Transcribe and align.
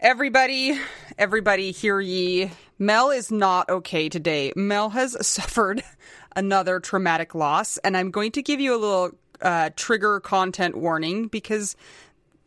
Everybody, 0.00 0.78
everybody, 1.16 1.70
hear 1.70 2.00
ye. 2.00 2.50
Mel 2.78 3.10
is 3.10 3.30
not 3.30 3.68
okay 3.68 4.08
today. 4.08 4.52
Mel 4.56 4.90
has 4.90 5.16
suffered 5.26 5.84
another 6.34 6.80
traumatic 6.80 7.34
loss, 7.34 7.78
and 7.78 7.96
I'm 7.96 8.10
going 8.10 8.32
to 8.32 8.42
give 8.42 8.60
you 8.60 8.74
a 8.74 8.76
little 8.76 9.12
uh, 9.40 9.70
trigger 9.76 10.18
content 10.18 10.76
warning 10.76 11.28
because 11.28 11.76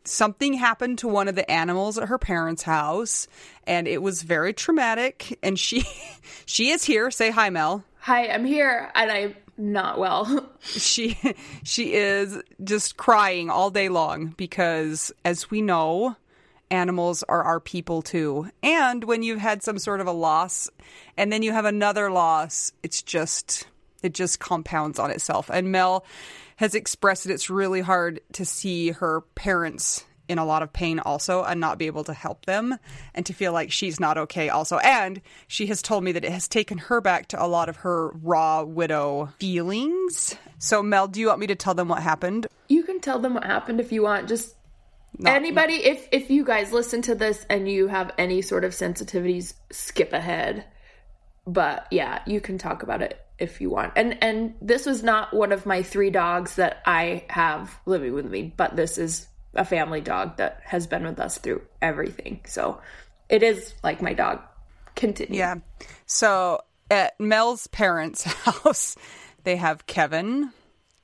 something 0.03 0.53
happened 0.53 1.00
to 1.00 1.07
one 1.07 1.30
of 1.30 1.36
the 1.36 1.50
animals 1.50 1.97
at 1.97 2.09
her 2.09 2.18
parents' 2.18 2.63
house, 2.63 3.28
and 3.66 3.88
it 3.88 4.02
was 4.02 4.24
very 4.24 4.53
traumatic. 4.53 5.40
And 5.41 5.57
she, 5.57 5.86
she 6.46 6.72
is 6.72 6.84
here. 6.84 7.09
Say 7.12 7.31
hi, 7.31 7.50
Mel. 7.50 7.84
Hi, 8.00 8.28
I'm 8.28 8.46
here 8.46 8.91
and 8.94 9.12
I'm 9.12 9.36
not 9.57 9.97
well. 10.00 10.50
She, 10.62 11.18
she 11.63 11.94
is 11.94 12.41
just 12.62 12.97
crying 12.97 13.50
all 13.50 13.69
day 13.69 13.88
long 13.88 14.34
because, 14.38 15.13
as 15.24 15.50
we 15.50 15.62
know, 15.62 16.18
animals 16.72 17.23
are 17.23 17.44
our 17.44 17.59
people 17.59 18.01
too. 18.01 18.50
And 18.63 19.03
when 19.03 19.23
you've 19.23 19.39
had 19.39 19.63
some 19.63 19.79
sort 19.79 20.01
of 20.01 20.07
a 20.07 20.11
loss 20.11 20.69
and 21.17 21.31
then 21.31 21.44
you 21.44 21.51
have 21.51 21.66
another 21.66 22.11
loss, 22.11 22.72
it's 22.83 23.01
just 23.01 23.67
it 24.03 24.13
just 24.13 24.39
compounds 24.39 25.00
on 25.00 25.11
itself. 25.11 25.50
And 25.51 25.72
Mel 25.72 26.06
has 26.57 26.75
expressed 26.75 27.23
that 27.23 27.33
it's 27.33 27.50
really 27.50 27.81
hard 27.81 28.19
to 28.33 28.45
see 28.45 28.91
her 28.91 29.22
parents 29.35 30.06
in 30.27 30.38
a 30.38 30.45
lot 30.45 30.61
of 30.61 30.73
pain 30.73 31.00
also 31.00 31.44
and 31.44 31.59
not 31.59 31.77
be 31.77 31.88
able 31.88 32.03
to 32.03 32.13
help 32.13 32.45
them 32.45 32.77
and 33.16 33.25
to 33.25 33.33
feel 33.33 33.53
like 33.53 33.72
she's 33.72 34.00
not 34.00 34.17
okay 34.17 34.50
also. 34.50 34.77
And 34.79 35.22
she 35.47 35.67
has 35.67 35.81
told 35.81 36.03
me 36.03 36.11
that 36.11 36.25
it 36.25 36.31
has 36.31 36.47
taken 36.47 36.77
her 36.77 37.00
back 37.00 37.29
to 37.29 37.41
a 37.41 37.47
lot 37.47 37.69
of 37.69 37.77
her 37.77 38.09
raw 38.22 38.63
widow 38.63 39.29
feelings. 39.39 40.35
So 40.59 40.83
Mel, 40.83 41.07
do 41.07 41.19
you 41.22 41.27
want 41.27 41.39
me 41.39 41.47
to 41.47 41.56
tell 41.56 41.73
them 41.73 41.88
what 41.88 42.03
happened? 42.03 42.47
you 42.67 42.83
can 42.83 43.00
tell 43.00 43.19
them 43.19 43.33
what 43.33 43.45
happened 43.45 43.79
if 43.79 43.91
you 43.91 44.03
want. 44.03 44.27
Just 44.27 44.56
Not- 45.18 45.34
anybody 45.34 45.73
if 45.73 46.07
if 46.12 46.29
you 46.29 46.45
guys 46.45 46.72
listen 46.72 47.01
to 47.03 47.16
this 47.16 47.45
and 47.50 47.69
you 47.69 47.88
have 47.88 48.12
any 48.18 48.41
sort 48.41 48.63
of 48.63 48.72
sensitivities, 48.72 49.53
skip 49.72 50.13
ahead. 50.13 50.66
But 51.45 51.88
yeah, 51.91 52.22
you 52.25 52.41
can 52.41 52.57
talk 52.57 52.84
about 52.84 53.01
it 53.01 53.19
if 53.40 53.62
you 53.62 53.69
want. 53.69 53.94
And 53.95 54.22
and 54.23 54.56
this 54.62 54.85
was 54.85 55.03
not 55.03 55.34
one 55.34 55.51
of 55.51 55.66
my 55.66 55.84
three 55.84 56.09
dogs 56.09 56.56
that 56.56 56.81
I 56.85 57.25
have 57.29 57.79
living 57.85 58.13
with 58.13 58.25
me, 58.25 58.53
but 58.56 58.75
this 58.75 58.97
is 58.97 59.28
a 59.53 59.66
family 59.66 60.01
dog 60.01 60.38
that 60.38 60.62
has 60.63 60.88
been 60.88 61.03
with 61.03 61.19
us 61.19 61.38
through 61.38 61.62
everything. 61.81 62.41
So 62.45 62.79
it 63.29 63.44
is 63.44 63.74
like 63.84 64.01
my 64.01 64.13
dog. 64.13 64.41
Continue. 64.95 65.38
Yeah. 65.38 65.56
So 66.06 66.62
at 66.89 67.19
Mel's 67.19 67.68
parents' 67.68 68.24
house, 68.44 68.95
they 69.44 69.56
have 69.56 69.85
Kevin, 69.88 70.51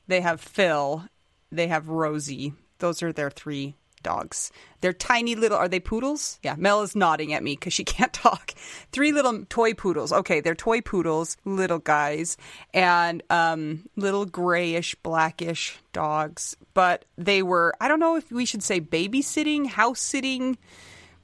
they 0.08 0.22
have 0.22 0.42
Phil, 0.42 1.06
they 1.52 1.68
have 1.68 1.90
Rosie. 1.90 2.54
Those 2.80 3.02
are 3.02 3.14
their 3.14 3.30
three 3.30 3.76
dogs. 4.04 4.52
They're 4.82 4.94
tiny 4.94 5.36
little. 5.36 5.58
Are 5.58 5.68
they 5.68 5.80
poodles? 5.80 6.40
Yeah. 6.44 6.56
Mel 6.58 6.82
is 6.82 6.96
nodding 6.96 7.34
at 7.34 7.44
me 7.44 7.54
because 7.54 7.74
she 7.74 7.84
can't 7.96 8.14
talk. 8.14 8.54
Three 8.92 9.12
little 9.12 9.46
toy 9.46 9.74
poodles. 9.74 10.12
Okay, 10.12 10.42
they're 10.42 10.56
toy 10.56 10.82
poodles, 10.82 11.38
little 11.46 11.80
guys, 11.80 12.38
and 12.74 13.24
um, 13.30 13.88
little 13.96 14.26
grayish, 14.26 14.96
blackish 14.96 15.80
dogs. 15.94 16.56
But 16.74 17.06
they 17.18 17.42
were. 17.42 17.74
I 17.80 17.88
don't 17.88 18.00
know 18.00 18.18
if 18.18 18.32
we 18.32 18.46
should 18.46 18.64
say 18.64 18.82
babysitting, 18.82 19.68
house 19.68 20.00
sitting 20.00 20.58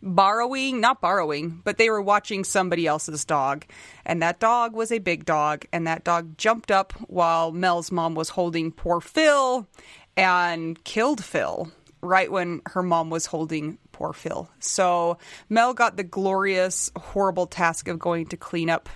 borrowing, 0.02 0.80
not 0.80 1.02
borrowing, 1.02 1.62
but 1.64 1.78
they 1.78 1.90
were 1.90 2.02
watching 2.02 2.44
somebody 2.44 2.88
else's 2.88 3.26
dog. 3.26 3.66
And 4.06 4.22
that 4.22 4.40
dog 4.40 4.74
was 4.74 4.92
a 4.92 5.00
big 5.00 5.26
dog. 5.26 5.66
And 5.72 5.88
that 5.88 6.04
dog 6.04 6.38
jumped 6.38 6.72
up 6.72 6.94
while 7.08 7.52
Mel's 7.52 7.92
mom 7.92 8.16
was 8.16 8.30
holding 8.30 8.72
poor 8.72 9.02
Phil 9.02 9.68
and 10.16 10.84
killed 10.84 11.24
Phil 11.24 11.72
right 12.02 12.32
when 12.32 12.62
her 12.68 12.84
mom 12.84 13.10
was 13.10 13.26
holding 13.26 13.78
poor 13.92 14.14
Phil. 14.14 14.50
So 14.60 15.18
Mel 15.50 15.74
got 15.74 15.98
the 15.98 16.04
glorious, 16.04 16.92
horrible 16.96 17.48
task 17.48 17.88
of 17.88 18.00
going 18.00 18.28
to 18.28 18.38
clean 18.38 18.70
up 18.70 18.90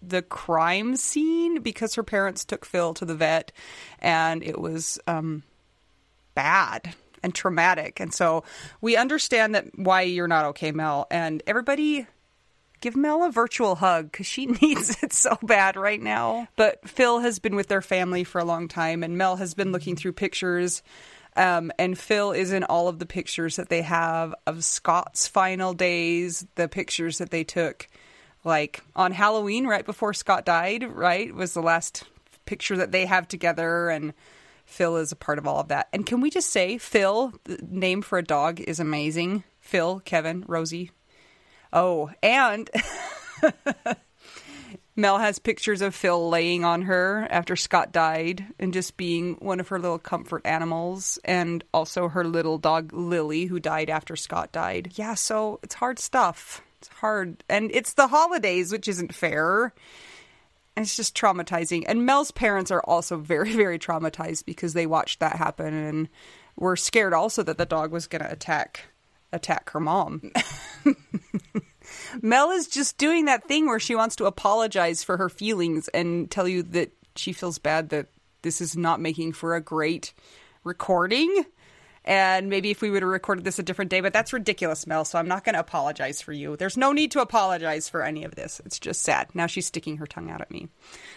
the 0.00 0.22
crime 0.22 0.96
scene 0.96 1.60
because 1.60 1.94
her 1.94 2.02
parents 2.02 2.44
took 2.44 2.64
Phil 2.64 2.94
to 2.94 3.04
the 3.04 3.14
vet 3.14 3.52
and 4.00 4.42
it 4.42 4.60
was 4.60 4.98
um, 5.06 5.42
bad 6.34 6.94
and 7.22 7.34
traumatic. 7.34 8.00
And 8.00 8.12
so 8.12 8.44
we 8.80 8.96
understand 8.96 9.54
that 9.54 9.66
why 9.78 10.02
you're 10.02 10.28
not 10.28 10.46
okay, 10.46 10.72
Mel. 10.72 11.06
And 11.10 11.42
everybody 11.46 12.06
give 12.80 12.96
Mel 12.96 13.24
a 13.24 13.30
virtual 13.30 13.76
hug 13.76 14.10
because 14.10 14.26
she 14.26 14.46
needs 14.62 15.02
it 15.02 15.12
so 15.12 15.38
bad 15.42 15.76
right 15.76 16.00
now. 16.00 16.48
But 16.56 16.86
Phil 16.88 17.20
has 17.20 17.38
been 17.38 17.56
with 17.56 17.68
their 17.68 17.80
family 17.80 18.24
for 18.24 18.40
a 18.40 18.44
long 18.44 18.68
time, 18.68 19.02
and 19.02 19.16
Mel 19.16 19.36
has 19.36 19.54
been 19.54 19.72
looking 19.72 19.96
through 19.96 20.12
pictures. 20.12 20.82
Um, 21.36 21.72
and 21.78 21.98
Phil 21.98 22.32
is 22.32 22.52
in 22.52 22.64
all 22.64 22.88
of 22.88 22.98
the 22.98 23.06
pictures 23.06 23.56
that 23.56 23.68
they 23.70 23.82
have 23.82 24.34
of 24.46 24.64
Scott's 24.64 25.26
final 25.26 25.72
days, 25.72 26.46
the 26.56 26.68
pictures 26.68 27.18
that 27.18 27.30
they 27.30 27.44
took 27.44 27.88
like 28.44 28.82
on 28.96 29.12
Halloween, 29.12 29.66
right 29.66 29.84
before 29.84 30.12
Scott 30.14 30.44
died, 30.44 30.84
right? 30.84 31.34
Was 31.34 31.54
the 31.54 31.62
last 31.62 32.04
picture 32.44 32.76
that 32.76 32.92
they 32.92 33.06
have 33.06 33.28
together. 33.28 33.88
And 33.88 34.12
Phil 34.64 34.96
is 34.96 35.12
a 35.12 35.16
part 35.16 35.38
of 35.38 35.46
all 35.46 35.60
of 35.60 35.68
that. 35.68 35.88
And 35.92 36.04
can 36.06 36.20
we 36.20 36.30
just 36.30 36.50
say, 36.50 36.78
Phil, 36.78 37.32
the 37.44 37.58
name 37.68 38.02
for 38.02 38.18
a 38.18 38.24
dog 38.24 38.60
is 38.60 38.80
amazing. 38.80 39.44
Phil, 39.60 40.00
Kevin, 40.00 40.44
Rosie. 40.46 40.90
Oh, 41.72 42.10
and 42.22 42.68
Mel 44.94 45.18
has 45.18 45.38
pictures 45.38 45.80
of 45.80 45.94
Phil 45.94 46.28
laying 46.28 46.64
on 46.64 46.82
her 46.82 47.26
after 47.30 47.56
Scott 47.56 47.92
died 47.92 48.44
and 48.58 48.74
just 48.74 48.96
being 48.98 49.34
one 49.36 49.58
of 49.58 49.68
her 49.68 49.78
little 49.78 49.98
comfort 49.98 50.42
animals, 50.44 51.18
and 51.24 51.64
also 51.72 52.08
her 52.08 52.24
little 52.24 52.58
dog 52.58 52.92
Lily, 52.92 53.46
who 53.46 53.58
died 53.58 53.88
after 53.88 54.16
Scott 54.16 54.52
died. 54.52 54.92
Yeah, 54.94 55.14
so 55.14 55.60
it's 55.62 55.74
hard 55.74 55.98
stuff. 55.98 56.62
It's 56.78 56.88
hard. 56.88 57.42
And 57.48 57.70
it's 57.72 57.94
the 57.94 58.08
holidays, 58.08 58.70
which 58.70 58.86
isn't 58.86 59.14
fair. 59.14 59.72
And 60.76 60.84
it's 60.84 60.96
just 60.96 61.16
traumatizing. 61.16 61.84
And 61.86 62.04
Mel's 62.04 62.30
parents 62.30 62.70
are 62.70 62.82
also 62.82 63.16
very, 63.16 63.52
very 63.56 63.78
traumatized 63.78 64.44
because 64.44 64.74
they 64.74 64.86
watched 64.86 65.20
that 65.20 65.36
happen 65.36 65.72
and 65.72 66.08
were 66.56 66.76
scared 66.76 67.14
also 67.14 67.42
that 67.42 67.56
the 67.56 67.64
dog 67.64 67.92
was 67.92 68.06
going 68.06 68.22
to 68.22 68.30
attack 68.30 68.84
attack 69.32 69.70
her 69.70 69.80
mom. 69.80 70.30
Mel 72.20 72.50
is 72.50 72.68
just 72.68 72.98
doing 72.98 73.24
that 73.26 73.46
thing 73.48 73.66
where 73.66 73.80
she 73.80 73.94
wants 73.94 74.16
to 74.16 74.26
apologize 74.26 75.02
for 75.02 75.16
her 75.16 75.28
feelings 75.28 75.88
and 75.88 76.30
tell 76.30 76.46
you 76.46 76.62
that 76.64 76.92
she 77.16 77.32
feels 77.32 77.58
bad 77.58 77.90
that 77.90 78.08
this 78.42 78.60
is 78.60 78.76
not 78.76 79.00
making 79.00 79.32
for 79.32 79.54
a 79.54 79.60
great 79.60 80.12
recording. 80.64 81.44
And 82.04 82.50
maybe 82.50 82.70
if 82.70 82.82
we 82.82 82.90
would 82.90 83.02
have 83.02 83.10
recorded 83.10 83.44
this 83.44 83.60
a 83.60 83.62
different 83.62 83.90
day, 83.90 84.00
but 84.00 84.12
that's 84.12 84.32
ridiculous, 84.32 84.86
Mel. 84.86 85.04
So 85.04 85.18
I'm 85.18 85.28
not 85.28 85.44
going 85.44 85.54
to 85.54 85.60
apologize 85.60 86.20
for 86.20 86.32
you. 86.32 86.56
There's 86.56 86.76
no 86.76 86.92
need 86.92 87.12
to 87.12 87.20
apologize 87.20 87.88
for 87.88 88.02
any 88.02 88.24
of 88.24 88.34
this. 88.34 88.60
It's 88.66 88.80
just 88.80 89.02
sad. 89.02 89.28
Now 89.34 89.46
she's 89.46 89.66
sticking 89.66 89.98
her 89.98 90.06
tongue 90.06 90.30
out 90.30 90.40
at 90.40 90.50
me. 90.50 90.68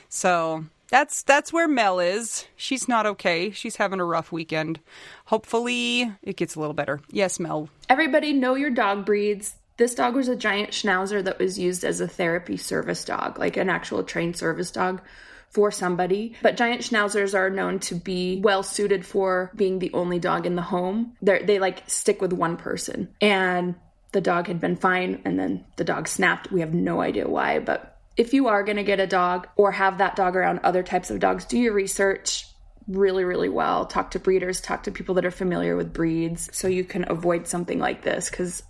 So 0.09 0.65
that's 0.89 1.24
that's 1.24 1.51
where 1.51 1.68
Mel 1.68 2.00
is. 2.00 2.45
She's 2.56 2.88
not 2.88 3.07
okay. 3.07 3.50
She's 3.50 3.77
having 3.77 4.00
a 4.00 4.06
rough 4.06 4.31
weekend. 4.31 4.80
Hopefully 5.25 6.12
it 6.21 6.38
gets 6.38 6.53
a 6.53 6.59
little 6.59 6.75
better. 6.75 7.01
Yes, 7.09 7.39
Mel. 7.39 7.69
Everybody 7.89 8.33
know 8.33 8.53
your 8.53 8.69
dog 8.69 9.06
breeds. 9.06 9.56
This 9.77 9.95
dog 9.95 10.16
was 10.16 10.27
a 10.27 10.36
giant 10.36 10.72
schnauzer 10.72 11.24
that 11.24 11.39
was 11.39 11.60
used 11.60 11.83
as 11.83 12.00
a 12.00 12.07
therapy 12.07 12.57
service 12.57 13.04
dog, 13.04 13.38
like 13.38 13.57
an 13.57 13.69
actual 13.69 14.04
trained 14.04 14.38
service 14.38 14.72
dog 14.72 15.01
for 15.50 15.72
somebody. 15.72 16.36
But 16.42 16.57
giant 16.57 16.81
schnauzers 16.81 17.33
are 17.33 17.50
known 17.50 17.80
to 17.80 17.95
be 17.95 18.42
well 18.42 18.63
suited 18.63 19.06
for 19.06 19.51
being 19.56 19.80
the 19.80 19.92
only 19.94 20.19
dog 20.19 20.45
in 20.45 20.56
the 20.56 20.62
home. 20.62 21.16
They're, 21.22 21.44
they 21.44 21.60
like 21.60 21.89
stick 21.89 22.22
with 22.22 22.33
one 22.33 22.57
person. 22.57 23.10
And 23.19 23.75
the 24.12 24.22
dog 24.22 24.48
had 24.48 24.62
been 24.62 24.77
fine, 24.77 25.22
and 25.25 25.38
then 25.38 25.66
the 25.75 25.83
dog 25.83 26.07
snapped. 26.07 26.51
We 26.51 26.62
have 26.62 26.74
no 26.74 27.01
idea 27.01 27.28
why, 27.28 27.60
but 27.60 27.98
if 28.16 28.33
you 28.33 28.48
are 28.48 28.63
going 28.63 28.78
to 28.78 28.83
get 28.83 29.01
a 29.01 29.07
dog 29.07 29.48
or 29.57 29.74
have 29.74 29.98
that 29.98 30.16
dog 30.16 30.38
around 30.38 30.60
other 30.63 30.83
types 30.83 31.12
of 31.12 31.19
dogs, 31.19 31.44
do 31.44 31.60
your 31.60 31.74
research 31.74 32.48
really, 32.88 33.24
really 33.24 33.50
well. 33.50 33.86
Talk 33.86 34.12
to 34.12 34.19
breeders, 34.19 34.62
talk 34.62 34.83
to 34.83 34.92
people 34.92 35.16
that 35.16 35.25
are 35.25 35.31
familiar 35.31 35.75
with 35.75 35.94
breeds 35.94 36.50
so 36.54 36.69
you 36.69 36.86
can 36.86 37.06
avoid 37.10 37.48
something 37.48 37.80
like 37.80 38.04
this 38.04 38.30
because 38.30 38.63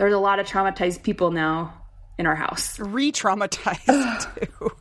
there's 0.00 0.14
a 0.14 0.18
lot 0.18 0.38
of 0.38 0.46
traumatized 0.46 1.02
people 1.02 1.30
now 1.30 1.74
in 2.16 2.26
our 2.26 2.34
house. 2.34 2.80
Re 2.80 3.12
traumatized, 3.12 4.34
too. 4.58 4.72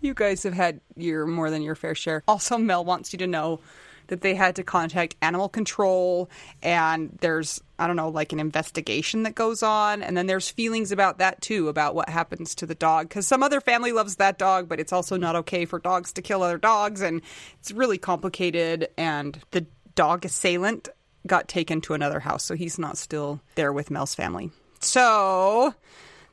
You 0.00 0.14
guys 0.14 0.44
have 0.44 0.52
had 0.54 0.80
your 0.94 1.26
more 1.26 1.50
than 1.50 1.62
your 1.62 1.74
fair 1.74 1.96
share. 1.96 2.22
Also, 2.28 2.58
Mel 2.58 2.84
wants 2.84 3.12
you 3.12 3.18
to 3.18 3.26
know 3.26 3.58
that 4.06 4.20
they 4.20 4.36
had 4.36 4.54
to 4.56 4.62
contact 4.62 5.16
animal 5.20 5.48
control 5.48 6.30
and 6.62 7.18
there's 7.22 7.60
I 7.76 7.88
don't 7.88 7.96
know 7.96 8.08
like 8.08 8.32
an 8.32 8.38
investigation 8.38 9.24
that 9.24 9.34
goes 9.34 9.64
on 9.64 10.00
and 10.02 10.16
then 10.16 10.26
there's 10.26 10.48
feelings 10.48 10.92
about 10.92 11.18
that 11.18 11.40
too 11.40 11.68
about 11.68 11.94
what 11.96 12.08
happens 12.08 12.54
to 12.56 12.66
the 12.66 12.74
dog 12.74 13.10
cuz 13.10 13.26
some 13.26 13.42
other 13.44 13.60
family 13.60 13.92
loves 13.92 14.16
that 14.16 14.38
dog 14.38 14.68
but 14.68 14.80
it's 14.80 14.92
also 14.92 15.16
not 15.16 15.36
okay 15.36 15.64
for 15.64 15.78
dogs 15.78 16.12
to 16.12 16.20
kill 16.20 16.42
other 16.42 16.58
dogs 16.58 17.00
and 17.00 17.22
it's 17.60 17.70
really 17.70 17.96
complicated 17.96 18.88
and 18.98 19.38
the 19.52 19.64
dog 19.94 20.24
assailant 20.24 20.88
got 21.26 21.48
taken 21.48 21.80
to 21.82 21.94
another 21.94 22.20
house 22.20 22.44
so 22.44 22.54
he's 22.54 22.78
not 22.78 22.98
still 22.98 23.40
there 23.54 23.72
with 23.72 23.90
Mel's 23.90 24.14
family. 24.14 24.50
So 24.80 25.74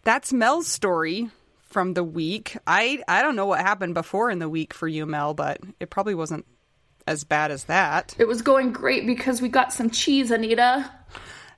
that's 0.03 0.33
Mel's 0.33 0.67
story 0.67 1.29
from 1.61 1.93
the 1.93 2.03
week. 2.03 2.57
I 2.65 3.03
I 3.07 3.21
don't 3.21 3.35
know 3.35 3.45
what 3.45 3.61
happened 3.61 3.93
before 3.93 4.31
in 4.31 4.39
the 4.39 4.49
week 4.49 4.73
for 4.73 4.87
you 4.87 5.05
Mel 5.05 5.33
but 5.33 5.59
it 5.79 5.89
probably 5.89 6.15
wasn't 6.15 6.45
as 7.07 7.23
bad 7.23 7.51
as 7.51 7.65
that. 7.65 8.15
It 8.19 8.27
was 8.27 8.41
going 8.41 8.71
great 8.71 9.07
because 9.07 9.41
we 9.41 9.49
got 9.49 9.73
some 9.73 9.89
cheese, 9.89 10.29
Anita. 10.29 10.89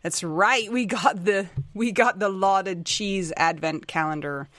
That's 0.01 0.23
right. 0.23 0.71
We 0.71 0.85
got 0.85 1.23
the 1.23 1.47
we 1.73 1.91
got 1.91 2.19
the 2.19 2.29
lauded 2.29 2.85
cheese 2.85 3.31
advent 3.37 3.87
calendar 3.87 4.49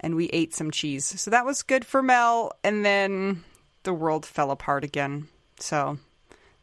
and 0.00 0.14
we 0.14 0.26
ate 0.26 0.54
some 0.54 0.70
cheese. 0.70 1.04
So 1.20 1.30
that 1.30 1.44
was 1.44 1.62
good 1.62 1.84
for 1.84 2.02
Mel 2.02 2.52
and 2.62 2.84
then 2.84 3.44
the 3.82 3.94
world 3.94 4.24
fell 4.24 4.50
apart 4.50 4.84
again. 4.84 5.28
So 5.58 5.98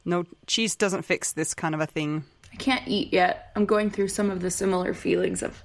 no 0.10 0.26
cheese 0.48 0.76
doesn't 0.76 1.04
fix 1.04 1.32
this 1.34 1.54
kind 1.54 1.74
of 1.76 1.82
a 1.82 1.86
thing. 1.86 2.24
I 2.52 2.56
can't 2.56 2.88
eat 2.88 3.14
yet. 3.14 3.52
I'm 3.56 3.66
going 3.66 3.90
through 3.92 4.08
some 4.10 4.30
of 4.32 4.42
the 4.42 4.50
similar 4.52 4.94
feelings 4.94 5.44
of 5.44 5.64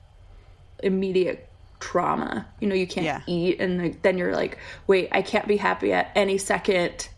immediate 0.83 1.49
trauma. 1.81 2.47
You 2.61 2.69
know, 2.69 2.75
you 2.75 2.87
can't 2.87 3.07
Yeah. 3.07 3.21
eat 3.27 3.61
and 3.61 3.95
then 4.03 4.19
you're 4.19 4.35
like, 4.35 4.59
"Wait, 4.87 5.09
I 5.13 5.23
can't 5.23 5.49
be 5.49 5.57
happy 5.57 5.93
at 5.93 6.11
any 6.15 6.39
second. 6.39 7.09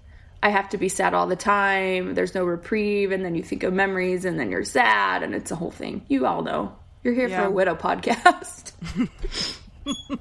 I 0.43 0.51
have 0.51 0.69
to 0.71 0.79
be 0.79 0.89
sad 0.89 1.15
all 1.15 1.27
the 1.27 1.37
time. 1.37 2.15
There's 2.15 2.35
no 2.35 2.45
reprieve. 2.45 3.11
And 3.11 3.25
then 3.25 3.35
you 3.35 3.43
think 3.43 3.63
of 3.65 3.73
memories 3.73 4.25
and 4.25 4.39
then 4.39 4.51
you're 4.51 4.65
sad 4.65 5.23
and 5.23 5.35
it's 5.35 5.51
a 5.51 5.57
whole 5.57 5.71
thing. 5.73 6.03
You 6.09 6.27
all 6.27 6.43
know. 6.43 6.77
You're 7.03 7.15
here 7.15 7.29
Yeah. 7.29 7.41
for 7.43 7.47
a 7.47 7.51
widow 7.51 7.75
podcast. 7.89 8.73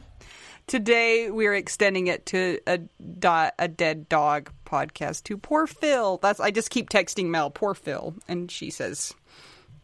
Today 0.68 1.30
we're 1.30 1.54
extending 1.54 2.08
it 2.08 2.26
to 2.28 2.60
a 2.66 2.80
do- 2.80 3.52
a 3.60 3.68
dead 3.68 4.10
dog 4.10 4.52
podcast 4.66 5.24
to 5.26 5.38
poor 5.38 5.68
Phil. 5.68 6.18
That's 6.22 6.40
I 6.40 6.52
just 6.52 6.70
keep 6.70 6.90
texting 6.90 7.28
Mel, 7.28 7.52
poor 7.52 7.74
Phil, 7.74 8.16
and 8.28 8.50
she 8.50 8.70
says, 8.70 9.14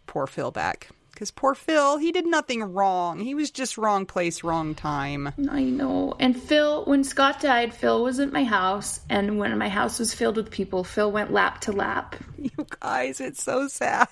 poor 0.08 0.28
Phil 0.28 0.52
back 0.52 0.90
because 1.22 1.30
poor 1.30 1.54
Phil, 1.54 1.98
he 1.98 2.12
did 2.12 2.26
nothing 2.26 2.64
wrong. 2.64 3.20
He 3.20 3.36
was 3.36 3.52
just 3.52 3.78
wrong 3.78 4.08
place, 4.08 4.44
wrong 4.44 4.74
time. 4.74 5.32
I 5.52 5.64
know. 5.66 6.16
And 6.20 6.36
Phil, 6.36 6.84
when 6.86 7.04
Scott 7.04 7.40
died, 7.40 7.76
Phil 7.76 8.04
was 8.04 8.20
at 8.20 8.32
my 8.32 8.44
house. 8.44 9.02
And 9.08 9.38
when 9.38 9.56
my 9.60 9.70
house 9.70 10.00
was 10.00 10.16
filled 10.16 10.38
with 10.38 10.50
people, 10.50 10.84
Phil 10.84 11.12
went 11.12 11.32
lap 11.32 11.62
to 11.62 11.72
lap. 11.72 12.16
You 12.42 12.66
guys, 12.80 13.22
it's 13.22 13.44
so 13.44 13.68
sad. 13.68 14.08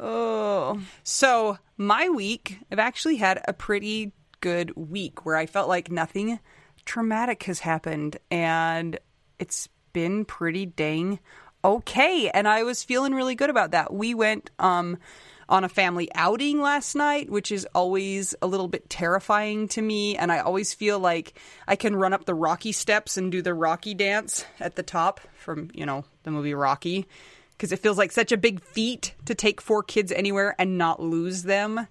Oh. 0.00 0.80
So, 1.02 1.58
my 1.76 2.08
week, 2.08 2.60
I've 2.72 2.78
actually 2.78 3.16
had 3.16 3.42
a 3.46 3.52
pretty 3.52 4.14
good 4.44 4.76
week 4.76 5.24
where 5.24 5.36
I 5.36 5.46
felt 5.46 5.70
like 5.70 5.90
nothing 5.90 6.38
traumatic 6.84 7.44
has 7.44 7.60
happened 7.60 8.18
and 8.30 8.98
it's 9.38 9.70
been 9.94 10.26
pretty 10.26 10.66
dang 10.66 11.18
okay 11.64 12.28
and 12.28 12.46
I 12.46 12.62
was 12.62 12.84
feeling 12.84 13.14
really 13.14 13.36
good 13.36 13.48
about 13.48 13.70
that. 13.70 13.90
We 13.90 14.12
went 14.12 14.50
um 14.58 14.98
on 15.48 15.64
a 15.64 15.68
family 15.70 16.10
outing 16.14 16.60
last 16.60 16.94
night, 16.94 17.30
which 17.30 17.50
is 17.50 17.66
always 17.74 18.34
a 18.42 18.46
little 18.46 18.68
bit 18.68 18.90
terrifying 18.90 19.66
to 19.68 19.80
me. 19.80 20.14
And 20.14 20.30
I 20.30 20.40
always 20.40 20.74
feel 20.74 20.98
like 20.98 21.40
I 21.66 21.76
can 21.76 21.96
run 21.96 22.12
up 22.12 22.26
the 22.26 22.34
Rocky 22.34 22.72
steps 22.72 23.16
and 23.16 23.32
do 23.32 23.40
the 23.40 23.54
Rocky 23.54 23.94
dance 23.94 24.44
at 24.60 24.76
the 24.76 24.82
top 24.82 25.20
from, 25.36 25.70
you 25.72 25.86
know, 25.86 26.04
the 26.24 26.30
movie 26.30 26.54
Rocky. 26.54 27.06
Because 27.52 27.72
it 27.72 27.78
feels 27.78 27.96
like 27.96 28.12
such 28.12 28.32
a 28.32 28.36
big 28.36 28.60
feat 28.62 29.14
to 29.26 29.34
take 29.34 29.60
four 29.60 29.82
kids 29.82 30.12
anywhere 30.12 30.54
and 30.58 30.76
not 30.76 31.00
lose 31.00 31.44
them. 31.44 31.86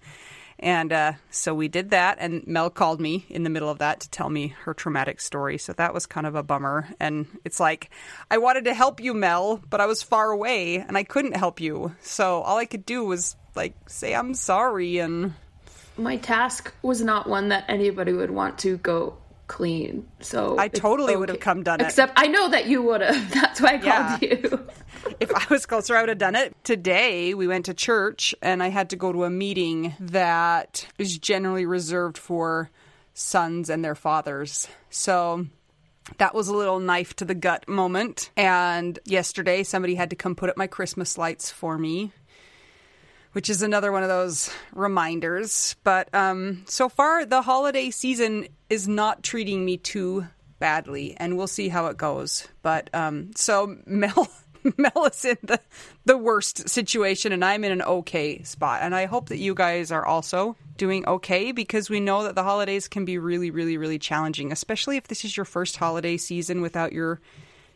And 0.64 0.94
uh, 0.94 1.14
so 1.30 1.54
we 1.54 1.68
did 1.68 1.90
that. 1.90 2.18
And 2.20 2.48
Mel 2.48 2.70
called 2.70 3.02
me 3.02 3.26
in 3.30 3.44
the 3.44 3.50
middle 3.50 3.70
of 3.70 3.80
that 3.80 4.00
to 4.00 4.10
tell 4.10 4.30
me 4.30 4.56
her 4.64 4.74
traumatic 4.74 5.20
story. 5.20 5.58
So 5.58 5.74
that 5.74 5.94
was 5.94 6.06
kind 6.06 6.26
of 6.26 6.36
a 6.36 6.42
bummer. 6.42 6.88
And 7.02 7.28
it's 7.44 7.60
like, 7.60 7.90
I 8.32 8.38
wanted 8.38 8.64
to 8.64 8.74
help 8.74 9.02
you, 9.02 9.14
Mel, 9.14 9.62
but 9.70 9.82
I 9.82 9.86
was 9.88 10.02
far 10.02 10.32
away 10.32 10.78
and 10.78 10.98
I 10.98 11.04
couldn't 11.04 11.36
help 11.36 11.60
you. 11.60 11.94
So 12.02 12.42
all 12.42 12.58
I 12.58 12.66
could 12.66 12.86
do 12.86 13.04
was 13.04 13.36
like 13.56 13.76
say 13.88 14.16
I'm 14.16 14.34
sorry 14.34 15.00
and 15.00 15.34
My 15.98 16.18
task 16.18 16.74
was 16.82 17.02
not 17.02 17.30
one 17.30 17.50
that 17.50 17.66
anybody 17.68 18.14
would 18.14 18.32
want 18.32 18.58
to 18.60 18.78
go 18.78 19.18
clean. 19.48 20.08
So 20.20 20.58
I 20.58 20.68
totally 20.68 21.16
would 21.16 21.30
have 21.30 21.40
come 21.40 21.64
done 21.64 21.82
it. 21.82 21.86
Except 21.86 22.14
I 22.16 22.28
know 22.28 22.50
that 22.50 22.68
you 22.68 22.82
would 22.84 23.02
have. 23.02 23.32
That's 23.34 23.62
why 23.62 23.74
I 23.74 23.82
Yeah. 23.84 24.08
called 24.08 24.22
you. 24.22 24.68
if 25.20 25.34
I 25.34 25.46
was 25.50 25.66
closer, 25.66 25.96
I 25.96 26.02
would 26.02 26.10
have 26.10 26.18
done 26.18 26.36
it. 26.36 26.56
Today, 26.64 27.34
we 27.34 27.48
went 27.48 27.66
to 27.66 27.74
church 27.74 28.34
and 28.42 28.64
I 28.64 28.70
had 28.70 28.90
to 28.92 28.96
go 28.96 29.12
to 29.12 29.24
a 29.26 29.30
meeting 29.30 29.94
that 30.00 30.88
is 30.98 31.18
generally 31.18 31.66
reserved 31.66 32.18
for 32.18 32.70
sons 33.14 33.70
and 33.70 33.84
their 33.84 33.96
fathers. 33.96 34.68
So 34.90 35.46
that 36.18 36.34
was 36.34 36.48
a 36.48 36.56
little 36.56 36.80
knife 36.80 37.16
to 37.18 37.26
the 37.26 37.36
gut 37.36 37.68
moment. 37.68 38.32
And 38.36 38.98
yesterday, 39.06 39.64
somebody 39.64 39.96
had 39.96 40.10
to 40.10 40.16
come 40.16 40.36
put 40.36 40.50
up 40.50 40.58
my 40.58 40.68
Christmas 40.68 41.18
lights 41.18 41.50
for 41.52 41.78
me. 41.78 42.12
Which 43.34 43.50
is 43.50 43.62
another 43.62 43.92
one 43.92 44.04
of 44.04 44.10
those 44.10 44.52
reminders. 44.74 45.76
But 45.84 46.14
um, 46.14 46.64
so 46.68 46.88
far, 46.88 47.26
the 47.26 47.42
holiday 47.42 47.90
season 47.90 48.48
is 48.70 48.88
not 48.88 49.24
treating 49.24 49.66
me 49.66 49.78
too 49.78 50.26
badly, 50.60 51.16
and 51.18 51.36
we'll 51.36 51.48
see 51.48 51.68
how 51.68 51.88
it 51.88 51.98
goes. 51.98 52.48
But 52.62 52.90
um, 52.94 53.32
so 53.36 53.76
Mel 53.86 54.30
Mel 54.78 55.06
is 55.06 55.26
in 55.26 55.38
the 55.44 55.60
the 56.06 56.18
worst 56.18 56.70
situation, 56.70 57.32
and 57.32 57.44
I'm 57.44 57.64
in 57.64 57.72
an 57.72 57.82
okay 57.82 58.44
spot. 58.44 58.82
And 58.82 58.96
I 58.96 59.06
hope 59.06 59.30
that 59.30 59.40
you 59.40 59.54
guys 59.54 59.92
are 59.92 60.06
also 60.06 60.56
doing 60.78 61.06
okay 61.08 61.52
because 61.52 61.90
we 61.90 62.00
know 62.00 62.24
that 62.24 62.36
the 62.36 62.44
holidays 62.44 62.88
can 62.88 63.06
be 63.06 63.18
really, 63.18 63.52
really, 63.52 63.78
really 63.78 64.00
challenging, 64.00 64.52
especially 64.52 64.98
if 64.98 65.08
this 65.08 65.26
is 65.26 65.36
your 65.36 65.46
first 65.46 65.78
holiday 65.78 66.18
season 66.18 66.62
without 66.62 66.94
your 66.94 67.20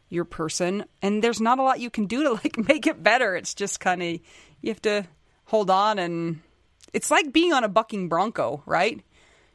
your 0.10 0.26
person. 0.26 0.86
And 1.02 1.24
there's 1.24 1.42
not 1.42 1.60
a 1.60 1.64
lot 1.64 1.80
you 1.80 1.90
can 1.90 2.06
do 2.06 2.24
to 2.24 2.34
like 2.34 2.58
make 2.68 2.88
it 2.88 3.04
better. 3.04 3.36
It's 3.36 3.54
just 3.54 3.80
kind 3.80 4.02
of 4.02 4.20
you 4.62 4.70
have 4.70 4.82
to 4.84 5.06
hold 5.48 5.70
on, 5.70 6.00
and 6.00 6.42
it's 6.94 7.12
like 7.12 7.34
being 7.34 7.54
on 7.54 7.64
a 7.64 7.70
bucking 7.70 8.08
bronco, 8.08 8.62
right? 8.66 9.02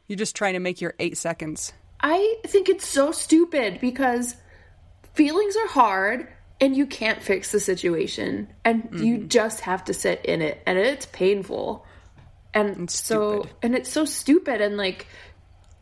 You're 0.07 0.17
just 0.17 0.35
trying 0.35 0.53
to 0.53 0.59
make 0.59 0.81
your 0.81 0.93
eight 0.99 1.17
seconds. 1.17 1.73
I 1.99 2.35
think 2.45 2.67
it's 2.67 2.85
so 2.85 3.11
stupid 3.11 3.79
because 3.79 4.35
feelings 5.13 5.55
are 5.55 5.67
hard 5.67 6.27
and 6.59 6.75
you 6.75 6.85
can't 6.85 7.21
fix 7.21 7.51
the 7.51 7.59
situation 7.59 8.49
and 8.65 8.83
mm-hmm. 8.83 9.03
you 9.03 9.17
just 9.19 9.61
have 9.61 9.85
to 9.85 9.93
sit 9.93 10.25
in 10.25 10.41
it 10.41 10.61
and 10.65 10.77
it's 10.77 11.05
painful. 11.07 11.85
And 12.53 12.83
it's 12.83 13.01
so 13.01 13.41
stupid. 13.41 13.55
and 13.63 13.75
it's 13.75 13.91
so 13.91 14.05
stupid 14.05 14.61
and 14.61 14.77
like 14.77 15.07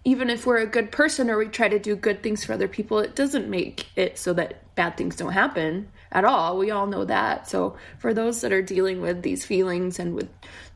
even 0.03 0.29
if 0.29 0.46
we're 0.46 0.58
a 0.58 0.65
good 0.65 0.91
person 0.91 1.29
or 1.29 1.38
we 1.38 1.48
try 1.48 1.70
to 1.70 1.77
do 1.77 1.96
good 1.96 2.24
things 2.24 2.43
for 2.43 2.53
other 2.53 2.67
people, 2.67 3.00
it 3.00 3.15
doesn't 3.15 3.50
make 3.50 3.86
it 3.96 4.17
so 4.17 4.34
that 4.34 4.74
bad 4.74 4.98
things 4.98 5.15
don't 5.15 5.34
happen 5.34 5.88
at 6.12 6.25
all. 6.25 6.58
We 6.58 6.72
all 6.72 6.88
know 6.88 7.05
that. 7.05 7.48
So, 7.48 7.77
for 8.00 8.13
those 8.13 8.41
that 8.41 8.51
are 8.51 8.63
dealing 8.63 9.01
with 9.01 9.22
these 9.22 9.46
feelings 9.46 10.00
and 10.00 10.15
with 10.15 10.29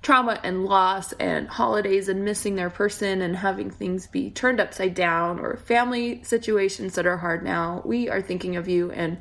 trauma 0.03 0.39
and 0.44 0.65
loss 0.65 1.12
and 1.13 1.48
holidays 1.48 2.08
and 2.08 2.24
missing 2.24 2.55
their 2.55 2.70
person 2.70 3.24
and 3.24 3.36
having 3.36 3.72
things 3.72 4.05
be 4.05 4.29
turned 4.29 4.60
upside 4.60 4.94
down 4.94 5.39
or 5.39 5.58
family 5.58 6.24
situations 6.24 6.94
that 6.94 7.08
are 7.08 7.17
hard 7.17 7.44
now, 7.44 7.82
we 7.84 8.08
are 8.10 8.22
thinking 8.22 8.58
of 8.58 8.67
you 8.67 8.91
and 8.91 9.17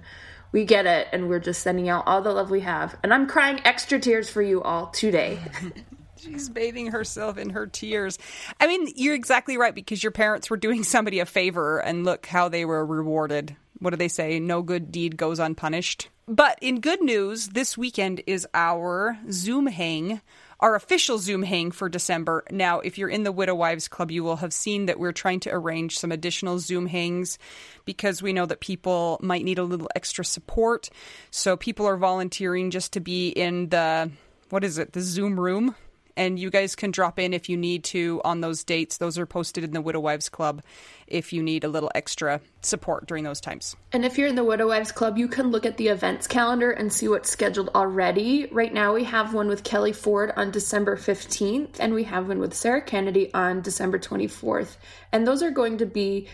we 0.52 0.66
get 0.66 0.84
it. 0.86 1.08
And 1.12 1.30
we're 1.30 1.40
just 1.40 1.62
sending 1.62 1.88
out 1.88 2.06
all 2.06 2.20
the 2.20 2.32
love 2.32 2.50
we 2.50 2.60
have. 2.60 2.94
And 3.02 3.14
I'm 3.14 3.26
crying 3.26 3.60
extra 3.64 3.98
tears 3.98 4.28
for 4.28 4.42
you 4.42 4.62
all 4.62 4.88
today. 4.88 5.38
She's 6.24 6.48
bathing 6.48 6.86
herself 6.88 7.36
in 7.36 7.50
her 7.50 7.66
tears. 7.66 8.18
I 8.58 8.66
mean, 8.66 8.88
you're 8.96 9.14
exactly 9.14 9.58
right 9.58 9.74
because 9.74 10.02
your 10.02 10.12
parents 10.12 10.48
were 10.48 10.56
doing 10.56 10.82
somebody 10.82 11.20
a 11.20 11.26
favor 11.26 11.78
and 11.78 12.04
look 12.04 12.26
how 12.26 12.48
they 12.48 12.64
were 12.64 12.84
rewarded. 12.84 13.54
What 13.78 13.90
do 13.90 13.96
they 13.96 14.08
say? 14.08 14.40
No 14.40 14.62
good 14.62 14.90
deed 14.90 15.16
goes 15.16 15.38
unpunished. 15.38 16.08
But 16.26 16.58
in 16.62 16.80
good 16.80 17.02
news, 17.02 17.48
this 17.48 17.76
weekend 17.76 18.22
is 18.26 18.46
our 18.54 19.18
Zoom 19.30 19.66
hang 19.66 20.22
our 20.64 20.74
official 20.74 21.18
Zoom 21.18 21.42
hang 21.42 21.72
for 21.72 21.90
December. 21.90 22.42
Now, 22.50 22.80
if 22.80 22.96
you're 22.96 23.10
in 23.10 23.22
the 23.22 23.32
Widow 23.32 23.54
Wives 23.54 23.86
Club, 23.86 24.10
you 24.10 24.24
will 24.24 24.36
have 24.36 24.54
seen 24.54 24.86
that 24.86 24.98
we're 24.98 25.12
trying 25.12 25.40
to 25.40 25.52
arrange 25.52 25.98
some 25.98 26.10
additional 26.10 26.58
Zoom 26.58 26.86
hangs 26.86 27.38
because 27.84 28.22
we 28.22 28.32
know 28.32 28.46
that 28.46 28.60
people 28.60 29.18
might 29.20 29.44
need 29.44 29.58
a 29.58 29.62
little 29.62 29.90
extra 29.94 30.24
support. 30.24 30.88
So 31.30 31.58
people 31.58 31.86
are 31.86 31.98
volunteering 31.98 32.70
just 32.70 32.94
to 32.94 33.00
be 33.00 33.28
in 33.28 33.68
the 33.68 34.10
what 34.48 34.64
is 34.64 34.78
it, 34.78 34.92
the 34.92 35.02
Zoom 35.02 35.38
room 35.38 35.74
and 36.16 36.38
you 36.38 36.50
guys 36.50 36.74
can 36.74 36.90
drop 36.90 37.18
in 37.18 37.32
if 37.32 37.48
you 37.48 37.56
need 37.56 37.84
to 37.84 38.20
on 38.24 38.40
those 38.40 38.64
dates. 38.64 38.98
Those 38.98 39.18
are 39.18 39.26
posted 39.26 39.64
in 39.64 39.72
the 39.72 39.80
Widow 39.80 40.00
Wives 40.00 40.28
Club 40.28 40.62
if 41.06 41.32
you 41.32 41.42
need 41.42 41.64
a 41.64 41.68
little 41.68 41.90
extra 41.94 42.40
support 42.62 43.06
during 43.06 43.24
those 43.24 43.40
times. 43.40 43.76
And 43.92 44.04
if 44.04 44.16
you're 44.16 44.28
in 44.28 44.36
the 44.36 44.44
Widow 44.44 44.68
Wives 44.68 44.92
Club, 44.92 45.18
you 45.18 45.28
can 45.28 45.50
look 45.50 45.66
at 45.66 45.76
the 45.76 45.88
events 45.88 46.26
calendar 46.26 46.70
and 46.70 46.92
see 46.92 47.08
what's 47.08 47.30
scheduled 47.30 47.70
already. 47.74 48.46
Right 48.46 48.72
now, 48.72 48.94
we 48.94 49.04
have 49.04 49.34
one 49.34 49.48
with 49.48 49.64
Kelly 49.64 49.92
Ford 49.92 50.32
on 50.36 50.50
December 50.50 50.96
15th, 50.96 51.76
and 51.78 51.92
we 51.92 52.04
have 52.04 52.28
one 52.28 52.38
with 52.38 52.54
Sarah 52.54 52.80
Kennedy 52.80 53.32
on 53.34 53.60
December 53.60 53.98
24th. 53.98 54.76
And 55.12 55.26
those 55.26 55.42
are 55.42 55.50
going 55.50 55.78
to 55.78 55.86
be 55.86 56.28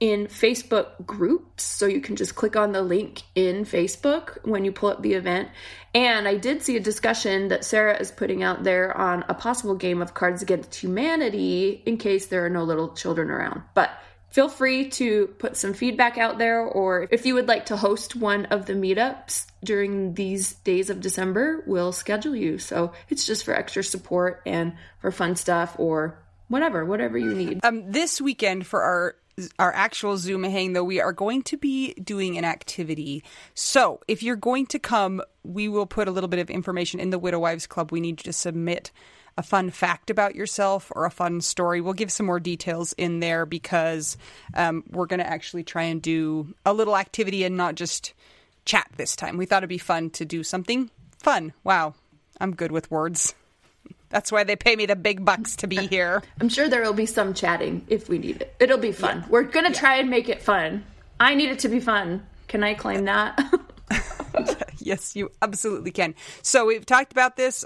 in 0.00 0.26
Facebook 0.26 1.06
groups. 1.06 1.62
So 1.62 1.86
you 1.86 2.00
can 2.00 2.16
just 2.16 2.34
click 2.34 2.56
on 2.56 2.72
the 2.72 2.82
link 2.82 3.22
in 3.34 3.64
Facebook 3.64 4.44
when 4.46 4.64
you 4.64 4.72
pull 4.72 4.88
up 4.88 5.02
the 5.02 5.12
event. 5.12 5.50
And 5.94 6.26
I 6.26 6.36
did 6.36 6.62
see 6.62 6.76
a 6.76 6.80
discussion 6.80 7.48
that 7.48 7.64
Sarah 7.64 7.98
is 7.98 8.10
putting 8.10 8.42
out 8.42 8.64
there 8.64 8.96
on 8.96 9.24
a 9.28 9.34
possible 9.34 9.74
game 9.74 10.00
of 10.00 10.14
Cards 10.14 10.40
Against 10.40 10.74
Humanity 10.74 11.82
in 11.84 11.98
case 11.98 12.26
there 12.26 12.44
are 12.44 12.50
no 12.50 12.64
little 12.64 12.94
children 12.94 13.30
around. 13.30 13.62
But 13.74 13.90
feel 14.30 14.48
free 14.48 14.88
to 14.90 15.26
put 15.38 15.56
some 15.56 15.74
feedback 15.74 16.16
out 16.16 16.38
there, 16.38 16.60
or 16.60 17.08
if 17.10 17.26
you 17.26 17.34
would 17.34 17.48
like 17.48 17.66
to 17.66 17.76
host 17.76 18.16
one 18.16 18.46
of 18.46 18.66
the 18.66 18.74
meetups 18.74 19.46
during 19.62 20.14
these 20.14 20.54
days 20.54 20.88
of 20.88 21.00
December, 21.00 21.62
we'll 21.66 21.92
schedule 21.92 22.36
you. 22.36 22.58
So 22.58 22.92
it's 23.08 23.26
just 23.26 23.44
for 23.44 23.54
extra 23.54 23.84
support 23.84 24.40
and 24.46 24.74
for 25.00 25.10
fun 25.10 25.36
stuff 25.36 25.74
or 25.78 26.18
whatever, 26.48 26.84
whatever 26.84 27.18
you 27.18 27.34
need. 27.34 27.60
Um, 27.64 27.90
this 27.90 28.20
weekend 28.20 28.66
for 28.66 28.82
our 28.82 29.16
our 29.58 29.72
actual 29.72 30.16
Zoom 30.16 30.44
hang, 30.44 30.72
though, 30.72 30.84
we 30.84 31.00
are 31.00 31.12
going 31.12 31.42
to 31.44 31.56
be 31.56 31.94
doing 31.94 32.36
an 32.36 32.44
activity. 32.44 33.24
So 33.54 34.00
if 34.08 34.22
you're 34.22 34.36
going 34.36 34.66
to 34.66 34.78
come, 34.78 35.22
we 35.42 35.68
will 35.68 35.86
put 35.86 36.08
a 36.08 36.10
little 36.10 36.28
bit 36.28 36.40
of 36.40 36.50
information 36.50 37.00
in 37.00 37.10
the 37.10 37.18
Widow 37.18 37.38
Wives 37.38 37.66
Club. 37.66 37.92
We 37.92 38.00
need 38.00 38.20
you 38.20 38.24
to 38.24 38.32
submit 38.32 38.90
a 39.36 39.42
fun 39.42 39.70
fact 39.70 40.10
about 40.10 40.34
yourself 40.34 40.92
or 40.94 41.04
a 41.04 41.10
fun 41.10 41.40
story. 41.40 41.80
We'll 41.80 41.94
give 41.94 42.12
some 42.12 42.26
more 42.26 42.40
details 42.40 42.92
in 42.94 43.20
there 43.20 43.46
because 43.46 44.16
um, 44.54 44.84
we're 44.90 45.06
going 45.06 45.20
to 45.20 45.26
actually 45.26 45.64
try 45.64 45.84
and 45.84 46.02
do 46.02 46.54
a 46.66 46.74
little 46.74 46.96
activity 46.96 47.44
and 47.44 47.56
not 47.56 47.74
just 47.74 48.12
chat 48.64 48.88
this 48.96 49.16
time. 49.16 49.36
We 49.36 49.46
thought 49.46 49.58
it'd 49.58 49.68
be 49.68 49.78
fun 49.78 50.10
to 50.10 50.24
do 50.24 50.42
something 50.42 50.90
fun. 51.18 51.52
Wow, 51.64 51.94
I'm 52.40 52.54
good 52.54 52.72
with 52.72 52.90
words. 52.90 53.34
That's 54.10 54.30
why 54.30 54.44
they 54.44 54.56
pay 54.56 54.76
me 54.76 54.86
the 54.86 54.96
big 54.96 55.24
bucks 55.24 55.56
to 55.56 55.66
be 55.66 55.86
here. 55.86 56.22
I'm 56.40 56.48
sure 56.48 56.68
there 56.68 56.82
will 56.82 56.92
be 56.92 57.06
some 57.06 57.32
chatting 57.32 57.84
if 57.88 58.08
we 58.08 58.18
need 58.18 58.42
it. 58.42 58.54
It'll 58.60 58.78
be 58.78 58.92
fun. 58.92 59.20
Yeah. 59.20 59.26
We're 59.30 59.42
going 59.44 59.66
to 59.66 59.72
yeah. 59.72 59.80
try 59.80 59.96
and 59.96 60.10
make 60.10 60.28
it 60.28 60.42
fun. 60.42 60.84
I 61.18 61.34
need 61.34 61.50
it 61.50 61.60
to 61.60 61.68
be 61.68 61.80
fun. 61.80 62.26
Can 62.48 62.64
I 62.64 62.74
claim 62.74 63.04
that? 63.04 63.38
yes, 64.78 65.14
you 65.14 65.30
absolutely 65.40 65.92
can. 65.92 66.14
So 66.42 66.66
we've 66.66 66.84
talked 66.84 67.12
about 67.12 67.36
this 67.36 67.64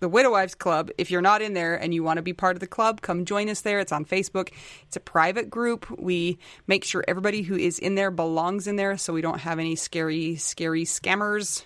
the 0.00 0.08
Widow 0.08 0.32
Wives 0.32 0.54
Club. 0.54 0.90
If 0.98 1.10
you're 1.10 1.22
not 1.22 1.40
in 1.40 1.54
there 1.54 1.76
and 1.76 1.94
you 1.94 2.02
want 2.02 2.18
to 2.18 2.22
be 2.22 2.32
part 2.34 2.56
of 2.56 2.60
the 2.60 2.66
club, 2.66 3.00
come 3.00 3.24
join 3.24 3.48
us 3.48 3.62
there. 3.62 3.78
It's 3.78 3.92
on 3.92 4.04
Facebook. 4.04 4.50
It's 4.82 4.96
a 4.96 5.00
private 5.00 5.48
group. 5.48 5.88
We 5.98 6.38
make 6.66 6.84
sure 6.84 7.04
everybody 7.08 7.42
who 7.42 7.56
is 7.56 7.78
in 7.78 7.94
there 7.94 8.10
belongs 8.10 8.66
in 8.66 8.76
there 8.76 8.98
so 8.98 9.12
we 9.12 9.22
don't 9.22 9.40
have 9.40 9.58
any 9.58 9.76
scary, 9.76 10.36
scary 10.36 10.84
scammers 10.84 11.64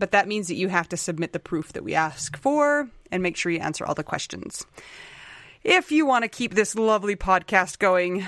but 0.00 0.10
that 0.12 0.26
means 0.26 0.48
that 0.48 0.56
you 0.56 0.68
have 0.68 0.88
to 0.88 0.96
submit 0.96 1.32
the 1.32 1.38
proof 1.38 1.72
that 1.74 1.84
we 1.84 1.94
ask 1.94 2.36
for 2.36 2.88
and 3.12 3.22
make 3.22 3.36
sure 3.36 3.52
you 3.52 3.60
answer 3.60 3.86
all 3.86 3.94
the 3.94 4.02
questions. 4.02 4.66
If 5.62 5.92
you 5.92 6.06
want 6.06 6.24
to 6.24 6.28
keep 6.28 6.54
this 6.54 6.74
lovely 6.74 7.16
podcast 7.16 7.78
going, 7.78 8.26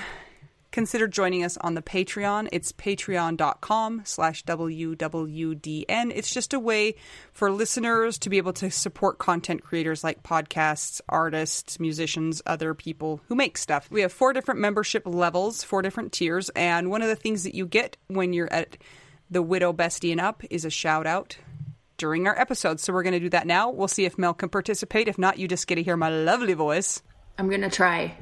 consider 0.71 1.07
joining 1.07 1.43
us 1.43 1.57
on 1.57 1.73
the 1.73 1.81
Patreon. 1.81 2.49
It's 2.51 2.71
patreon.com 2.71 4.03
slash 4.05 4.45
WWDN. 4.45 6.11
It's 6.13 6.31
just 6.31 6.53
a 6.53 6.59
way 6.59 6.93
for 7.31 7.49
listeners 7.49 8.19
to 8.19 8.29
be 8.29 8.37
able 8.37 8.53
to 8.53 8.69
support 8.69 9.17
content 9.17 9.63
creators 9.63 10.03
like 10.03 10.21
podcasts, 10.21 11.01
artists, 11.09 11.79
musicians, 11.79 12.43
other 12.45 12.75
people 12.75 13.19
who 13.27 13.35
make 13.35 13.57
stuff. 13.57 13.89
We 13.89 14.01
have 14.01 14.13
four 14.13 14.31
different 14.31 14.59
membership 14.59 15.07
levels, 15.07 15.63
four 15.63 15.81
different 15.81 16.11
tiers, 16.11 16.49
and 16.49 16.91
one 16.91 17.01
of 17.01 17.07
the 17.07 17.15
things 17.15 17.43
that 17.43 17.55
you 17.55 17.65
get 17.65 17.97
when 18.07 18.31
you're 18.31 18.53
at 18.53 18.77
the 19.31 19.41
Widow 19.41 19.73
Bestie 19.73 20.11
and 20.11 20.21
Up 20.21 20.43
is 20.51 20.65
a 20.65 20.69
shout 20.69 21.07
out 21.07 21.37
during 21.97 22.27
our 22.27 22.37
episodes. 22.39 22.83
So 22.83 22.93
we're 22.93 23.03
going 23.03 23.13
to 23.13 23.19
do 23.19 23.29
that 23.29 23.47
now. 23.47 23.69
We'll 23.69 23.87
see 23.87 24.05
if 24.05 24.17
Mel 24.17 24.33
can 24.33 24.49
participate. 24.49 25.07
If 25.07 25.17
not, 25.17 25.37
you 25.37 25.47
just 25.47 25.67
get 25.67 25.75
to 25.75 25.83
hear 25.83 25.97
my 25.97 26.09
lovely 26.09 26.53
voice. 26.53 27.01
I'm 27.37 27.49
going 27.49 27.61
to 27.61 27.69
try. 27.69 28.15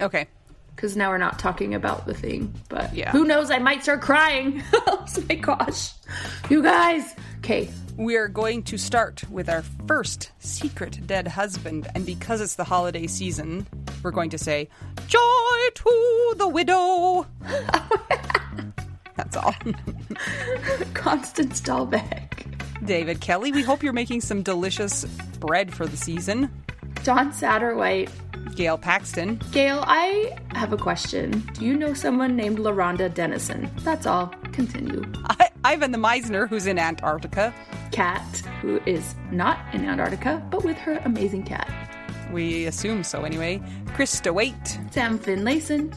Okay. 0.00 0.26
Because 0.74 0.96
now 0.96 1.10
we're 1.10 1.18
not 1.18 1.38
talking 1.38 1.74
about 1.74 2.06
the 2.06 2.14
thing. 2.14 2.54
But 2.68 2.94
yeah. 2.94 3.10
who 3.10 3.24
knows? 3.24 3.50
I 3.50 3.58
might 3.58 3.82
start 3.82 4.00
crying. 4.00 4.62
oh 4.72 5.06
my 5.28 5.34
gosh. 5.34 5.92
You 6.48 6.62
guys. 6.62 7.14
Okay. 7.38 7.68
We 7.96 8.16
are 8.16 8.28
going 8.28 8.62
to 8.64 8.78
start 8.78 9.28
with 9.30 9.50
our 9.50 9.62
first 9.86 10.30
secret 10.38 11.06
dead 11.06 11.28
husband. 11.28 11.88
And 11.94 12.06
because 12.06 12.40
it's 12.40 12.54
the 12.54 12.64
holiday 12.64 13.06
season, 13.06 13.66
we're 14.02 14.10
going 14.10 14.30
to 14.30 14.38
say, 14.38 14.68
Joy 15.06 15.68
to 15.74 16.34
the 16.38 16.48
widow. 16.48 17.26
That's 19.16 19.36
all. 19.36 19.54
Constance 20.94 21.60
Dahlbeck. 21.60 22.59
David 22.84 23.20
Kelly. 23.20 23.52
We 23.52 23.62
hope 23.62 23.82
you're 23.82 23.92
making 23.92 24.20
some 24.22 24.42
delicious 24.42 25.04
bread 25.38 25.72
for 25.74 25.86
the 25.86 25.96
season. 25.96 26.50
John 27.02 27.32
Satterwhite. 27.32 28.10
Gail 28.56 28.78
Paxton. 28.78 29.40
Gail, 29.52 29.84
I 29.86 30.36
have 30.52 30.72
a 30.72 30.76
question. 30.76 31.40
Do 31.54 31.64
you 31.64 31.76
know 31.76 31.94
someone 31.94 32.36
named 32.36 32.58
LaRonda 32.58 33.12
Dennison? 33.12 33.70
That's 33.80 34.06
all. 34.06 34.28
Continue. 34.52 35.04
I- 35.24 35.50
Ivan 35.64 35.92
the 35.92 35.98
Misner, 35.98 36.48
who's 36.48 36.66
in 36.66 36.78
Antarctica. 36.78 37.54
Kat, 37.92 38.22
who 38.62 38.80
is 38.86 39.14
not 39.30 39.58
in 39.74 39.84
Antarctica, 39.84 40.42
but 40.50 40.64
with 40.64 40.76
her 40.78 41.00
amazing 41.04 41.42
cat. 41.44 41.70
We 42.32 42.64
assume 42.66 43.04
so 43.04 43.22
anyway. 43.24 43.60
Krista 43.88 44.32
Waite. 44.32 44.78
Sam 44.90 45.18
Finlayson. 45.18 45.92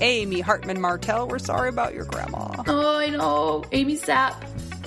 Amy 0.00 0.40
Hartman 0.40 0.80
Martell. 0.80 1.28
We're 1.28 1.38
sorry 1.38 1.68
about 1.68 1.94
your 1.94 2.04
grandma. 2.04 2.62
Oh, 2.66 2.98
I 2.98 3.08
know. 3.10 3.64
Amy 3.72 3.96
Sapp. 3.96 4.34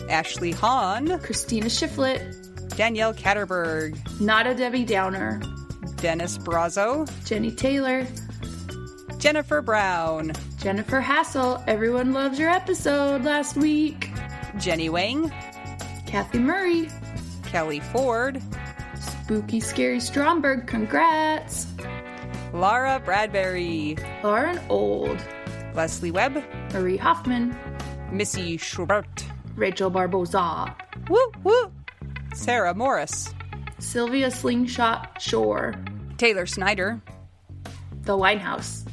Ashley 0.09 0.51
Hahn, 0.51 1.19
Christina 1.19 1.67
Shiflett, 1.67 2.75
Danielle 2.75 3.13
Katterberg, 3.13 3.97
Nada 4.19 4.53
Debbie 4.53 4.85
Downer, 4.85 5.41
Dennis 5.97 6.37
Brazo, 6.37 7.07
Jenny 7.25 7.51
Taylor, 7.51 8.05
Jennifer 9.17 9.61
Brown, 9.61 10.31
Jennifer 10.57 11.01
Hassel. 11.01 11.63
Everyone 11.67 12.13
loves 12.13 12.37
your 12.39 12.49
episode 12.49 13.23
last 13.23 13.57
week. 13.57 14.11
Jenny 14.57 14.89
Wang, 14.89 15.31
Kathy 16.05 16.39
Murray, 16.39 16.89
Kelly 17.43 17.79
Ford, 17.79 18.41
Spooky 18.99 19.59
Scary 19.59 19.99
Stromberg, 19.99 20.67
congrats. 20.67 21.67
Laura 22.53 23.01
Bradbury, 23.03 23.97
Lauren 24.23 24.59
Old, 24.69 25.19
Leslie 25.73 26.11
Webb, 26.11 26.43
Marie 26.73 26.97
Hoffman, 26.97 27.55
Missy 28.11 28.57
Schubert, 28.57 29.25
Rachel 29.57 29.89
Barboza, 29.89 30.75
woo 31.09 31.31
woo, 31.43 31.71
Sarah 32.35 32.75
Morris, 32.75 33.33
Sylvia 33.79 34.29
Slingshot 34.29 35.19
Shore, 35.19 35.73
Taylor 36.17 36.45
Snyder, 36.45 37.01
The 38.03 38.15
Winehouse, 38.15 38.87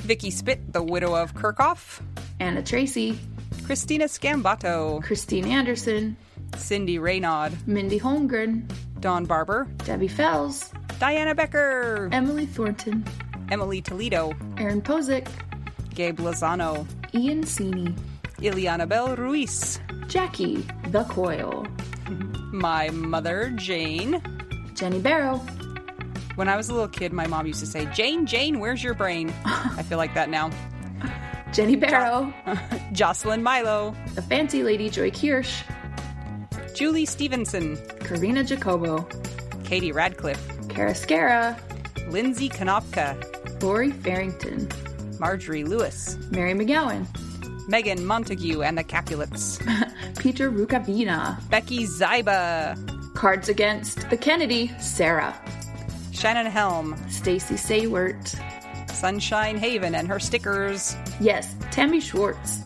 Vicky 0.00 0.30
Spit, 0.30 0.74
the 0.74 0.82
widow 0.82 1.14
of 1.14 1.34
Kirchhoff, 1.34 2.02
Anna 2.38 2.62
Tracy, 2.62 3.18
Christina 3.64 4.04
Scambato, 4.04 5.02
Christine 5.02 5.46
Anderson, 5.46 6.18
Cindy 6.58 6.98
Raynaud, 6.98 7.66
Mindy 7.66 7.98
Holmgren, 7.98 8.70
Dawn 9.00 9.24
Barber, 9.24 9.66
Debbie 9.84 10.06
Fells, 10.06 10.70
Diana 10.98 11.34
Becker, 11.34 12.10
Emily 12.12 12.44
Thornton, 12.44 13.06
Emily 13.50 13.80
Toledo, 13.80 14.34
Aaron 14.58 14.82
Posick, 14.82 15.28
Gabe 15.94 16.18
Lozano, 16.18 16.86
Ian 17.14 17.42
Sini, 17.44 17.96
Ileana 18.42 18.88
Bell 18.88 19.14
Ruiz, 19.16 19.78
Jackie 20.08 20.66
The 20.88 21.04
Coil, 21.04 21.66
my 22.52 22.90
mother, 22.90 23.52
Jane. 23.56 24.20
Jenny 24.74 24.98
Barrow, 25.00 25.36
When 26.34 26.48
I 26.48 26.56
was 26.56 26.68
a 26.68 26.72
little 26.72 26.88
kid, 26.88 27.12
my 27.12 27.26
mom 27.28 27.46
used 27.46 27.60
to 27.60 27.66
say, 27.66 27.86
Jane, 27.94 28.26
Jane, 28.26 28.58
where's 28.58 28.82
your 28.82 28.94
brain? 28.94 29.32
I 29.44 29.82
feel 29.84 29.98
like 29.98 30.14
that 30.14 30.28
now. 30.28 30.50
Jenny 31.52 31.76
Barrow, 31.76 32.32
Jocelyn 32.92 33.42
Milo, 33.42 33.94
The 34.14 34.22
Fancy 34.22 34.62
Lady 34.64 34.88
Joy 34.90 35.10
Kirsch, 35.12 35.62
Julie 36.74 37.04
Stevenson, 37.06 37.76
Karina 38.00 38.42
Jacobo, 38.42 39.06
Katie 39.62 39.92
Radcliffe, 39.92 40.68
Kara 40.68 40.92
Scara, 40.94 41.56
Lindsay 42.10 42.48
Konopka, 42.48 43.62
Lori 43.62 43.92
Farrington, 43.92 44.68
Marjorie 45.20 45.64
Lewis, 45.64 46.16
Mary 46.30 46.54
McGowan, 46.54 47.06
Megan 47.68 48.04
Montague 48.04 48.62
and 48.62 48.76
the 48.76 48.84
Capulets, 48.84 49.58
Peter 50.18 50.50
Rukavina, 50.50 51.38
Becky 51.48 51.84
Zyba, 51.86 52.76
Cards 53.14 53.48
Against 53.48 54.08
the 54.10 54.16
Kennedy, 54.16 54.72
Sarah, 54.78 55.34
Shannon 56.12 56.46
Helm, 56.46 56.96
Stacy 57.08 57.54
Saywert, 57.54 58.38
Sunshine 58.90 59.56
Haven 59.56 59.94
and 59.94 60.08
her 60.08 60.18
stickers, 60.18 60.96
yes, 61.20 61.54
Tammy 61.70 62.00
Schwartz, 62.00 62.62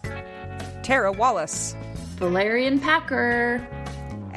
Tara 0.82 1.12
Wallace, 1.12 1.74
Valerian 2.16 2.78
Packer. 2.78 3.66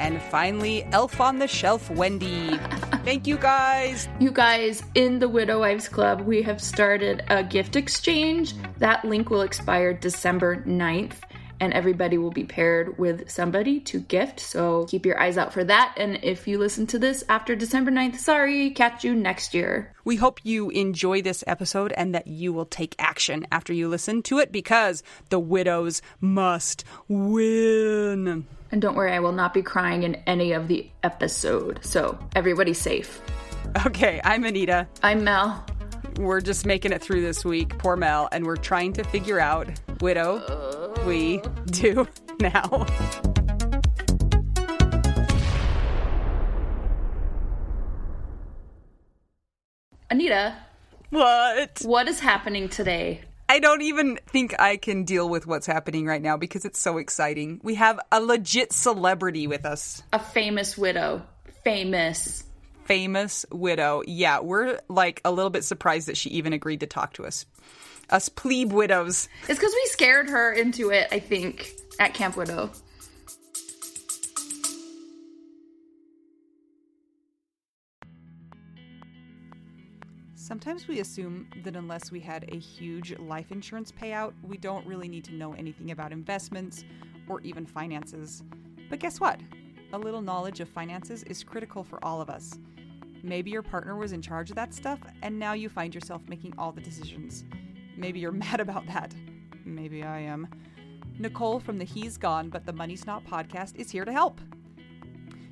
And 0.00 0.20
finally, 0.20 0.84
Elf 0.92 1.20
on 1.20 1.38
the 1.38 1.46
Shelf 1.46 1.90
Wendy. 1.90 2.56
Thank 3.04 3.26
you 3.26 3.36
guys. 3.36 4.08
You 4.18 4.30
guys, 4.30 4.82
in 4.94 5.18
the 5.18 5.28
Widow 5.28 5.60
Wives 5.60 5.88
Club, 5.88 6.22
we 6.22 6.42
have 6.42 6.60
started 6.60 7.22
a 7.28 7.44
gift 7.44 7.76
exchange. 7.76 8.54
That 8.78 9.04
link 9.04 9.30
will 9.30 9.42
expire 9.42 9.92
December 9.92 10.62
9th, 10.64 11.16
and 11.60 11.74
everybody 11.74 12.16
will 12.16 12.30
be 12.30 12.44
paired 12.44 12.98
with 12.98 13.30
somebody 13.30 13.78
to 13.80 14.00
gift. 14.00 14.40
So 14.40 14.86
keep 14.86 15.04
your 15.04 15.20
eyes 15.20 15.36
out 15.36 15.52
for 15.52 15.64
that. 15.64 15.94
And 15.98 16.18
if 16.22 16.48
you 16.48 16.58
listen 16.58 16.86
to 16.88 16.98
this 16.98 17.22
after 17.28 17.54
December 17.54 17.90
9th, 17.90 18.16
sorry, 18.16 18.70
catch 18.70 19.04
you 19.04 19.14
next 19.14 19.52
year. 19.52 19.92
We 20.04 20.16
hope 20.16 20.40
you 20.44 20.70
enjoy 20.70 21.20
this 21.20 21.44
episode 21.46 21.92
and 21.92 22.14
that 22.14 22.26
you 22.26 22.54
will 22.54 22.64
take 22.64 22.96
action 22.98 23.46
after 23.52 23.74
you 23.74 23.88
listen 23.88 24.22
to 24.24 24.38
it 24.38 24.50
because 24.50 25.02
the 25.28 25.38
widows 25.38 26.00
must 26.20 26.84
win. 27.06 28.46
And 28.72 28.80
don't 28.80 28.94
worry, 28.94 29.12
I 29.12 29.18
will 29.20 29.32
not 29.32 29.52
be 29.52 29.62
crying 29.62 30.04
in 30.04 30.14
any 30.26 30.52
of 30.52 30.68
the 30.68 30.88
episode. 31.02 31.80
So 31.82 32.18
everybody's 32.36 32.78
safe. 32.78 33.20
Okay, 33.86 34.20
I'm 34.24 34.44
Anita. 34.44 34.86
I'm 35.02 35.24
Mel. 35.24 35.64
We're 36.18 36.40
just 36.40 36.66
making 36.66 36.92
it 36.92 37.00
through 37.02 37.22
this 37.22 37.44
week, 37.44 37.78
poor 37.78 37.96
Mel, 37.96 38.28
and 38.32 38.44
we're 38.44 38.56
trying 38.56 38.92
to 38.94 39.04
figure 39.04 39.40
out 39.40 39.68
widow 40.00 40.94
we 41.06 41.40
do 41.66 42.06
now. 42.40 42.86
Anita, 50.10 50.56
What? 51.10 51.80
what 51.84 52.08
is 52.08 52.20
happening 52.20 52.68
today? 52.68 53.22
I 53.50 53.58
don't 53.58 53.82
even 53.82 54.16
think 54.28 54.54
I 54.60 54.76
can 54.76 55.02
deal 55.02 55.28
with 55.28 55.44
what's 55.44 55.66
happening 55.66 56.06
right 56.06 56.22
now 56.22 56.36
because 56.36 56.64
it's 56.64 56.80
so 56.80 56.98
exciting. 56.98 57.60
We 57.64 57.74
have 57.74 57.98
a 58.12 58.20
legit 58.20 58.72
celebrity 58.72 59.48
with 59.48 59.66
us. 59.66 60.04
A 60.12 60.20
famous 60.20 60.78
widow. 60.78 61.26
Famous. 61.64 62.44
Famous 62.84 63.44
widow. 63.50 64.04
Yeah, 64.06 64.38
we're 64.38 64.78
like 64.88 65.20
a 65.24 65.32
little 65.32 65.50
bit 65.50 65.64
surprised 65.64 66.06
that 66.06 66.16
she 66.16 66.30
even 66.30 66.52
agreed 66.52 66.78
to 66.78 66.86
talk 66.86 67.14
to 67.14 67.26
us. 67.26 67.44
Us 68.08 68.28
plebe 68.28 68.70
widows. 68.70 69.28
It's 69.48 69.58
because 69.58 69.74
we 69.74 69.86
scared 69.86 70.30
her 70.30 70.52
into 70.52 70.90
it, 70.90 71.08
I 71.10 71.18
think, 71.18 71.72
at 71.98 72.14
Camp 72.14 72.36
Widow. 72.36 72.70
Sometimes 80.50 80.88
we 80.88 80.98
assume 80.98 81.46
that 81.62 81.76
unless 81.76 82.10
we 82.10 82.18
had 82.18 82.44
a 82.48 82.58
huge 82.58 83.16
life 83.20 83.52
insurance 83.52 83.92
payout, 83.92 84.32
we 84.42 84.56
don't 84.56 84.84
really 84.84 85.06
need 85.06 85.22
to 85.26 85.34
know 85.36 85.52
anything 85.52 85.92
about 85.92 86.10
investments 86.10 86.84
or 87.28 87.40
even 87.42 87.64
finances. 87.64 88.42
But 88.88 88.98
guess 88.98 89.20
what? 89.20 89.38
A 89.92 89.98
little 89.98 90.20
knowledge 90.20 90.58
of 90.58 90.68
finances 90.68 91.22
is 91.22 91.44
critical 91.44 91.84
for 91.84 92.04
all 92.04 92.20
of 92.20 92.28
us. 92.28 92.58
Maybe 93.22 93.52
your 93.52 93.62
partner 93.62 93.96
was 93.96 94.10
in 94.10 94.22
charge 94.22 94.50
of 94.50 94.56
that 94.56 94.74
stuff, 94.74 94.98
and 95.22 95.38
now 95.38 95.52
you 95.52 95.68
find 95.68 95.94
yourself 95.94 96.20
making 96.26 96.54
all 96.58 96.72
the 96.72 96.80
decisions. 96.80 97.44
Maybe 97.96 98.18
you're 98.18 98.32
mad 98.48 98.58
about 98.58 98.88
that. 98.88 99.14
Maybe 99.64 100.02
I 100.02 100.18
am. 100.18 100.48
Nicole 101.20 101.60
from 101.60 101.78
the 101.78 101.84
He's 101.84 102.16
Gone 102.16 102.48
But 102.48 102.66
the 102.66 102.72
Money's 102.72 103.06
Not 103.06 103.24
podcast 103.24 103.76
is 103.76 103.88
here 103.88 104.04
to 104.04 104.12
help. 104.12 104.40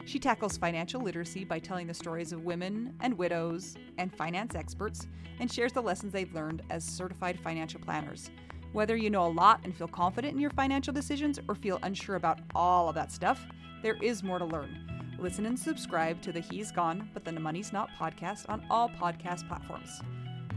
She 0.09 0.19
tackles 0.19 0.57
financial 0.57 1.03
literacy 1.03 1.45
by 1.45 1.59
telling 1.59 1.87
the 1.87 1.93
stories 1.93 2.33
of 2.33 2.47
women 2.47 2.95
and 3.01 3.19
widows 3.19 3.77
and 3.99 4.11
finance 4.11 4.55
experts 4.55 5.07
and 5.39 5.53
shares 5.53 5.75
the 5.75 5.83
lessons 5.83 6.15
they've 6.15 6.33
learned 6.33 6.63
as 6.71 6.83
certified 6.83 7.39
financial 7.39 7.79
planners. 7.79 8.31
Whether 8.73 8.97
you 8.97 9.11
know 9.11 9.27
a 9.27 9.29
lot 9.29 9.61
and 9.65 9.77
feel 9.77 9.87
confident 9.87 10.33
in 10.33 10.41
your 10.41 10.49
financial 10.49 10.95
decisions 10.95 11.39
or 11.47 11.55
feel 11.55 11.79
unsure 11.83 12.17
about 12.17 12.41
all 12.55 12.89
of 12.89 12.95
that 12.95 13.13
stuff, 13.13 13.47
there 13.83 14.03
is 14.03 14.23
more 14.23 14.39
to 14.39 14.47
learn. 14.47 14.79
Listen 15.19 15.45
and 15.45 15.59
subscribe 15.59 16.23
to 16.23 16.33
the 16.33 16.41
He's 16.41 16.73
Gone 16.73 17.11
But 17.13 17.27
the 17.27 17.33
Money's 17.33 17.71
Not 17.71 17.91
podcast 18.01 18.49
on 18.49 18.65
all 18.71 18.89
podcast 18.89 19.47
platforms. 19.47 20.01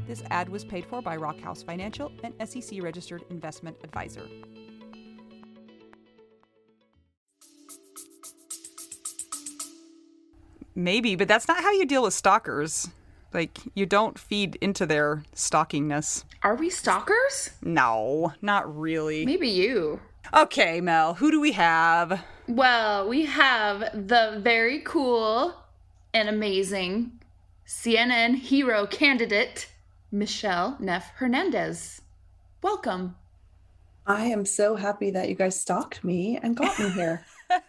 This 0.08 0.24
ad 0.32 0.48
was 0.48 0.64
paid 0.64 0.86
for 0.86 1.02
by 1.02 1.18
Rockhouse 1.18 1.62
Financial, 1.62 2.10
an 2.24 2.34
SEC 2.48 2.82
registered 2.82 3.26
investment 3.30 3.76
advisor. 3.84 4.30
Maybe, 10.82 11.16
but 11.16 11.28
that's 11.28 11.48
not 11.48 11.62
how 11.62 11.72
you 11.72 11.86
deal 11.86 12.02
with 12.02 12.14
stalkers. 12.14 12.90
Like, 13.34 13.60
you 13.76 13.86
don't 13.86 14.18
feed 14.18 14.56
into 14.62 14.86
their 14.88 15.24
stalkingness. 15.36 16.24
Are 16.44 16.56
we 16.56 16.70
stalkers? 16.72 17.52
No, 17.62 18.34
not 18.42 18.76
really. 18.76 19.24
Maybe 19.26 19.48
you. 19.48 20.02
Okay, 20.34 20.82
Mel, 20.82 21.14
who 21.14 21.30
do 21.30 21.40
we 21.40 21.52
have? 21.52 22.24
Well, 22.48 23.08
we 23.08 23.26
have 23.26 23.80
the 23.94 24.40
very 24.42 24.80
cool 24.80 25.54
and 26.14 26.28
amazing 26.28 27.12
CNN 27.68 28.36
hero 28.36 28.88
candidate, 28.88 29.70
Michele 30.12 30.78
Neff 30.80 31.12
Hernandez. 31.16 32.02
Welcome. 32.64 33.16
I 34.08 34.26
am 34.26 34.46
so 34.46 34.76
happy 34.76 35.12
that 35.12 35.30
you 35.30 35.36
guys 35.36 35.60
stalked 35.60 36.04
me 36.04 36.40
and 36.42 36.56
got 36.58 36.78
me 36.80 36.90
here. 36.90 37.24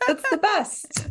That's 0.08 0.28
the 0.30 0.36
best. 0.42 1.08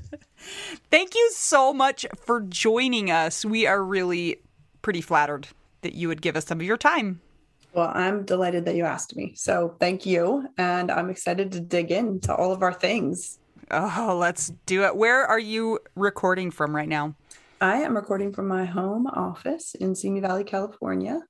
Thank 0.89 1.15
you 1.15 1.31
so 1.33 1.73
much 1.73 2.05
for 2.17 2.41
joining 2.41 3.11
us. 3.11 3.45
We 3.45 3.67
are 3.67 3.83
really 3.83 4.41
pretty 4.81 5.01
flattered 5.01 5.47
that 5.81 5.93
you 5.93 6.07
would 6.07 6.21
give 6.21 6.35
us 6.35 6.45
some 6.45 6.59
of 6.59 6.65
your 6.65 6.77
time. 6.77 7.21
Well, 7.73 7.91
I'm 7.93 8.25
delighted 8.25 8.65
that 8.65 8.75
you 8.75 8.83
asked 8.83 9.15
me. 9.15 9.33
So 9.35 9.75
thank 9.79 10.05
you. 10.05 10.47
And 10.57 10.91
I'm 10.91 11.09
excited 11.09 11.51
to 11.53 11.61
dig 11.61 11.91
into 11.91 12.35
all 12.35 12.51
of 12.51 12.61
our 12.61 12.73
things. 12.73 13.39
Oh, 13.69 14.17
let's 14.19 14.51
do 14.65 14.83
it. 14.83 14.95
Where 14.95 15.25
are 15.25 15.39
you 15.39 15.79
recording 15.95 16.51
from 16.51 16.75
right 16.75 16.89
now? 16.89 17.15
I 17.61 17.77
am 17.77 17.95
recording 17.95 18.33
from 18.33 18.47
my 18.47 18.65
home 18.65 19.07
office 19.07 19.75
in 19.75 19.95
Simi 19.95 20.19
Valley, 20.19 20.43
California, 20.43 21.21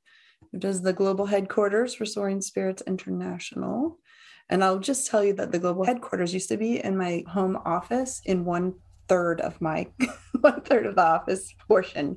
which 0.49 0.65
is 0.65 0.81
the 0.81 0.93
global 0.93 1.27
headquarters 1.27 1.93
for 1.93 2.05
Soaring 2.05 2.41
Spirits 2.41 2.81
International. 2.87 3.99
And 4.49 4.63
I'll 4.63 4.79
just 4.79 5.07
tell 5.07 5.23
you 5.23 5.33
that 5.33 5.51
the 5.51 5.59
global 5.59 5.85
headquarters 5.85 6.33
used 6.33 6.49
to 6.49 6.57
be 6.57 6.83
in 6.83 6.97
my 6.97 7.23
home 7.27 7.59
office 7.63 8.21
in 8.25 8.45
1 8.45 8.73
third 9.11 9.41
of 9.41 9.59
my 9.59 9.85
one 10.39 10.61
third 10.61 10.85
of 10.85 10.95
the 10.95 11.03
office 11.03 11.53
portion. 11.67 12.15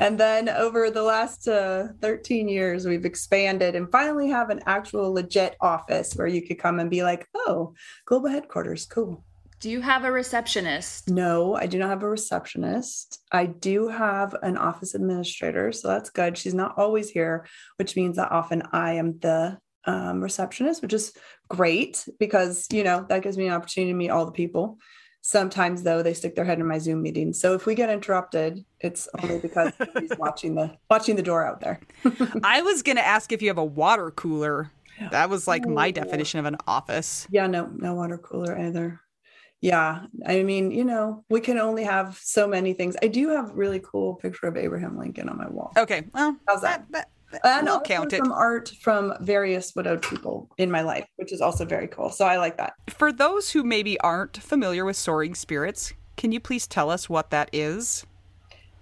And 0.00 0.18
then 0.18 0.48
over 0.48 0.90
the 0.90 1.04
last 1.04 1.46
uh, 1.46 1.86
13 2.00 2.48
years, 2.48 2.84
we've 2.84 3.04
expanded 3.04 3.76
and 3.76 3.88
finally 3.92 4.28
have 4.30 4.50
an 4.50 4.60
actual 4.66 5.12
legit 5.12 5.54
office 5.60 6.14
where 6.14 6.26
you 6.26 6.44
could 6.44 6.58
come 6.58 6.80
and 6.80 6.90
be 6.90 7.04
like, 7.04 7.28
oh, 7.36 7.74
global 8.06 8.28
headquarters, 8.28 8.86
cool. 8.86 9.22
Do 9.60 9.70
you 9.70 9.80
have 9.82 10.04
a 10.04 10.10
receptionist? 10.10 11.08
No, 11.08 11.54
I 11.54 11.66
do 11.66 11.78
not 11.78 11.90
have 11.90 12.02
a 12.02 12.08
receptionist. 12.08 13.20
I 13.30 13.46
do 13.46 13.86
have 13.86 14.34
an 14.42 14.56
office 14.56 14.96
administrator, 14.96 15.70
so 15.70 15.86
that's 15.86 16.10
good. 16.10 16.36
She's 16.36 16.54
not 16.54 16.76
always 16.76 17.08
here, 17.08 17.46
which 17.76 17.94
means 17.94 18.16
that 18.16 18.32
often 18.32 18.64
I 18.72 18.94
am 18.94 19.20
the 19.20 19.58
um, 19.84 20.20
receptionist, 20.20 20.82
which 20.82 20.92
is 20.92 21.12
great 21.48 22.04
because 22.18 22.66
you 22.72 22.82
know 22.82 23.06
that 23.08 23.22
gives 23.22 23.36
me 23.36 23.46
an 23.46 23.52
opportunity 23.52 23.92
to 23.92 23.96
meet 23.96 24.10
all 24.10 24.26
the 24.26 24.32
people. 24.32 24.78
Sometimes 25.32 25.82
though, 25.82 26.02
they 26.02 26.12
stick 26.12 26.34
their 26.36 26.44
head 26.44 26.58
in 26.58 26.66
my 26.66 26.76
Zoom 26.76 27.00
meetings. 27.00 27.40
So 27.40 27.54
if 27.54 27.64
we 27.64 27.74
get 27.74 27.88
interrupted, 27.88 28.66
it's 28.80 29.08
only 29.22 29.38
because 29.38 29.72
he's 29.98 30.12
watching 30.18 30.54
the 30.54 30.76
watching 30.90 31.16
the 31.16 31.22
door 31.22 31.42
out 31.46 31.62
there. 31.62 31.80
I 32.44 32.60
was 32.60 32.82
gonna 32.82 33.00
ask 33.00 33.32
if 33.32 33.40
you 33.40 33.48
have 33.48 33.56
a 33.56 33.64
water 33.64 34.10
cooler. 34.10 34.70
That 35.10 35.30
was 35.30 35.48
like 35.48 35.66
my 35.66 35.90
definition 35.90 36.38
of 36.38 36.44
an 36.44 36.58
office. 36.66 37.26
Yeah, 37.30 37.46
no, 37.46 37.70
no 37.74 37.94
water 37.94 38.18
cooler 38.18 38.58
either 38.58 39.00
yeah 39.62 40.00
i 40.26 40.42
mean 40.42 40.72
you 40.72 40.84
know 40.84 41.24
we 41.30 41.40
can 41.40 41.56
only 41.56 41.84
have 41.84 42.18
so 42.20 42.48
many 42.48 42.72
things 42.72 42.96
i 43.00 43.06
do 43.06 43.28
have 43.28 43.50
a 43.50 43.54
really 43.54 43.80
cool 43.84 44.16
picture 44.16 44.48
of 44.48 44.56
abraham 44.56 44.98
lincoln 44.98 45.28
on 45.28 45.38
my 45.38 45.48
wall 45.48 45.72
okay 45.76 46.02
well 46.12 46.36
how's 46.48 46.62
that, 46.62 46.84
that, 46.90 46.92
that 46.92 47.10
and 47.44 47.66
we'll 47.66 47.80
count 47.80 48.12
it. 48.12 48.18
some 48.18 48.32
art 48.32 48.70
from 48.80 49.14
various 49.20 49.74
widowed 49.74 50.02
people 50.02 50.48
in 50.58 50.70
my 50.70 50.80
life 50.82 51.06
which 51.16 51.32
is 51.32 51.40
also 51.40 51.64
very 51.64 51.88
cool 51.88 52.10
so 52.10 52.24
i 52.24 52.36
like 52.36 52.56
that 52.56 52.74
For 52.88 53.12
those 53.12 53.50
who 53.50 53.62
maybe 53.62 53.98
aren't 54.00 54.36
familiar 54.36 54.84
with 54.84 54.96
Soaring 54.96 55.34
Spirits, 55.34 55.92
can 56.16 56.32
you 56.32 56.40
please 56.40 56.66
tell 56.66 56.90
us 56.90 57.08
what 57.08 57.30
that 57.30 57.48
is? 57.52 58.06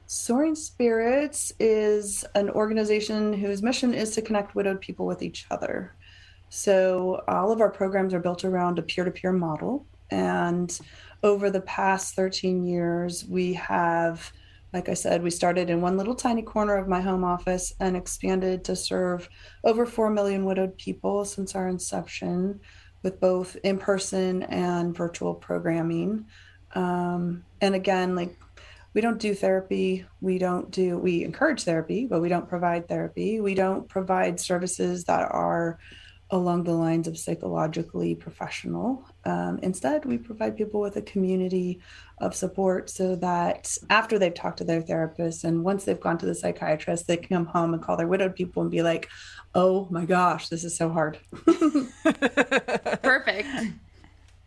soaring 0.07 0.57
spirits 0.57 1.53
is 1.61 2.25
an 2.35 2.51
organization 2.51 3.33
whose 3.33 3.63
mission 3.63 3.95
is 3.95 4.11
to 4.11 4.21
connect 4.23 4.57
widowed 4.57 4.81
people 4.81 5.07
with 5.07 5.23
each 5.23 5.47
other 5.53 5.95
so 6.49 7.23
all 7.29 7.53
of 7.53 7.61
our 7.61 7.71
programs 7.71 8.13
are 8.13 8.19
built 8.19 8.45
around 8.45 8.79
a 8.79 8.83
peer-to-peer 8.83 9.33
model 9.33 9.87
and 10.11 10.81
over 11.23 11.51
the 11.51 11.61
past 11.63 12.15
13 12.15 12.65
years, 12.67 13.25
we 13.27 13.53
have, 13.55 14.33
like 14.73 14.89
I 14.89 14.95
said, 14.95 15.23
we 15.23 15.31
started 15.31 15.69
in 15.69 15.81
one 15.81 15.97
little 15.97 16.15
tiny 16.15 16.43
corner 16.43 16.77
of 16.77 16.89
my 16.89 17.01
home 17.01 17.25
office 17.25 17.73
and 17.81 17.97
expanded 17.97 18.65
to 18.65 18.77
serve 18.77 19.29
over 19.65 19.85
4 19.85 20.11
million 20.11 20.45
widowed 20.45 20.77
people 20.79 21.25
since 21.25 21.55
our 21.55 21.69
inception 21.69 22.61
with 23.03 23.21
both 23.21 23.57
in 23.65 23.79
person 23.79 24.43
and 24.45 24.97
virtual 24.97 25.35
programming. 25.35 26.27
Um, 26.75 27.45
and 27.61 27.75
again, 27.75 28.15
like 28.15 28.37
we 28.95 29.01
don't 29.01 29.19
do 29.19 29.35
therapy. 29.35 30.07
We 30.21 30.39
don't 30.39 30.71
do, 30.71 30.99
we 30.99 31.25
encourage 31.25 31.65
therapy, 31.65 32.07
but 32.07 32.21
we 32.21 32.29
don't 32.29 32.49
provide 32.49 32.89
therapy. 32.89 33.41
We 33.41 33.55
don't 33.55 33.89
provide 33.89 34.41
services 34.41 35.05
that 35.05 35.31
are 35.31 35.79
along 36.33 36.65
the 36.65 36.73
lines 36.73 37.09
of 37.09 37.19
psychologically 37.19 38.15
professional. 38.15 39.05
Um, 39.25 39.59
instead, 39.63 40.05
we 40.05 40.17
provide 40.17 40.57
people 40.57 40.81
with 40.81 40.97
a 40.97 41.03
community 41.03 41.81
of 42.19 42.35
support 42.35 42.89
so 42.89 43.17
that 43.17 43.77
after 43.89 44.19
they've 44.19 44.35
talked 44.35 44.59
to 44.59 44.65
their 44.65 44.83
therapist 44.83 45.45
and 45.45 45.65
once 45.65 45.85
they've 45.85 46.01
gone 46.01 46.19
to 46.19 46.27
the 46.27 46.35
psychiatrist, 46.35 47.07
they 47.07 47.17
can 47.17 47.37
come 47.37 47.47
home 47.47 47.75
and 47.75 47.83
call 47.83 47.97
their 47.97 48.07
widowed 48.07 48.37
people 48.37 48.63
and 48.63 48.71
be 48.71 48.83
like, 48.83 49.09
oh 49.55 49.89
my 49.91 50.05
gosh, 50.05 50.49
this 50.49 50.63
is 50.63 50.77
so 50.77 50.89
hard. 50.89 51.19
Perfect. 53.03 53.49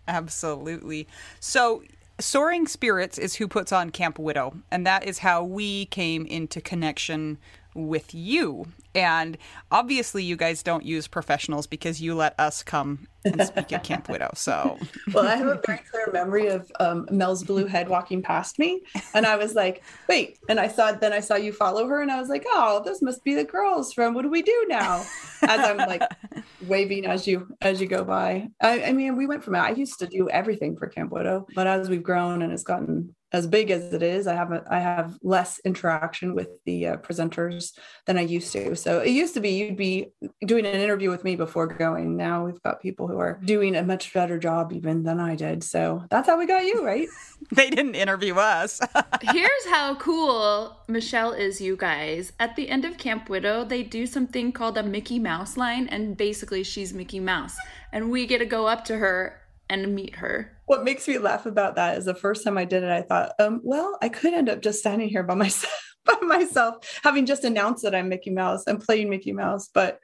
Absolutely. 0.08 1.08
So, 1.40 1.84
Soaring 2.20 2.68
Spirits 2.68 3.18
is 3.18 3.36
who 3.36 3.48
puts 3.48 3.72
on 3.72 3.90
Camp 3.90 4.20
Widow, 4.20 4.54
and 4.70 4.86
that 4.86 5.06
is 5.06 5.20
how 5.20 5.44
we 5.44 5.88
came 5.88 6.26
into 6.28 6.62
connection 6.62 7.40
with 7.76 8.14
you. 8.14 8.66
And 8.96 9.38
obviously, 9.72 10.24
you 10.24 10.36
guys 10.36 10.62
don't 10.62 10.86
use 10.86 11.08
professionals 11.08 11.66
because 11.66 12.00
you 12.00 12.14
let 12.14 12.40
us 12.40 12.62
come 12.62 13.08
and 13.26 13.42
speak 13.42 13.72
at 13.74 13.84
Camp 13.84 14.08
Widow. 14.08 14.32
So, 14.36 14.78
well, 15.14 15.28
I 15.28 15.36
have 15.36 15.48
a 15.48 15.60
very 15.66 15.80
clear 15.90 16.10
memory 16.14 16.48
of 16.48 16.72
um, 16.80 17.08
Mel's 17.10 17.44
blue 17.44 17.66
head 17.66 17.90
walking 17.90 18.22
past 18.22 18.60
me, 18.60 18.82
and 19.16 19.26
I 19.26 19.36
was 19.36 19.56
like, 19.56 19.84
"Wait!" 20.08 20.38
And 20.48 20.60
I 20.60 20.68
saw 20.68 20.92
then 20.92 21.12
I 21.12 21.22
saw 21.22 21.36
you 21.36 21.52
follow 21.52 21.88
her, 21.88 22.02
and 22.02 22.12
I 22.12 22.20
was 22.20 22.30
like, 22.30 22.46
"Oh, 22.48 22.84
this 22.86 23.02
must 23.02 23.24
be 23.24 23.34
the 23.34 23.44
girls 23.44 23.94
from 23.94 24.14
Widow 24.14 24.30
We 24.30 24.44
Do 24.44 24.66
Now?" 24.68 25.04
As 25.42 25.60
I'm 25.60 25.78
like 25.78 26.04
waving 26.68 27.06
as 27.06 27.28
you 27.28 27.48
as 27.62 27.82
you 27.82 27.88
go 27.88 28.04
by. 28.04 28.50
I, 28.62 28.84
I 28.84 28.94
mean, 28.94 29.16
we 29.16 29.26
went 29.26 29.44
from 29.44 29.56
I 29.56 29.72
used 29.72 30.00
to 30.00 30.08
do 30.08 30.30
everything 30.30 30.78
for 30.78 30.88
Camp 30.88 31.12
Widow, 31.12 31.48
but 31.56 31.66
as 31.66 31.90
we've 31.90 32.04
grown 32.04 32.42
and 32.44 32.54
it's 32.54 32.64
gotten 32.64 33.16
as 33.34 33.48
big 33.48 33.72
as 33.72 33.92
it 33.94 34.04
is, 34.04 34.28
I 34.28 34.36
have 34.36 34.52
a, 34.52 34.64
I 34.70 34.80
have 34.80 35.18
less 35.24 35.60
interaction 35.66 36.36
with 36.36 36.64
the 36.66 36.88
uh, 36.88 36.98
presenters 36.98 37.74
than 38.06 38.18
I 38.18 38.22
used 38.22 38.54
to. 38.54 38.76
So 38.76 39.00
it 39.00 39.10
used 39.10 39.34
to 39.34 39.40
be 39.40 39.50
you'd 39.50 39.76
be 39.76 40.14
doing 40.46 40.68
an 40.68 40.80
interview 40.80 41.10
with 41.10 41.24
me 41.24 41.36
before 41.36 41.66
going. 41.66 42.16
Now 42.16 42.46
we've 42.46 42.62
got 42.62 42.80
people 42.80 43.08
who 43.08 43.18
are 43.18 43.40
doing 43.44 43.76
a 43.76 43.82
much 43.82 44.14
better 44.14 44.38
job 44.38 44.72
even 44.72 45.02
than 45.02 45.20
I 45.20 45.36
did. 45.36 45.64
So 45.64 46.04
that's 46.12 46.28
how 46.28 46.38
we 46.38 46.46
got 46.46 46.66
you, 46.66 46.86
right? 46.86 47.08
they 47.52 47.72
didn't 47.72 47.96
interview 47.96 48.36
us. 48.36 48.80
Here's 49.22 49.66
how 49.68 49.96
cool 49.96 50.78
Michele 50.88 51.34
is, 51.34 51.60
you 51.60 51.76
guys. 51.76 52.34
At 52.40 52.56
the 52.56 52.70
end 52.70 52.86
of 52.86 53.00
Camp 53.00 53.30
Widow, 53.30 53.66
they 53.66 53.82
do 53.82 54.06
something 54.06 54.52
called 54.52 54.78
a 54.78 54.84
Mickey 54.84 55.18
Mouse 55.18 55.58
line, 55.58 55.88
and 55.88 56.16
basically 56.16 56.64
she's 56.64 56.94
Mickey 56.94 57.20
Mouse. 57.20 57.58
And 57.92 58.12
we 58.12 58.28
get 58.28 58.40
to 58.40 58.46
go 58.46 58.68
up 58.68 58.86
to 58.86 58.98
her 58.98 59.40
and 59.70 59.96
meet 59.96 60.16
her. 60.16 60.58
What 60.66 60.84
makes 60.84 61.08
me 61.08 61.18
laugh 61.18 61.46
about 61.46 61.76
that 61.76 61.98
is 61.98 62.06
the 62.06 62.16
first 62.16 62.44
time 62.44 62.58
I 62.58 62.66
did 62.66 62.84
it, 62.84 62.92
I 62.92 63.02
thought, 63.02 63.34
um, 63.40 63.62
well, 63.64 63.98
I 64.02 64.10
could 64.10 64.34
end 64.34 64.50
up 64.50 64.62
just 64.62 64.80
standing 64.80 65.10
here 65.10 65.24
by 65.24 65.36
myself, 65.36 65.96
by 66.06 66.18
myself, 66.22 67.00
having 67.04 67.26
just 67.26 67.44
announced 67.44 67.84
that 67.84 67.96
I'm 67.96 68.10
Mickey 68.10 68.30
Mouse 68.30 68.66
and 68.68 68.82
playing 68.82 69.10
Mickey 69.10 69.32
Mouse. 69.32 69.70
But 69.74 70.00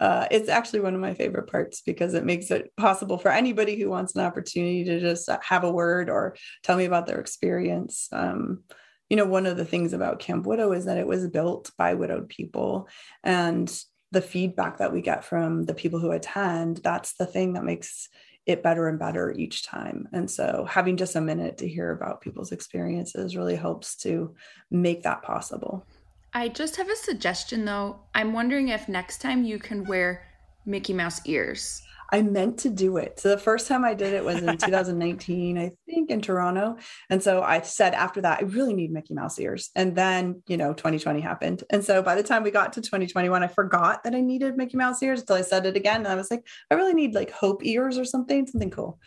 uh, 0.00 0.26
it's 0.30 0.48
actually 0.48 0.80
one 0.80 0.94
of 0.94 1.00
my 1.00 1.14
favorite 1.14 1.50
parts 1.50 1.80
because 1.80 2.14
it 2.14 2.24
makes 2.24 2.50
it 2.50 2.72
possible 2.76 3.16
for 3.16 3.30
anybody 3.30 3.76
who 3.76 3.88
wants 3.88 4.14
an 4.14 4.24
opportunity 4.24 4.84
to 4.84 5.00
just 5.00 5.28
have 5.42 5.64
a 5.64 5.70
word 5.70 6.10
or 6.10 6.36
tell 6.62 6.76
me 6.76 6.84
about 6.84 7.06
their 7.06 7.20
experience. 7.20 8.08
Um, 8.12 8.64
you 9.08 9.16
know, 9.16 9.26
one 9.26 9.46
of 9.46 9.56
the 9.56 9.64
things 9.64 9.92
about 9.92 10.18
Camp 10.18 10.46
Widow 10.46 10.72
is 10.72 10.86
that 10.86 10.98
it 10.98 11.06
was 11.06 11.28
built 11.28 11.70
by 11.78 11.94
widowed 11.94 12.28
people 12.28 12.88
and 13.22 13.72
the 14.14 14.22
feedback 14.22 14.78
that 14.78 14.92
we 14.92 15.02
get 15.02 15.24
from 15.24 15.64
the 15.64 15.74
people 15.74 15.98
who 15.98 16.12
attend, 16.12 16.78
that's 16.78 17.14
the 17.14 17.26
thing 17.26 17.52
that 17.52 17.64
makes 17.64 18.08
it 18.46 18.62
better 18.62 18.88
and 18.88 18.98
better 18.98 19.32
each 19.32 19.64
time. 19.64 20.08
And 20.12 20.30
so 20.30 20.66
having 20.68 20.96
just 20.96 21.16
a 21.16 21.20
minute 21.20 21.58
to 21.58 21.68
hear 21.68 21.92
about 21.92 22.20
people's 22.20 22.52
experiences 22.52 23.36
really 23.36 23.56
helps 23.56 23.96
to 23.96 24.34
make 24.70 25.02
that 25.02 25.22
possible. 25.22 25.86
I 26.32 26.48
just 26.48 26.76
have 26.76 26.90
a 26.90 26.96
suggestion 26.96 27.64
though. 27.64 28.00
I'm 28.14 28.32
wondering 28.32 28.68
if 28.68 28.88
next 28.88 29.20
time 29.20 29.44
you 29.44 29.58
can 29.58 29.84
wear 29.84 30.26
Mickey 30.66 30.92
Mouse 30.92 31.20
ears. 31.26 31.82
I 32.12 32.22
meant 32.22 32.58
to 32.58 32.70
do 32.70 32.96
it. 32.96 33.18
So 33.18 33.28
the 33.30 33.38
first 33.38 33.66
time 33.66 33.84
I 33.84 33.94
did 33.94 34.12
it 34.12 34.24
was 34.24 34.42
in 34.42 34.56
2019, 34.56 35.58
I 35.58 35.72
think 35.86 36.10
in 36.10 36.20
Toronto. 36.20 36.76
And 37.10 37.22
so 37.22 37.42
I 37.42 37.62
said 37.62 37.94
after 37.94 38.20
that, 38.22 38.40
I 38.40 38.42
really 38.44 38.74
need 38.74 38.92
Mickey 38.92 39.14
Mouse 39.14 39.38
ears. 39.38 39.70
And 39.74 39.96
then, 39.96 40.42
you 40.46 40.56
know, 40.56 40.74
2020 40.74 41.20
happened. 41.20 41.64
And 41.70 41.84
so 41.84 42.02
by 42.02 42.14
the 42.14 42.22
time 42.22 42.42
we 42.42 42.50
got 42.50 42.72
to 42.74 42.80
2021, 42.80 43.42
I 43.42 43.46
forgot 43.48 44.04
that 44.04 44.14
I 44.14 44.20
needed 44.20 44.56
Mickey 44.56 44.76
Mouse 44.76 45.02
ears 45.02 45.20
until 45.20 45.36
I 45.36 45.42
said 45.42 45.66
it 45.66 45.76
again. 45.76 45.98
And 45.98 46.08
I 46.08 46.14
was 46.14 46.30
like, 46.30 46.46
I 46.70 46.74
really 46.74 46.94
need 46.94 47.14
like 47.14 47.30
hope 47.30 47.64
ears 47.64 47.98
or 47.98 48.04
something, 48.04 48.46
something 48.46 48.70
cool. 48.70 48.98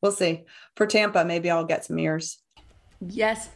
We'll 0.00 0.12
see. 0.12 0.44
For 0.76 0.86
Tampa, 0.86 1.24
maybe 1.24 1.50
I'll 1.50 1.64
get 1.64 1.84
some 1.84 1.98
ears. 1.98 2.38
Yes, 3.00 3.50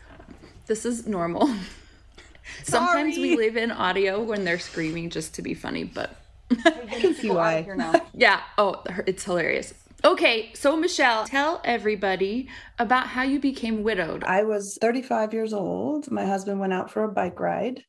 this 0.67 0.85
is 0.85 1.07
normal. 1.07 1.53
Sometimes 2.65 3.17
we 3.17 3.37
leave 3.37 3.57
in 3.57 3.71
audio 3.71 4.23
when 4.23 4.45
they're 4.45 4.59
screaming 4.59 5.11
just 5.11 5.35
to 5.35 5.43
be 5.43 5.55
funny, 5.55 5.85
but 5.85 6.19
I 6.51 6.99
can 7.01 7.15
see 7.15 7.31
why. 7.31 7.67
yeah. 8.15 8.41
Oh, 8.59 8.83
it's 9.07 9.25
hilarious. 9.25 9.75
Okay, 10.03 10.51
so 10.55 10.77
Michele, 10.77 11.27
tell 11.27 11.61
everybody 11.63 12.49
about 12.79 13.09
how 13.09 13.23
you 13.23 13.39
became 13.39 13.83
widowed. 13.83 14.25
I 14.25 14.45
was 14.45 14.79
35 14.81 15.35
years 15.35 15.53
old. 15.53 16.11
My 16.11 16.25
husband 16.25 16.59
went 16.59 16.73
out 16.73 16.91
for 16.91 17.05
a 17.05 17.13
bike 17.13 17.39
ride, 17.39 17.85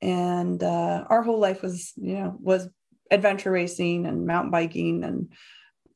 and 0.00 0.62
uh, 0.62 1.04
our 1.10 1.22
whole 1.22 1.40
life 1.40 1.62
was, 1.62 1.92
you 1.96 2.14
know, 2.14 2.36
was 2.40 2.68
adventure 3.10 3.50
racing 3.50 4.06
and 4.06 4.24
mountain 4.24 4.52
biking 4.52 5.02
and 5.02 5.32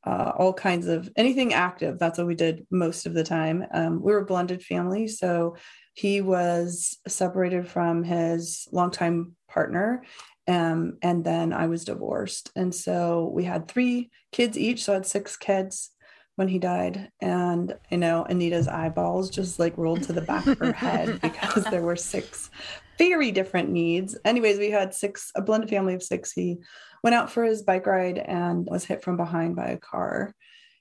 uh, 0.05 0.33
all 0.37 0.53
kinds 0.53 0.89
of 0.89 1.09
anything 1.17 1.55
active. 1.55 1.99
That's 1.99 2.19
what 2.19 2.27
we 2.27 2.35
did 2.35 2.67
most 2.71 3.07
of 3.07 3.15
the 3.15 3.23
time. 3.23 3.65
Um, 3.73 4.03
we 4.03 4.13
were 4.13 4.23
a 4.23 4.27
blended 4.27 4.65
family, 4.65 5.07
so 5.07 5.57
he 5.95 6.21
was 6.23 6.99
separated 7.07 7.69
from 7.69 8.03
his 8.03 8.67
longtime 8.73 9.37
partner 9.49 10.03
um, 10.53 10.99
and 11.03 11.25
then 11.25 11.53
I 11.53 11.67
was 11.67 11.85
divorced. 11.85 12.51
And 12.55 12.75
so 12.75 13.31
we 13.35 13.45
had 13.45 13.69
three 13.69 14.11
kids 14.33 14.59
each. 14.59 14.85
So 14.85 14.93
I 14.93 14.97
had 14.97 15.07
six 15.07 15.37
kids 15.37 15.91
when 16.37 16.49
he 16.49 16.59
died. 16.59 17.11
And, 17.21 17.77
you 17.91 17.99
know, 17.99 18.25
Anita's 18.25 18.69
eyeballs 18.69 19.31
just 19.31 19.59
like 19.59 19.79
rolled 19.79 20.03
to 20.05 20.13
the 20.13 20.21
back 20.21 20.47
of 20.47 20.59
her 20.59 20.73
head 20.87 21.21
because 21.21 21.65
there 21.65 21.83
were 21.83 21.97
six 21.97 22.51
very 22.99 23.33
different 23.33 23.71
needs. 23.71 24.17
Anyways, 24.25 24.59
we 24.59 24.71
had 24.71 24.95
six, 24.95 25.31
a 25.35 25.43
blended 25.43 25.71
family 25.71 25.95
of 25.95 26.03
six. 26.03 26.33
He 26.33 26.59
went 27.03 27.15
out 27.15 27.31
for 27.31 27.45
his 27.45 27.63
bike 27.63 27.87
ride 27.87 28.19
and 28.19 28.67
was 28.71 28.85
hit 28.85 29.03
from 29.03 29.17
behind 29.17 29.57
by 29.57 29.69
a 29.69 29.79
car. 29.79 30.35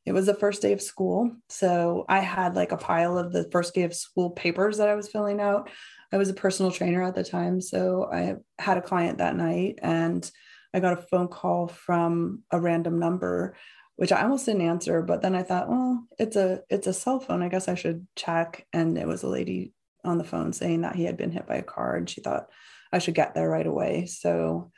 it 0.05 0.11
was 0.11 0.25
the 0.25 0.33
first 0.33 0.61
day 0.61 0.73
of 0.73 0.81
school. 0.81 1.31
So 1.49 2.05
I 2.09 2.19
had 2.19 2.55
like 2.55 2.71
a 2.71 2.77
pile 2.77 3.17
of 3.17 3.31
the 3.31 3.47
first 3.51 3.73
day 3.73 3.83
of 3.83 3.93
school 3.93 4.31
papers 4.31 4.77
that 4.77 4.89
I 4.89 4.95
was 4.95 5.07
filling 5.07 5.39
out. 5.39 5.69
I 6.11 6.17
was 6.17 6.29
a 6.29 6.33
personal 6.33 6.71
trainer 6.71 7.01
at 7.03 7.15
the 7.15 7.23
time. 7.23 7.61
So 7.61 8.09
I 8.11 8.35
had 8.59 8.77
a 8.77 8.81
client 8.81 9.19
that 9.19 9.35
night 9.35 9.79
and 9.81 10.29
I 10.73 10.79
got 10.79 10.97
a 10.97 11.01
phone 11.01 11.27
call 11.27 11.67
from 11.67 12.43
a 12.51 12.59
random 12.59 12.99
number, 12.99 13.55
which 13.95 14.11
I 14.11 14.23
almost 14.23 14.45
didn't 14.45 14.61
answer. 14.61 15.01
But 15.01 15.21
then 15.21 15.35
I 15.35 15.43
thought, 15.43 15.69
well, 15.69 16.05
it's 16.19 16.35
a 16.35 16.61
it's 16.69 16.87
a 16.87 16.93
cell 16.93 17.19
phone. 17.19 17.41
I 17.41 17.49
guess 17.49 17.67
I 17.67 17.75
should 17.75 18.07
check. 18.15 18.65
And 18.73 18.97
it 18.97 19.07
was 19.07 19.23
a 19.23 19.27
lady 19.27 19.73
on 20.03 20.17
the 20.17 20.23
phone 20.23 20.51
saying 20.53 20.81
that 20.81 20.95
he 20.95 21.03
had 21.03 21.17
been 21.17 21.31
hit 21.31 21.47
by 21.47 21.55
a 21.55 21.63
car 21.63 21.95
and 21.95 22.09
she 22.09 22.21
thought 22.21 22.49
I 22.91 22.99
should 22.99 23.15
get 23.15 23.35
there 23.35 23.49
right 23.49 23.67
away. 23.67 24.05
So 24.07 24.71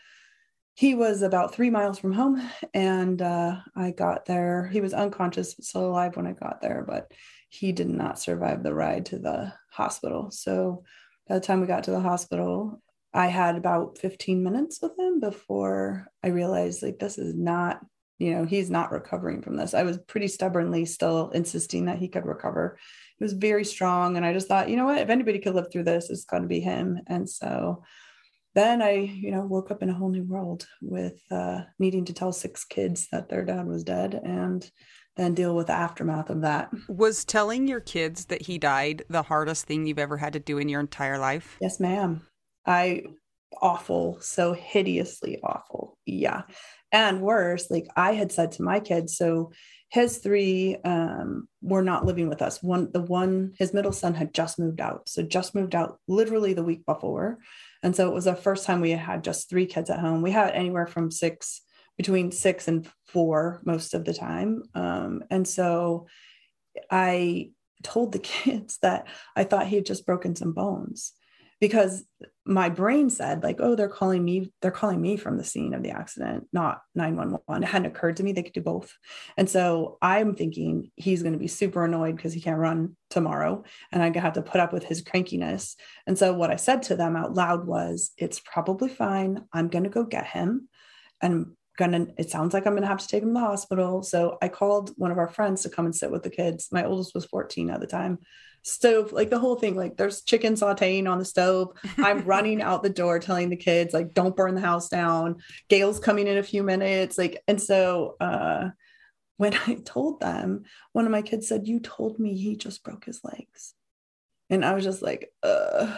he 0.76 0.96
was 0.96 1.22
about 1.22 1.54
three 1.54 1.70
miles 1.70 2.00
from 2.00 2.14
home 2.14 2.42
and 2.74 3.22
uh, 3.22 3.58
i 3.76 3.92
got 3.92 4.26
there 4.26 4.68
he 4.68 4.82
was 4.82 4.94
unconscious 4.94 5.56
still 5.62 5.86
alive 5.86 6.16
when 6.16 6.28
i 6.28 6.32
got 6.32 6.62
there 6.62 6.84
but 6.88 7.12
he 7.50 7.72
did 7.72 7.90
not 7.90 8.20
survive 8.20 8.64
the 8.64 8.74
ride 8.74 9.06
to 9.06 9.20
the 9.20 9.54
hospital 9.70 10.32
so 10.32 10.84
by 11.28 11.36
the 11.36 11.42
time 11.42 11.62
we 11.62 11.68
got 11.68 11.84
to 11.84 11.92
the 11.92 12.00
hospital 12.00 12.82
i 13.14 13.28
had 13.28 13.56
about 13.56 13.98
15 13.98 14.44
minutes 14.44 14.80
with 14.82 14.98
him 14.98 15.20
before 15.20 16.08
i 16.24 16.28
realized 16.28 16.84
like 16.84 17.00
this 17.00 17.18
is 17.18 17.34
not 17.36 17.82
you 18.20 18.34
know 18.34 18.46
he's 18.46 18.70
not 18.70 18.92
recovering 18.92 19.42
from 19.42 19.58
this. 19.58 19.74
I 19.74 19.84
was 19.84 19.98
pretty 19.98 20.28
stubbornly 20.28 20.86
still 20.86 21.30
insisting 21.32 21.86
that 21.86 21.98
he 21.98 22.08
could 22.08 22.26
recover. 22.26 22.78
He 23.18 23.24
was 23.24 23.34
very 23.34 23.66
strong 23.66 24.16
and 24.16 24.26
i 24.26 24.34
just 24.34 24.48
thought 24.48 24.70
you 24.70 24.78
know 24.78 24.86
what? 24.86 25.02
If 25.02 25.10
anybody 25.10 25.40
could 25.40 25.56
live 25.56 25.72
through 25.72 25.84
this 25.84 26.10
it's 26.10 26.26
to 26.26 26.42
be 26.42 26.62
him. 26.62 27.00
And 27.08 27.30
so 27.30 27.84
then 28.56 28.82
I, 28.84 28.92
you 28.92 29.32
know, 29.32 29.42
woke 29.46 29.72
up 29.72 29.82
in 29.82 29.90
a 29.90 29.94
whole 29.94 30.10
new 30.10 30.24
world 30.24 30.68
with 30.82 31.20
uh, 31.32 31.62
needing 31.80 32.06
to 32.06 32.14
tell 32.14 32.32
six 32.32 32.66
kids 32.66 33.08
that 33.12 33.28
their 33.28 33.44
dad 33.44 33.68
was 33.68 33.84
dead. 33.84 34.14
And 34.24 34.64
then 35.16 35.34
deal 35.34 35.56
with 35.56 35.68
the 35.68 35.74
aftermath 35.74 36.30
of 36.30 36.42
that. 36.42 36.72
Was 36.88 37.24
telling 37.26 37.68
your 37.68 37.80
kids 37.80 38.26
that 38.26 38.44
he 38.44 38.58
died 38.58 39.04
the 39.10 39.24
hardest 39.24 39.66
thing 39.66 39.86
you've 39.86 40.00
ever 40.00 40.18
had 40.18 40.34
to 40.34 40.40
do 40.40 40.58
in 40.58 40.70
your 40.70 40.80
entire 40.80 41.18
life? 41.18 41.58
Yes, 41.62 41.80
ma'am. 41.80 42.26
I 42.66 43.04
awful, 43.62 44.20
so 44.22 44.54
hideously 44.54 45.40
awful. 45.44 45.98
Yeah. 46.06 46.44
And 46.92 47.22
worse, 47.22 47.70
like 47.70 47.88
I 47.96 48.14
had 48.14 48.32
said 48.32 48.54
to 48.54 48.64
my 48.64 48.80
kids, 48.80 49.18
so 49.18 49.52
his 49.90 50.18
three 50.18 50.78
um, 50.84 51.48
were 51.62 51.84
not 51.84 52.06
living 52.06 52.28
with 52.28 52.42
us. 52.42 52.64
One, 52.64 52.92
the 52.92 53.02
one, 53.02 53.54
his 53.60 53.74
middle 53.74 53.92
son 53.92 54.16
had 54.16 54.34
just 54.34 54.58
moved 54.58 54.82
out. 54.82 55.08
So 55.08 55.22
just 55.22 55.54
moved 55.54 55.76
out 55.76 56.00
literally 56.08 56.54
the 56.54 56.64
week 56.64 56.84
before. 56.86 57.38
And 57.84 57.96
so 57.96 58.10
it 58.10 58.14
was 58.14 58.26
the 58.26 58.36
first 58.36 58.66
time 58.66 58.82
we 58.82 58.92
had 58.92 59.24
just 59.24 59.50
three 59.50 59.68
kids 59.68 59.90
at 59.90 60.00
home. 60.00 60.24
We 60.24 60.32
had 60.32 60.54
anywhere 60.54 60.88
from 60.88 61.12
six, 61.12 61.62
between 61.98 62.32
six 62.32 62.68
and 62.68 62.90
four 63.08 63.62
most 63.66 63.94
of 63.94 64.06
the 64.06 64.14
time. 64.14 64.64
Um, 64.74 65.24
and 65.30 65.48
so 65.48 66.08
I 66.90 67.52
told 67.84 68.12
the 68.12 68.20
kids 68.34 68.80
that 68.82 69.08
I 69.36 69.44
thought 69.44 69.68
he 69.68 69.76
had 69.76 69.86
just 69.86 70.06
broken 70.06 70.36
some 70.36 70.54
bones 70.54 71.14
because 71.64 72.04
my 72.46 72.68
brain 72.68 73.10
said 73.10 73.42
like 73.42 73.58
oh 73.60 73.74
they're 73.74 73.88
calling 73.88 74.22
me 74.22 74.52
they're 74.62 74.70
calling 74.70 75.02
me 75.02 75.16
from 75.16 75.38
the 75.38 75.46
scene 75.46 75.74
of 75.74 75.82
the 75.82 75.92
accident 75.92 76.46
not 76.52 76.82
911 76.94 77.64
it 77.64 77.66
hadn't 77.66 77.90
occurred 77.90 78.18
to 78.18 78.24
me 78.24 78.34
they 78.34 78.44
could 78.44 78.52
do 78.52 78.62
both. 78.62 78.94
And 79.38 79.50
so 79.50 79.98
i'm 80.02 80.36
thinking 80.36 80.92
he's 80.98 81.22
going 81.22 81.32
to 81.34 81.40
be 81.40 81.48
super 81.48 81.86
annoyed 81.86 82.18
because 82.18 82.34
he 82.34 82.42
can't 82.42 82.60
run 82.60 82.98
tomorrow 83.10 83.64
and 83.94 84.04
i 84.04 84.20
have 84.20 84.34
to 84.34 84.42
put 84.42 84.60
up 84.60 84.74
with 84.74 84.84
his 84.84 85.04
crankiness. 85.04 85.76
And 86.06 86.18
so 86.18 86.34
what 86.34 86.52
i 86.52 86.58
said 86.58 86.84
to 86.84 86.98
them 86.98 87.16
out 87.16 87.34
loud 87.34 87.66
was 87.66 88.12
it's 88.18 88.42
probably 88.42 88.90
fine. 88.90 89.46
I'm 89.54 89.70
going 89.70 89.86
to 89.86 89.90
go 89.90 90.04
get 90.04 90.26
him. 90.26 90.68
And 91.22 91.56
gonna 91.78 92.08
it 92.18 92.30
sounds 92.30 92.54
like 92.54 92.68
i'm 92.68 92.76
gonna 92.76 92.86
have 92.88 93.00
to 93.00 93.08
take 93.08 93.24
him 93.24 93.30
to 93.30 93.34
the 93.34 93.40
hospital 93.40 94.04
so 94.04 94.38
i 94.42 94.48
called 94.48 94.92
one 94.98 95.12
of 95.12 95.18
our 95.18 95.28
friends 95.28 95.64
to 95.64 95.70
come 95.70 95.86
and 95.86 95.96
sit 95.96 96.12
with 96.12 96.24
the 96.24 96.30
kids 96.30 96.70
my 96.72 96.86
oldest 96.86 97.14
was 97.16 97.26
14 97.26 97.70
at 97.70 97.80
the 97.80 97.88
time 97.88 98.20
stove, 98.64 99.12
like 99.12 99.30
the 99.30 99.40
whole 99.40 99.56
thing. 99.56 99.76
Like 99.76 99.98
there's 99.98 100.24
chicken 100.24 100.54
sauteing 100.56 101.10
on 101.10 101.20
the 101.20 101.26
stove. 101.26 101.78
I'm 101.98 102.24
running 102.26 102.62
out 102.62 102.82
the 102.82 102.90
door 102.90 103.20
telling 103.20 103.50
the 103.50 103.56
kids, 103.56 103.94
like, 103.94 104.14
don't 104.14 104.36
burn 104.36 104.56
the 104.56 104.62
house 104.62 104.90
down. 104.90 105.38
Gail's 105.70 106.00
coming 106.00 106.28
in 106.28 106.38
a 106.38 106.44
few 106.44 106.64
minutes. 106.64 107.18
Like, 107.18 107.44
and 107.48 107.62
so 107.62 108.16
uh 108.20 108.70
when 109.38 109.54
I 109.68 109.76
told 109.86 110.20
them, 110.20 110.64
one 110.94 111.06
of 111.06 111.12
my 111.12 111.22
kids 111.22 111.48
said, 111.48 111.68
You 111.68 111.80
told 111.80 112.20
me 112.20 112.36
he 112.36 112.56
just 112.56 112.84
broke 112.84 113.06
his 113.06 113.22
legs. 113.24 113.74
And 114.50 114.64
I 114.64 114.74
was 114.74 114.84
just 114.84 115.02
like, 115.02 115.32
uh 115.44 115.96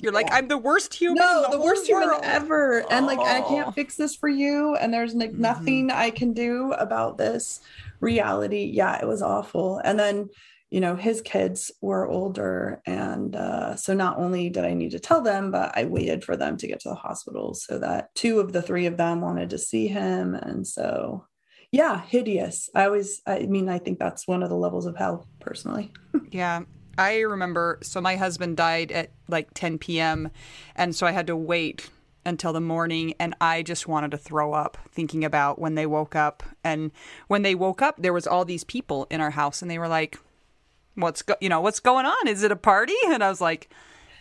you're 0.00 0.12
like, 0.12 0.28
I'm 0.30 0.48
the 0.48 0.58
worst 0.58 0.94
human. 0.94 1.16
No, 1.16 1.46
the, 1.50 1.56
the 1.56 1.62
worst 1.62 1.90
world. 1.90 2.04
human 2.04 2.24
ever. 2.24 2.84
And 2.90 3.06
like, 3.06 3.18
I 3.18 3.40
can't 3.42 3.74
fix 3.74 3.96
this 3.96 4.14
for 4.14 4.28
you. 4.28 4.76
And 4.76 4.92
there's 4.92 5.14
like 5.14 5.32
mm-hmm. 5.32 5.42
nothing 5.42 5.90
I 5.90 6.10
can 6.10 6.32
do 6.32 6.72
about 6.72 7.18
this 7.18 7.60
reality. 8.00 8.70
Yeah, 8.72 8.98
it 9.00 9.06
was 9.06 9.22
awful. 9.22 9.80
And 9.84 9.98
then 9.98 10.28
you 10.70 10.80
know 10.80 10.96
his 10.96 11.22
kids 11.22 11.70
were 11.80 12.06
older 12.06 12.82
and 12.86 13.34
uh, 13.34 13.74
so 13.74 13.94
not 13.94 14.18
only 14.18 14.50
did 14.50 14.64
i 14.64 14.74
need 14.74 14.90
to 14.90 14.98
tell 14.98 15.22
them 15.22 15.50
but 15.50 15.72
i 15.76 15.84
waited 15.84 16.24
for 16.24 16.36
them 16.36 16.56
to 16.56 16.66
get 16.66 16.80
to 16.80 16.90
the 16.90 16.94
hospital 16.94 17.54
so 17.54 17.78
that 17.78 18.14
two 18.14 18.38
of 18.40 18.52
the 18.52 18.62
three 18.62 18.86
of 18.86 18.96
them 18.96 19.20
wanted 19.20 19.50
to 19.50 19.58
see 19.58 19.86
him 19.86 20.34
and 20.34 20.66
so 20.66 21.24
yeah 21.72 22.02
hideous 22.02 22.68
i 22.74 22.84
always 22.84 23.22
i 23.26 23.40
mean 23.40 23.68
i 23.68 23.78
think 23.78 23.98
that's 23.98 24.28
one 24.28 24.42
of 24.42 24.50
the 24.50 24.56
levels 24.56 24.86
of 24.86 24.96
hell 24.96 25.26
personally 25.40 25.92
yeah 26.30 26.60
i 26.98 27.20
remember 27.20 27.78
so 27.82 28.00
my 28.00 28.16
husband 28.16 28.56
died 28.56 28.92
at 28.92 29.10
like 29.28 29.52
10 29.54 29.78
p.m 29.78 30.30
and 30.76 30.94
so 30.94 31.06
i 31.06 31.12
had 31.12 31.26
to 31.26 31.36
wait 31.36 31.88
until 32.28 32.52
the 32.52 32.60
morning 32.60 33.14
and 33.18 33.34
I 33.40 33.62
just 33.62 33.88
wanted 33.88 34.10
to 34.12 34.18
throw 34.18 34.52
up 34.52 34.76
thinking 34.92 35.24
about 35.24 35.58
when 35.58 35.74
they 35.74 35.86
woke 35.86 36.14
up. 36.14 36.42
And 36.62 36.92
when 37.26 37.42
they 37.42 37.54
woke 37.54 37.82
up 37.82 37.96
there 37.98 38.12
was 38.12 38.26
all 38.26 38.44
these 38.44 38.64
people 38.64 39.06
in 39.10 39.20
our 39.20 39.30
house 39.30 39.62
and 39.62 39.70
they 39.70 39.78
were 39.78 39.88
like 39.88 40.18
what's 40.94 41.22
go- 41.22 41.36
you 41.40 41.48
know 41.48 41.60
what's 41.60 41.80
going 41.80 42.06
on? 42.06 42.28
Is 42.28 42.42
it 42.42 42.52
a 42.52 42.56
party? 42.56 42.94
And 43.06 43.24
i 43.24 43.28
was 43.28 43.40
like 43.40 43.70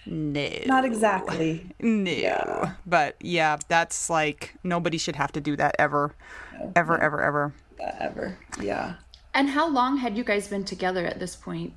no. 0.09 0.49
Not 0.65 0.85
exactly. 0.85 1.69
No. 1.81 2.09
Yeah. 2.09 2.75
but 2.85 3.17
yeah 3.19 3.57
that's 3.67 4.09
like 4.09 4.55
nobody 4.63 4.97
should 4.97 5.17
have 5.17 5.33
to 5.33 5.41
do 5.41 5.57
that 5.57 5.75
ever 5.77 6.15
no, 6.57 6.71
ever 6.75 6.97
no. 6.97 7.03
ever 7.03 7.23
ever. 7.23 7.53
Ever. 7.99 8.37
Yeah. 8.61 8.95
And 9.33 9.49
how 9.49 9.67
long 9.67 9.97
had 9.97 10.17
you 10.17 10.23
guys 10.23 10.47
been 10.47 10.63
together 10.63 11.05
at 11.05 11.19
this 11.19 11.35
point 11.35 11.73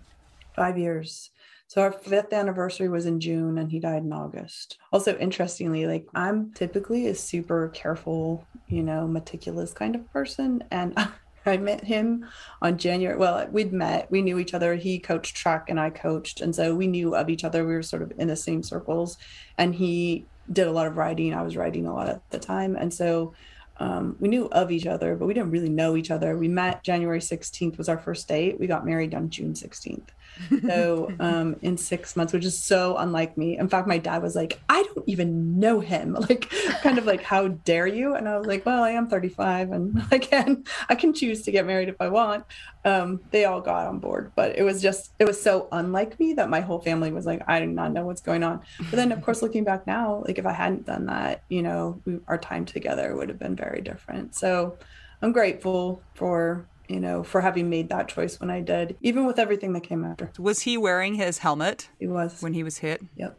five 0.60 0.76
years 0.78 1.30
so 1.70 1.82
our 1.82 1.92
fifth 1.92 2.32
anniversary 2.32 2.88
was 2.88 3.06
in 3.06 3.20
June 3.20 3.56
and 3.56 3.70
he 3.70 3.78
died 3.78 4.02
in 4.02 4.12
August. 4.12 4.78
Also, 4.92 5.16
interestingly, 5.18 5.86
like 5.86 6.04
I'm 6.16 6.50
typically 6.52 7.06
a 7.06 7.14
super 7.14 7.68
careful, 7.68 8.44
you 8.66 8.82
know, 8.82 9.06
meticulous 9.06 9.72
kind 9.72 9.94
of 9.94 10.12
person. 10.12 10.64
And 10.72 10.98
I 11.46 11.58
met 11.58 11.84
him 11.84 12.26
on 12.60 12.76
January. 12.76 13.16
Well, 13.16 13.46
we'd 13.52 13.72
met, 13.72 14.10
we 14.10 14.20
knew 14.20 14.40
each 14.40 14.52
other. 14.52 14.74
He 14.74 14.98
coached 14.98 15.36
track 15.36 15.70
and 15.70 15.78
I 15.78 15.90
coached. 15.90 16.40
And 16.40 16.56
so 16.56 16.74
we 16.74 16.88
knew 16.88 17.14
of 17.14 17.30
each 17.30 17.44
other. 17.44 17.64
We 17.64 17.74
were 17.74 17.84
sort 17.84 18.02
of 18.02 18.12
in 18.18 18.26
the 18.26 18.34
same 18.34 18.64
circles. 18.64 19.16
And 19.56 19.72
he 19.72 20.26
did 20.52 20.66
a 20.66 20.72
lot 20.72 20.88
of 20.88 20.96
writing. 20.96 21.34
I 21.34 21.42
was 21.42 21.56
writing 21.56 21.86
a 21.86 21.94
lot 21.94 22.08
at 22.08 22.28
the 22.30 22.40
time. 22.40 22.74
And 22.74 22.92
so 22.92 23.32
um, 23.76 24.16
we 24.18 24.26
knew 24.26 24.46
of 24.46 24.72
each 24.72 24.86
other, 24.86 25.14
but 25.14 25.26
we 25.26 25.34
didn't 25.34 25.52
really 25.52 25.70
know 25.70 25.96
each 25.96 26.10
other. 26.10 26.36
We 26.36 26.48
met 26.48 26.82
January 26.82 27.20
16th 27.20 27.78
was 27.78 27.88
our 27.88 27.96
first 27.96 28.26
date. 28.26 28.58
We 28.58 28.66
got 28.66 28.84
married 28.84 29.14
on 29.14 29.30
June 29.30 29.54
16th 29.54 30.08
so 30.66 31.12
um, 31.20 31.56
in 31.62 31.76
six 31.76 32.16
months, 32.16 32.32
which 32.32 32.44
is 32.44 32.58
so 32.58 32.96
unlike 32.96 33.36
me. 33.36 33.58
In 33.58 33.68
fact, 33.68 33.86
my 33.86 33.98
dad 33.98 34.22
was 34.22 34.34
like, 34.34 34.60
I 34.68 34.82
don't 34.82 35.08
even 35.08 35.58
know 35.58 35.80
him. 35.80 36.16
Like, 36.30 36.50
kind 36.82 36.98
of 36.98 37.06
like, 37.06 37.22
how 37.22 37.48
dare 37.48 37.86
you? 37.86 38.14
And 38.14 38.28
I 38.28 38.36
was 38.36 38.46
like, 38.46 38.64
well, 38.64 38.84
I 38.84 38.90
am 38.90 39.08
35 39.08 39.72
and 39.72 40.02
I 40.12 40.18
can, 40.18 40.64
I 40.88 40.94
can 40.94 41.12
choose 41.12 41.42
to 41.42 41.50
get 41.50 41.66
married 41.66 41.88
if 41.88 41.96
I 41.98 42.08
want. 42.08 42.44
Um, 42.84 43.20
they 43.30 43.46
all 43.46 43.60
got 43.60 43.88
on 43.88 43.98
board, 43.98 44.30
but 44.36 44.56
it 44.56 44.62
was 44.62 44.80
just, 44.80 45.12
it 45.18 45.26
was 45.26 45.42
so 45.42 45.66
unlike 45.72 46.20
me 46.20 46.34
that 46.34 46.50
my 46.50 46.60
whole 46.60 46.78
family 46.78 47.10
was 47.10 47.26
like, 47.26 47.42
I 47.48 47.58
do 47.58 47.66
not 47.66 47.92
know 47.92 48.04
what's 48.04 48.20
going 48.20 48.44
on. 48.44 48.60
But 48.78 48.92
then, 48.92 49.10
of 49.10 49.22
course, 49.22 49.42
looking 49.42 49.64
back 49.64 49.86
now, 49.86 50.22
like 50.26 50.38
if 50.38 50.46
I 50.46 50.52
hadn't 50.52 50.86
done 50.86 51.06
that, 51.06 51.42
you 51.48 51.62
know, 51.62 52.00
we, 52.04 52.20
our 52.28 52.38
time 52.38 52.64
together 52.64 53.16
would 53.16 53.28
have 53.28 53.38
been 53.38 53.56
very 53.56 53.80
different. 53.80 54.36
So 54.36 54.78
I'm 55.22 55.32
grateful 55.32 56.02
for 56.14 56.66
you 56.90 57.00
know, 57.00 57.22
for 57.22 57.40
having 57.40 57.70
made 57.70 57.88
that 57.90 58.08
choice 58.08 58.40
when 58.40 58.50
I 58.50 58.60
did, 58.60 58.96
even 59.00 59.24
with 59.24 59.38
everything 59.38 59.72
that 59.74 59.84
came 59.84 60.04
after. 60.04 60.32
Was 60.38 60.62
he 60.62 60.76
wearing 60.76 61.14
his 61.14 61.38
helmet? 61.38 61.88
He 61.98 62.08
was. 62.08 62.42
When 62.42 62.52
he 62.52 62.64
was 62.64 62.78
hit? 62.78 63.02
Yep. 63.16 63.38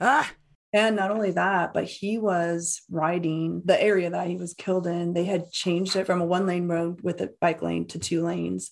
Ah! 0.00 0.30
And 0.74 0.96
not 0.96 1.10
only 1.10 1.32
that, 1.32 1.74
but 1.74 1.84
he 1.84 2.18
was 2.18 2.82
riding 2.90 3.62
the 3.64 3.80
area 3.82 4.08
that 4.10 4.26
he 4.26 4.36
was 4.36 4.54
killed 4.54 4.86
in. 4.86 5.12
They 5.12 5.24
had 5.24 5.52
changed 5.52 5.96
it 5.96 6.06
from 6.06 6.20
a 6.20 6.26
one 6.26 6.46
lane 6.46 6.68
road 6.68 7.00
with 7.02 7.20
a 7.20 7.30
bike 7.40 7.62
lane 7.62 7.86
to 7.88 7.98
two 7.98 8.24
lanes 8.24 8.70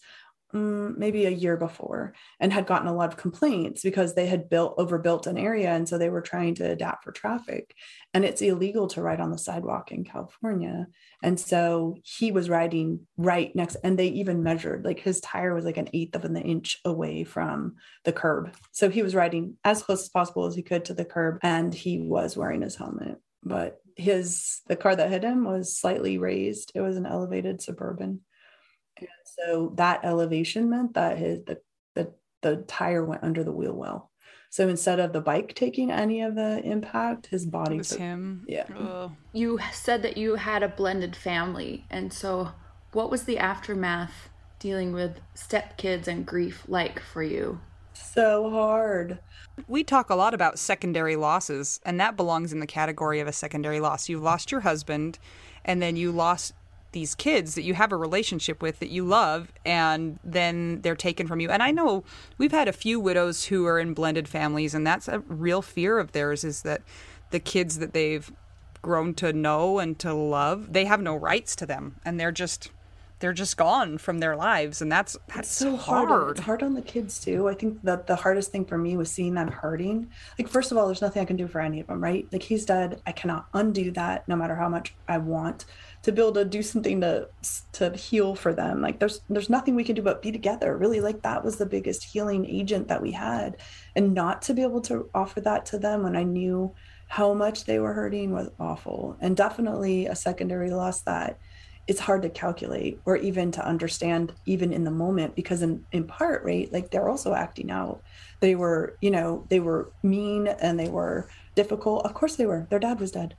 um, 0.52 0.98
maybe 0.98 1.26
a 1.26 1.30
year 1.30 1.56
before 1.56 2.14
and 2.38 2.52
had 2.52 2.66
gotten 2.66 2.88
a 2.88 2.94
lot 2.94 3.08
of 3.08 3.18
complaints 3.18 3.82
because 3.82 4.14
they 4.14 4.26
had 4.26 4.48
built 4.48 4.74
overbuilt 4.78 5.26
an 5.26 5.38
area 5.38 5.70
and 5.70 5.88
so 5.88 5.98
they 5.98 6.08
were 6.08 6.20
trying 6.20 6.54
to 6.56 6.70
adapt 6.70 7.04
for 7.04 7.12
traffic. 7.12 7.74
And 8.12 8.24
it's 8.24 8.42
illegal 8.42 8.88
to 8.88 9.02
ride 9.02 9.20
on 9.20 9.30
the 9.30 9.38
sidewalk 9.38 9.92
in 9.92 10.04
california. 10.04 10.86
And 11.22 11.38
so 11.38 11.96
he 12.02 12.32
was 12.32 12.48
riding 12.48 13.06
right 13.16 13.54
next 13.54 13.76
and 13.84 13.98
they 13.98 14.08
even 14.08 14.42
measured 14.42 14.84
like 14.84 15.00
his 15.00 15.20
tire 15.20 15.54
was 15.54 15.64
like 15.64 15.76
an 15.76 15.90
eighth 15.92 16.14
of 16.14 16.24
an 16.24 16.36
inch 16.36 16.78
away 16.84 17.24
from 17.24 17.76
the 18.04 18.12
curb. 18.12 18.54
So 18.72 18.90
he 18.90 19.02
was 19.02 19.14
riding 19.14 19.56
as 19.64 19.82
close 19.82 20.02
as 20.02 20.08
possible 20.08 20.46
as 20.46 20.54
he 20.54 20.62
could 20.62 20.84
to 20.86 20.94
the 20.94 21.04
curb 21.04 21.38
and 21.42 21.72
he 21.72 22.00
was 22.00 22.36
wearing 22.36 22.62
his 22.62 22.76
helmet. 22.76 23.18
But 23.42 23.80
his 23.96 24.60
the 24.66 24.76
car 24.76 24.96
that 24.96 25.10
hit 25.10 25.22
him 25.22 25.44
was 25.44 25.76
slightly 25.76 26.18
raised. 26.18 26.72
It 26.74 26.80
was 26.80 26.96
an 26.96 27.06
elevated 27.06 27.60
suburban 27.60 28.20
And 28.98 29.08
so 29.24 29.72
that 29.76 30.00
elevation 30.04 30.68
meant 30.70 30.94
that 30.94 31.18
his 31.18 31.44
the 31.46 31.60
the, 31.94 32.12
the 32.42 32.56
tire 32.68 33.04
went 33.04 33.22
under 33.24 33.42
the 33.44 33.52
wheel 33.52 33.72
well. 33.74 34.10
So 34.50 34.68
instead 34.68 34.98
of 34.98 35.12
the 35.12 35.20
bike 35.20 35.54
taking 35.54 35.90
any 35.92 36.22
of 36.22 36.34
the 36.34 36.60
impact, 36.64 37.26
his 37.28 37.46
body 37.46 37.76
It 37.76 37.78
was 37.78 37.88
took- 37.90 37.98
him. 37.98 38.44
Yeah. 38.48 38.66
Ugh. 38.76 39.12
You 39.32 39.60
said 39.72 40.02
that 40.02 40.16
you 40.16 40.34
had 40.34 40.62
a 40.64 40.68
blended 40.68 41.14
family. 41.14 41.86
And 41.88 42.12
so, 42.12 42.50
what 42.92 43.10
was 43.10 43.22
the 43.24 43.38
aftermath 43.38 44.28
dealing 44.58 44.92
with 44.92 45.20
stepkids 45.36 46.08
and 46.08 46.26
grief 46.26 46.64
like 46.66 46.98
for 47.00 47.22
you? 47.22 47.60
So 47.92 48.50
hard. 48.50 49.20
We 49.68 49.84
talk 49.84 50.10
a 50.10 50.14
lot 50.16 50.34
about 50.34 50.58
secondary 50.58 51.14
losses, 51.16 51.78
and 51.84 52.00
that 52.00 52.16
belongs 52.16 52.52
in 52.52 52.58
the 52.60 52.66
category 52.66 53.20
of 53.20 53.28
a 53.28 53.32
secondary 53.32 53.78
loss. 53.78 54.08
You 54.08 54.18
lost 54.18 54.50
your 54.50 54.62
husband, 54.62 55.18
and 55.64 55.80
then 55.80 55.94
you 55.96 56.10
lost 56.10 56.54
these 56.92 57.14
kids 57.14 57.54
that 57.54 57.62
you 57.62 57.74
have 57.74 57.92
a 57.92 57.96
relationship 57.96 58.62
with 58.62 58.78
that 58.80 58.90
you 58.90 59.04
love, 59.04 59.52
and 59.64 60.18
then 60.24 60.80
they're 60.82 60.96
taken 60.96 61.26
from 61.26 61.40
you. 61.40 61.50
And 61.50 61.62
I 61.62 61.70
know 61.70 62.04
we've 62.38 62.52
had 62.52 62.68
a 62.68 62.72
few 62.72 62.98
widows 62.98 63.46
who 63.46 63.66
are 63.66 63.78
in 63.78 63.94
blended 63.94 64.28
families, 64.28 64.74
and 64.74 64.86
that's 64.86 65.08
a 65.08 65.20
real 65.20 65.62
fear 65.62 65.98
of 65.98 66.12
theirs 66.12 66.44
is 66.44 66.62
that 66.62 66.82
the 67.30 67.40
kids 67.40 67.78
that 67.78 67.92
they've 67.92 68.30
grown 68.82 69.14
to 69.14 69.32
know 69.32 69.78
and 69.78 69.98
to 70.00 70.12
love, 70.12 70.72
they 70.72 70.84
have 70.84 71.00
no 71.00 71.14
rights 71.14 71.54
to 71.56 71.66
them, 71.66 71.96
and 72.04 72.18
they're 72.18 72.32
just 72.32 72.70
they're 73.20 73.32
just 73.34 73.58
gone 73.58 73.98
from 73.98 74.18
their 74.18 74.34
lives, 74.34 74.80
and 74.80 74.90
that's 74.90 75.16
that's 75.28 75.50
so 75.50 75.76
hard. 75.76 76.38
It's 76.38 76.40
hard 76.40 76.62
on 76.62 76.74
the 76.74 76.82
kids 76.82 77.20
too. 77.20 77.48
I 77.48 77.54
think 77.54 77.82
that 77.82 78.06
the 78.06 78.16
hardest 78.16 78.50
thing 78.50 78.64
for 78.64 78.78
me 78.78 78.96
was 78.96 79.10
seeing 79.10 79.34
them 79.34 79.48
hurting. 79.48 80.10
Like, 80.38 80.48
first 80.48 80.72
of 80.72 80.78
all, 80.78 80.86
there's 80.86 81.02
nothing 81.02 81.20
I 81.20 81.26
can 81.26 81.36
do 81.36 81.46
for 81.46 81.60
any 81.60 81.80
of 81.80 81.86
them, 81.86 82.02
right? 82.02 82.26
Like, 82.32 82.42
he's 82.42 82.64
dead. 82.64 83.00
I 83.06 83.12
cannot 83.12 83.46
undo 83.52 83.90
that, 83.92 84.26
no 84.26 84.36
matter 84.36 84.56
how 84.56 84.70
much 84.70 84.94
I 85.06 85.18
want 85.18 85.66
to 86.02 86.12
be 86.12 86.22
able 86.22 86.32
to 86.32 86.44
do 86.44 86.62
something 86.62 87.00
to 87.02 87.28
to 87.72 87.94
heal 87.96 88.34
for 88.34 88.54
them. 88.54 88.80
Like, 88.80 88.98
there's 88.98 89.20
there's 89.28 89.50
nothing 89.50 89.74
we 89.74 89.84
can 89.84 89.94
do 89.94 90.02
but 90.02 90.22
be 90.22 90.32
together. 90.32 90.76
Really, 90.76 91.00
like 91.00 91.22
that 91.22 91.44
was 91.44 91.56
the 91.56 91.66
biggest 91.66 92.04
healing 92.04 92.46
agent 92.46 92.88
that 92.88 93.02
we 93.02 93.12
had, 93.12 93.58
and 93.94 94.14
not 94.14 94.42
to 94.42 94.54
be 94.54 94.62
able 94.62 94.80
to 94.82 95.10
offer 95.14 95.40
that 95.42 95.66
to 95.66 95.78
them 95.78 96.02
when 96.02 96.16
I 96.16 96.22
knew 96.22 96.74
how 97.08 97.34
much 97.34 97.64
they 97.64 97.78
were 97.78 97.92
hurting 97.92 98.32
was 98.32 98.50
awful, 98.58 99.16
and 99.20 99.36
definitely 99.36 100.06
a 100.06 100.16
secondary 100.16 100.70
loss 100.70 101.02
that 101.02 101.38
it's 101.86 102.00
hard 102.00 102.22
to 102.22 102.30
calculate 102.30 103.00
or 103.04 103.16
even 103.16 103.50
to 103.50 103.66
understand 103.66 104.32
even 104.46 104.72
in 104.72 104.84
the 104.84 104.90
moment 104.90 105.34
because 105.34 105.60
in, 105.60 105.84
in 105.90 106.04
part 106.06 106.44
right 106.44 106.72
like 106.72 106.90
they're 106.90 107.08
also 107.08 107.34
acting 107.34 107.70
out. 107.70 108.02
They 108.40 108.54
were 108.54 108.96
you 109.00 109.10
know 109.10 109.44
they 109.48 109.60
were 109.60 109.90
mean 110.02 110.46
and 110.46 110.78
they 110.78 110.88
were 110.88 111.28
difficult. 111.56 112.06
Of 112.06 112.14
course 112.14 112.36
they 112.36 112.46
were. 112.46 112.66
Their 112.70 112.78
dad 112.78 113.00
was 113.00 113.10
dead 113.10 113.34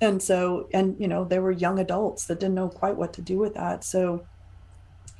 and 0.00 0.22
so 0.22 0.68
and 0.72 0.96
you 0.98 1.08
know 1.08 1.24
they 1.24 1.38
were 1.38 1.50
young 1.50 1.78
adults 1.78 2.26
that 2.26 2.40
didn't 2.40 2.54
know 2.54 2.68
quite 2.68 2.96
what 2.96 3.12
to 3.14 3.22
do 3.22 3.38
with 3.38 3.54
that. 3.54 3.84
So 3.84 4.26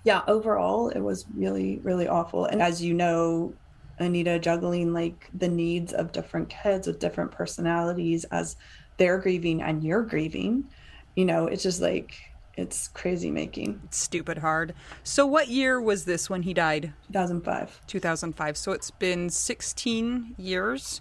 yeah 0.05 0.23
overall 0.27 0.89
it 0.89 1.01
was 1.01 1.27
really 1.35 1.81
really 1.83 2.09
awful. 2.09 2.47
And 2.47 2.63
as 2.63 2.83
you 2.83 2.95
know 2.95 3.55
anita 3.99 4.39
juggling 4.39 4.93
like 4.93 5.29
the 5.35 5.49
needs 5.49 5.93
of 5.93 6.11
different 6.13 6.49
kids 6.49 6.87
with 6.87 6.99
different 6.99 7.31
personalities 7.31 8.25
as 8.25 8.57
they're 8.97 9.19
grieving 9.19 9.63
and 9.63 9.85
you're 9.85 10.03
grieving 10.03 10.65
you 11.17 11.25
know 11.27 11.47
it's 11.47 11.63
just 11.63 11.83
like 11.83 12.15
it's 12.61 12.89
crazy 12.89 13.31
making 13.31 13.81
stupid 13.91 14.39
hard. 14.39 14.75
So, 15.03 15.27
what 15.27 15.49
year 15.49 15.81
was 15.81 16.05
this 16.05 16.29
when 16.31 16.43
he 16.43 16.55
died? 16.55 16.93
2005 17.09 17.81
2005. 17.87 18.57
So, 18.57 18.73
it's 18.73 18.91
been 18.91 19.31
16 19.31 20.35
years. 20.39 21.01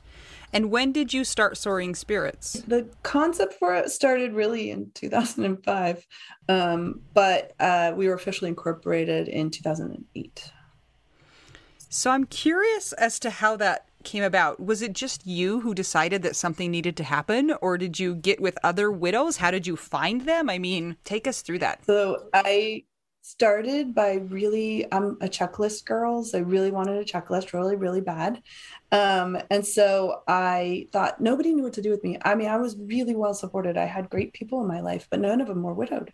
And 0.51 0.71
when 0.71 0.91
did 0.91 1.13
you 1.13 1.23
start 1.23 1.57
soaring 1.57 1.93
spirits? 1.93 2.53
the 2.67 2.89
concept 3.03 3.53
for 3.53 3.75
it 3.75 3.91
started 3.91 4.33
really 4.33 4.71
in 4.71 4.89
2005 4.95 6.07
um, 6.47 7.01
but 7.13 7.53
uh, 7.59 7.93
we 7.95 8.07
were 8.07 8.15
officially 8.15 8.49
incorporated 8.49 9.27
in 9.27 9.51
2008 9.51 10.51
So, 11.89 12.09
I'm 12.11 12.25
curious 12.25 12.93
as 12.93 13.19
to 13.19 13.29
how 13.29 13.57
that 13.57 13.88
came 14.09 14.23
about. 14.23 14.59
Was 14.59 14.81
it 14.81 14.93
just 14.93 15.27
you 15.27 15.59
who 15.61 15.73
decided 15.75 16.23
that 16.23 16.35
something 16.35 16.71
needed 16.71 16.97
to 16.97 17.03
happen, 17.03 17.53
or 17.61 17.77
did 17.77 17.99
you 17.99 18.15
get 18.15 18.41
with 18.41 18.57
other 18.63 18.91
widows? 18.91 19.37
How 19.37 19.51
did 19.51 19.67
you 19.67 19.75
find 19.75 20.21
them? 20.21 20.49
I 20.49 20.57
mean, 20.57 20.97
take 21.03 21.27
us 21.27 21.41
through 21.41 21.59
that. 21.59 21.85
So 21.85 22.29
I 22.33 22.85
started 23.21 23.93
by 23.93 24.13
really, 24.13 24.91
I'm 24.91 25.17
a 25.21 25.27
checklist 25.27 25.85
girl. 25.85 26.23
So 26.23 26.39
I 26.39 26.41
really 26.41 26.71
wanted 26.71 26.97
a 26.97 27.05
checklist 27.05 27.53
really, 27.53 27.75
really 27.75 28.01
bad. 28.01 28.41
Um, 28.91 29.37
and 29.51 29.63
so 29.65 30.23
I 30.27 30.87
thought 30.91 31.21
nobody 31.21 31.53
knew 31.53 31.63
what 31.63 31.73
to 31.73 31.81
do 31.83 31.91
with 31.91 32.03
me. 32.03 32.17
I 32.23 32.33
mean, 32.33 32.47
I 32.47 32.57
was 32.57 32.75
really 32.77 33.15
well 33.15 33.35
supported. 33.35 33.77
I 33.77 33.85
had 33.85 34.09
great 34.09 34.33
people 34.33 34.61
in 34.61 34.67
my 34.67 34.79
life, 34.79 35.07
but 35.11 35.19
none 35.19 35.41
of 35.41 35.47
them 35.47 35.61
were 35.61 35.75
widowed. 35.75 36.11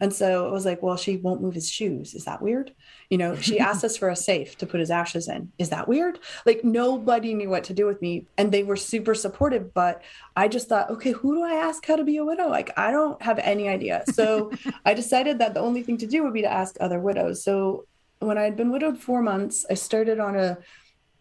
And 0.00 0.12
so 0.12 0.46
it 0.46 0.52
was 0.52 0.64
like, 0.64 0.82
well, 0.82 0.96
she 0.96 1.16
won't 1.16 1.40
move 1.40 1.54
his 1.54 1.70
shoes. 1.70 2.14
Is 2.14 2.24
that 2.24 2.40
weird? 2.40 2.72
You 3.10 3.18
know, 3.18 3.36
she 3.36 3.58
asked 3.68 3.84
us 3.84 3.96
for 3.96 4.08
a 4.08 4.16
safe 4.16 4.56
to 4.58 4.66
put 4.66 4.80
his 4.80 4.90
ashes 4.90 5.28
in. 5.28 5.52
Is 5.58 5.70
that 5.70 5.88
weird? 5.88 6.18
Like 6.46 6.64
nobody 6.64 7.34
knew 7.34 7.48
what 7.48 7.64
to 7.64 7.74
do 7.74 7.86
with 7.86 8.00
me. 8.00 8.26
And 8.36 8.52
they 8.52 8.62
were 8.62 8.76
super 8.76 9.14
supportive. 9.14 9.74
But 9.74 10.02
I 10.36 10.48
just 10.48 10.68
thought, 10.68 10.90
okay, 10.90 11.12
who 11.12 11.34
do 11.34 11.42
I 11.42 11.54
ask 11.54 11.84
how 11.84 11.96
to 11.96 12.04
be 12.04 12.16
a 12.18 12.24
widow? 12.24 12.48
Like, 12.48 12.70
I 12.78 12.90
don't 12.90 13.20
have 13.22 13.38
any 13.40 13.68
idea. 13.68 14.04
So 14.12 14.52
I 14.84 14.94
decided 14.94 15.38
that 15.38 15.54
the 15.54 15.60
only 15.60 15.82
thing 15.82 15.96
to 15.98 16.06
do 16.06 16.22
would 16.22 16.34
be 16.34 16.42
to 16.42 16.52
ask 16.52 16.76
other 16.80 17.00
widows. 17.00 17.42
So 17.42 17.86
when 18.20 18.38
I 18.38 18.42
had 18.42 18.56
been 18.56 18.70
widowed 18.70 18.98
four 18.98 19.22
months, 19.22 19.64
I 19.70 19.74
started 19.74 20.18
on 20.18 20.36
a 20.36 20.58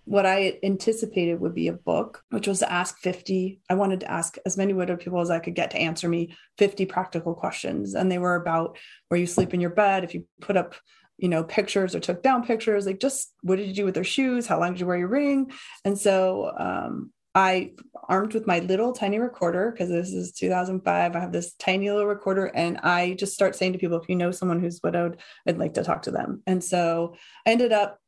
what 0.08 0.26
I 0.26 0.58
anticipated 0.64 1.42
would 1.42 1.54
be 1.54 1.68
a 1.68 1.74
book, 1.74 2.24
which 2.30 2.48
was 2.48 2.60
to 2.60 2.72
ask 2.72 2.98
50. 3.00 3.60
I 3.70 3.74
wanted 3.74 4.00
to 4.00 4.12
ask 4.12 4.38
as 4.46 4.56
many 4.56 4.72
widowed 4.72 5.02
people 5.02 5.20
as 5.20 5.30
I 5.30 5.40
could 5.40 5.54
get 5.54 5.72
to 5.72 5.78
answer 5.78 6.08
me 6.08 6.34
50 6.58 6.86
practical 6.86 7.36
questions. 7.36 7.94
And 7.94 8.10
they 8.10 8.18
were 8.18 8.36
about 8.36 8.78
where 9.10 9.20
you 9.20 9.28
sleep 9.28 9.54
in 9.54 9.60
your 9.60 9.70
bed, 9.70 10.06
if 10.06 10.14
you 10.14 10.26
put 10.40 10.56
up, 10.56 10.76
you 11.18 11.28
know, 11.28 11.44
pictures 11.44 11.94
or 11.94 12.00
took 12.00 12.24
down 12.24 12.46
pictures, 12.46 12.86
like 12.86 13.02
just 13.02 13.34
what 13.42 13.58
did 13.58 13.68
you 13.68 13.74
do 13.74 13.84
with 13.84 13.96
their 13.96 14.06
shoes? 14.06 14.48
How 14.48 14.62
long 14.62 14.72
did 14.72 14.80
you 14.80 14.88
wear 14.88 14.98
your 14.98 15.10
ring? 15.10 15.52
And 15.84 16.00
so 16.00 16.54
um, 16.58 17.12
I 17.36 17.74
armed 18.08 18.34
with 18.34 18.48
my 18.48 18.60
little 18.60 18.94
tiny 18.94 19.20
recorder 19.20 19.72
because 19.72 19.90
this 19.90 20.14
is 20.14 20.32
2005. 20.32 21.16
I 21.16 21.20
have 21.20 21.34
this 21.34 21.54
tiny 21.56 21.92
little 21.92 22.08
recorder, 22.08 22.46
and 22.46 22.80
I 22.80 23.14
just 23.14 23.34
start 23.34 23.56
saying 23.56 23.74
to 23.74 23.80
people, 23.80 24.02
if 24.02 24.08
you 24.08 24.16
know 24.16 24.32
someone 24.32 24.62
who's 24.62 24.80
widowed, 24.82 25.20
I'd 25.46 25.60
like 25.60 25.74
to 25.74 25.84
talk 25.84 26.04
to 26.04 26.12
them. 26.12 26.42
And 26.48 26.64
so 26.64 27.16
I 27.46 27.52
ended 27.52 27.74
up 27.74 28.00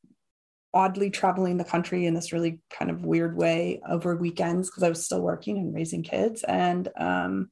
oddly 0.74 1.10
traveling 1.10 1.58
the 1.58 1.64
country 1.64 2.06
in 2.06 2.14
this 2.14 2.32
really 2.32 2.60
kind 2.70 2.92
of 2.92 3.06
weird 3.06 3.36
way 3.36 3.82
over 3.88 4.16
weekends 4.16 4.70
because 4.70 4.84
I 4.84 4.90
was 4.90 5.04
still 5.04 5.22
working 5.22 5.58
and 5.58 5.74
raising 5.74 6.04
kids. 6.04 6.44
And 6.44 6.88
um, 6.98 7.50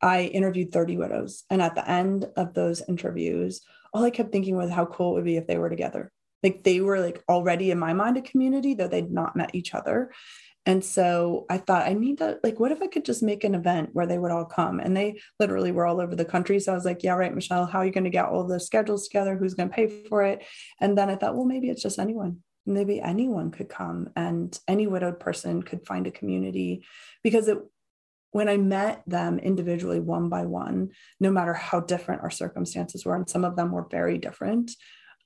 I 0.00 0.24
interviewed 0.24 0.72
30 0.72 0.96
widows. 0.96 1.44
And 1.50 1.60
at 1.60 1.74
the 1.74 1.88
end 1.88 2.26
of 2.36 2.54
those 2.54 2.82
interviews, 2.88 3.62
all 3.92 4.04
I 4.04 4.10
kept 4.10 4.32
thinking 4.32 4.56
was 4.56 4.70
how 4.70 4.86
cool 4.86 5.12
it 5.12 5.14
would 5.14 5.24
be 5.24 5.36
if 5.36 5.46
they 5.46 5.58
were 5.58 5.70
together. 5.70 6.12
Like 6.42 6.62
they 6.64 6.80
were 6.80 7.00
like 7.00 7.22
already 7.28 7.70
in 7.70 7.78
my 7.78 7.92
mind 7.92 8.16
a 8.16 8.22
community, 8.22 8.74
though 8.74 8.88
they'd 8.88 9.12
not 9.12 9.36
met 9.36 9.54
each 9.54 9.74
other. 9.74 10.10
And 10.64 10.84
so 10.84 11.44
I 11.50 11.58
thought, 11.58 11.88
I 11.88 11.92
need 11.92 12.18
to, 12.18 12.38
like, 12.44 12.60
what 12.60 12.70
if 12.70 12.80
I 12.80 12.86
could 12.86 13.04
just 13.04 13.22
make 13.22 13.42
an 13.42 13.56
event 13.56 13.90
where 13.94 14.06
they 14.06 14.18
would 14.18 14.30
all 14.30 14.44
come? 14.44 14.78
And 14.78 14.96
they 14.96 15.20
literally 15.40 15.72
were 15.72 15.86
all 15.86 16.00
over 16.00 16.14
the 16.14 16.24
country. 16.24 16.60
So 16.60 16.70
I 16.70 16.76
was 16.76 16.84
like, 16.84 17.02
yeah, 17.02 17.14
right, 17.14 17.34
Michele, 17.34 17.66
how 17.66 17.80
are 17.80 17.84
you 17.84 17.90
going 17.90 18.04
to 18.04 18.10
get 18.10 18.26
all 18.26 18.46
the 18.46 18.60
schedules 18.60 19.08
together? 19.08 19.36
Who's 19.36 19.54
going 19.54 19.70
to 19.70 19.74
pay 19.74 19.88
for 19.88 20.22
it? 20.22 20.44
And 20.80 20.96
then 20.96 21.10
I 21.10 21.16
thought, 21.16 21.34
well, 21.34 21.46
maybe 21.46 21.68
it's 21.68 21.82
just 21.82 21.98
anyone. 21.98 22.42
Maybe 22.64 23.00
anyone 23.00 23.50
could 23.50 23.68
come 23.68 24.10
and 24.14 24.58
any 24.68 24.86
widowed 24.86 25.18
person 25.18 25.62
could 25.62 25.86
find 25.86 26.06
a 26.06 26.12
community 26.12 26.84
because 27.22 27.48
it, 27.48 27.58
when 28.30 28.48
I 28.48 28.56
met 28.56 29.02
them 29.06 29.38
individually, 29.38 30.00
one 30.00 30.28
by 30.28 30.46
one, 30.46 30.90
no 31.20 31.30
matter 31.30 31.52
how 31.52 31.80
different 31.80 32.22
our 32.22 32.30
circumstances 32.30 33.04
were, 33.04 33.14
and 33.14 33.28
some 33.28 33.44
of 33.44 33.56
them 33.56 33.72
were 33.72 33.86
very 33.90 34.16
different, 34.16 34.72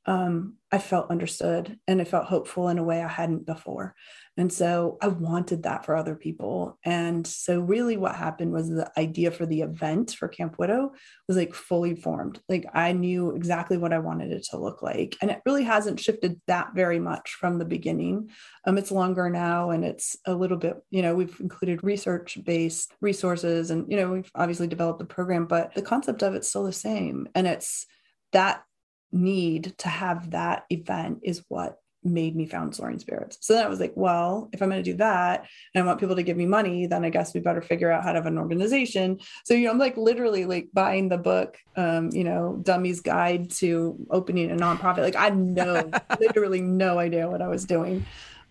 um, 0.07 0.55
I 0.71 0.79
felt 0.79 1.11
understood 1.11 1.79
and 1.87 2.01
I 2.01 2.05
felt 2.05 2.27
hopeful 2.27 2.69
in 2.69 2.79
a 2.79 2.85
way 2.85 3.03
I 3.03 3.09
hadn't 3.09 3.47
before. 3.47 3.95
And 4.37 4.53
so 4.53 4.99
I 5.01 5.09
wanted 5.09 5.63
that 5.63 5.87
for 5.87 5.97
other 5.97 6.15
people. 6.15 6.79
And 6.85 7.27
so, 7.27 7.59
really, 7.59 7.97
what 7.97 8.15
happened 8.15 8.53
was 8.53 8.69
the 8.69 8.91
idea 8.99 9.31
for 9.31 9.47
the 9.47 9.63
event 9.63 10.11
for 10.11 10.29
Camp 10.29 10.57
Widow 10.59 10.93
was 11.27 11.37
like 11.39 11.55
fully 11.55 11.95
formed. 11.95 12.41
Like, 12.49 12.67
I 12.75 12.93
knew 12.93 13.35
exactly 13.35 13.79
what 13.79 13.95
I 13.95 13.99
wanted 13.99 14.33
it 14.33 14.45
to 14.51 14.59
look 14.59 14.83
like. 14.83 15.17
And 15.23 15.31
it 15.31 15.41
really 15.47 15.65
hasn't 15.65 16.01
shifted 16.01 16.41
that 16.49 16.75
very 16.75 17.01
much 17.01 17.31
from 17.31 17.59
the 17.59 17.65
beginning. 17.65 18.31
Um, 18.67 18.77
it's 18.77 18.91
longer 18.91 19.31
now 19.31 19.71
and 19.71 19.85
it's 19.85 20.17
a 20.27 20.35
little 20.35 20.59
bit, 20.59 20.77
you 20.91 21.01
know, 21.01 21.15
we've 21.15 21.41
included 21.41 21.83
research 21.83 22.37
based 22.45 22.93
resources 23.01 23.71
and, 23.71 23.91
you 23.91 23.97
know, 23.97 24.11
we've 24.13 24.31
obviously 24.35 24.67
developed 24.67 24.99
the 24.99 25.07
program, 25.07 25.47
but 25.47 25.75
the 25.75 25.83
concept 25.83 26.23
of 26.23 26.35
it's 26.35 26.49
still 26.49 26.65
the 26.65 26.73
same. 26.73 27.27
And 27.35 27.47
it's 27.47 27.87
that 28.33 28.65
need 29.13 29.75
to 29.79 29.89
have 29.89 30.31
that 30.31 30.65
event 30.71 31.21
is 31.23 31.43
what 31.49 31.79
made 32.07 32.37
me 32.37 32.47
found 32.47 32.75
soaring 32.75 32.99
spirits. 32.99 33.39
So 33.41 33.55
then 33.55 33.65
i 33.65 33.69
was 33.69 33.81
like 33.81 33.93
well 33.97 34.49
if 34.53 34.63
i'm 34.63 34.71
going 34.71 34.83
to 34.83 34.91
do 34.91 34.97
that 34.99 35.47
and 35.75 35.83
i 35.83 35.87
want 35.87 35.99
people 36.01 36.17
to 36.17 36.23
give 36.23 36.37
me 36.37 36.47
money 36.47 36.87
then 36.87 37.05
i 37.05 37.11
guess 37.11 37.35
we 37.35 37.41
better 37.41 37.61
figure 37.61 37.91
out 37.91 38.05
how 38.05 38.13
to 38.13 38.19
have 38.19 38.27
an 38.27 38.39
organization. 38.39 39.19
So 39.45 39.55
you 39.55 39.65
know 39.65 39.73
i'm 39.73 39.79
like 39.79 39.97
literally 39.97 40.45
like 40.45 40.69
buying 40.73 41.09
the 41.09 41.19
book 41.19 41.57
um 41.77 42.11
you 42.13 42.25
know 42.25 42.61
dummy's 42.63 43.01
guide 43.01 43.51
to 43.53 43.97
opening 44.11 44.51
a 44.51 44.57
nonprofit. 44.57 44.99
Like 44.99 45.17
i 45.17 45.25
had 45.25 45.37
no 45.37 45.91
literally 46.21 46.61
no 46.61 46.99
idea 46.99 47.29
what 47.29 47.43
i 47.43 47.49
was 47.49 47.65
doing 47.65 48.07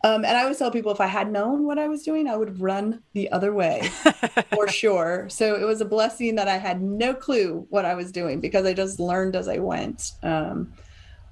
Um, 0.06 0.24
and 0.24 0.38
I 0.38 0.44
always 0.44 0.60
tell 0.60 0.70
people 0.70 0.92
if 0.92 1.02
I 1.02 1.08
had 1.08 1.32
known 1.32 1.66
what 1.66 1.80
I 1.80 1.88
was 1.88 2.04
doing, 2.04 2.28
I 2.28 2.38
would 2.38 2.62
run 2.62 3.02
the 3.14 3.32
other 3.32 3.52
way 3.52 3.90
for 4.54 4.68
sure. 4.68 5.28
So 5.30 5.56
it 5.56 5.64
was 5.64 5.82
a 5.82 5.86
blessing 5.86 6.36
that 6.36 6.48
I 6.48 6.58
had 6.58 6.80
no 6.80 7.16
clue 7.16 7.66
what 7.72 7.86
I 7.86 7.96
was 7.96 8.12
doing 8.12 8.40
because 8.40 8.68
I 8.68 8.74
just 8.74 9.00
learned 9.00 9.36
as 9.36 9.48
I 9.48 9.58
went. 9.58 10.12
Um, 10.22 10.74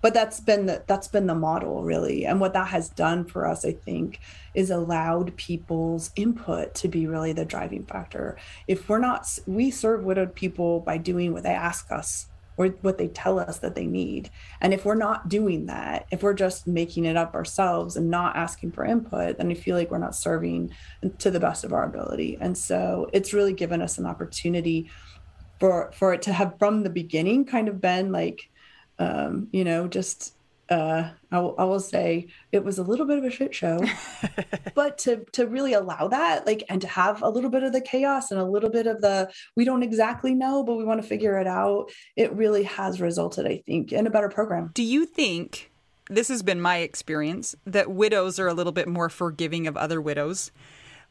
but 0.02 0.16
that's 0.16 0.40
been 0.40 0.66
the 0.66 0.84
that's 0.88 1.08
been 1.08 1.28
the 1.28 1.36
model 1.36 1.84
really 1.84 2.26
and 2.26 2.42
what 2.42 2.52
that 2.54 2.68
has 2.68 2.90
done 2.90 3.24
for 3.24 3.48
us 3.48 3.64
i 3.64 3.72
think 3.72 4.20
is 4.54 4.70
allowed 4.70 5.34
people's 5.38 6.12
input 6.18 6.76
to 6.76 6.90
be 6.90 7.08
really 7.08 7.32
the 7.32 7.46
driving 7.46 7.86
factor 7.86 8.36
if 8.68 8.90
we're 8.90 9.00
not 9.00 9.26
we 9.48 9.72
serve 9.72 10.04
widowed 10.04 10.36
people 10.36 10.82
by 10.82 10.98
doing 10.98 11.32
what 11.32 11.44
they 11.44 11.54
ask 11.54 11.90
us 11.90 12.28
or 12.58 12.68
what 12.68 12.98
they 12.98 13.08
tell 13.08 13.40
us 13.40 13.60
that 13.60 13.76
they 13.76 13.86
need. 13.88 14.30
And 14.62 14.74
if 14.74 14.86
we're 14.86 14.96
not 14.96 15.30
doing 15.30 15.66
that, 15.68 16.06
if 16.12 16.24
we're 16.24 16.34
just 16.34 16.68
making 16.68 17.06
it 17.06 17.18
up 17.18 17.34
ourselves 17.34 17.96
and 17.98 18.10
not 18.10 18.36
asking 18.36 18.72
for 18.72 18.86
input, 18.86 19.38
then 19.38 19.52
I 19.52 19.56
feel 19.56 19.76
like 19.76 19.92
we're 19.92 19.98
not 19.98 20.16
serving 20.16 20.72
to 21.20 21.32
the 21.32 21.40
best 21.40 21.64
of 21.64 21.74
our 21.74 21.86
ability. 21.86 22.38
And 22.40 22.58
so 22.58 23.10
it's 23.14 23.34
really 23.34 23.54
given 23.54 23.82
us 23.82 23.98
an 23.98 24.06
opportunity 24.06 24.90
for 25.60 25.92
for 25.94 26.14
it 26.14 26.22
to 26.24 26.34
have 26.34 26.58
from 26.60 26.84
the 26.84 26.90
beginning 26.90 27.46
kind 27.46 27.68
of 27.68 27.80
been 27.80 28.12
like 28.12 28.50
um, 29.00 29.48
you 29.52 29.64
know, 29.64 29.88
just 29.88 30.36
uh, 30.70 31.10
I, 31.32 31.40
will, 31.40 31.56
I 31.58 31.64
will 31.66 31.80
say 31.80 32.28
it 32.52 32.64
was 32.64 32.78
a 32.78 32.84
little 32.84 33.06
bit 33.06 33.18
of 33.18 33.24
a 33.24 33.30
shit 33.30 33.54
show, 33.54 33.80
but 34.76 34.98
to 35.00 35.26
to 35.34 35.46
really 35.46 35.74
allow 35.74 36.08
that, 36.08 36.46
like, 36.46 36.64
and 36.70 36.82
to 36.82 36.88
have 36.88 37.22
a 37.22 37.30
little 37.30 37.50
bit 37.50 37.64
of 37.64 37.74
the 37.74 37.82
chaos 37.82 38.32
and 38.32 38.40
a 38.40 38.46
little 38.46 38.70
bit 38.70 38.88
of 38.88 39.02
the 39.02 39.32
we 39.56 39.66
don't 39.66 39.84
exactly 39.84 40.34
know, 40.34 40.64
but 40.64 40.76
we 40.76 40.86
want 40.86 41.02
to 41.02 41.08
figure 41.08 41.38
it 41.40 41.48
out. 41.48 41.92
It 42.16 42.34
really 42.34 42.64
has 42.64 43.02
resulted, 43.02 43.46
I 43.46 43.62
think, 43.66 43.92
in 43.92 44.08
a 44.08 44.10
better 44.10 44.30
program. 44.30 44.72
Do 44.74 44.84
you 44.84 45.06
think 45.06 45.72
this 46.10 46.30
has 46.30 46.44
been 46.44 46.62
my 46.62 46.78
experience 46.78 47.56
that 47.66 47.92
widows 47.92 48.40
are 48.40 48.48
a 48.48 48.54
little 48.54 48.74
bit 48.74 48.88
more 48.88 49.10
forgiving 49.10 49.68
of 49.68 49.76
other 49.76 50.02
widows? 50.02 50.52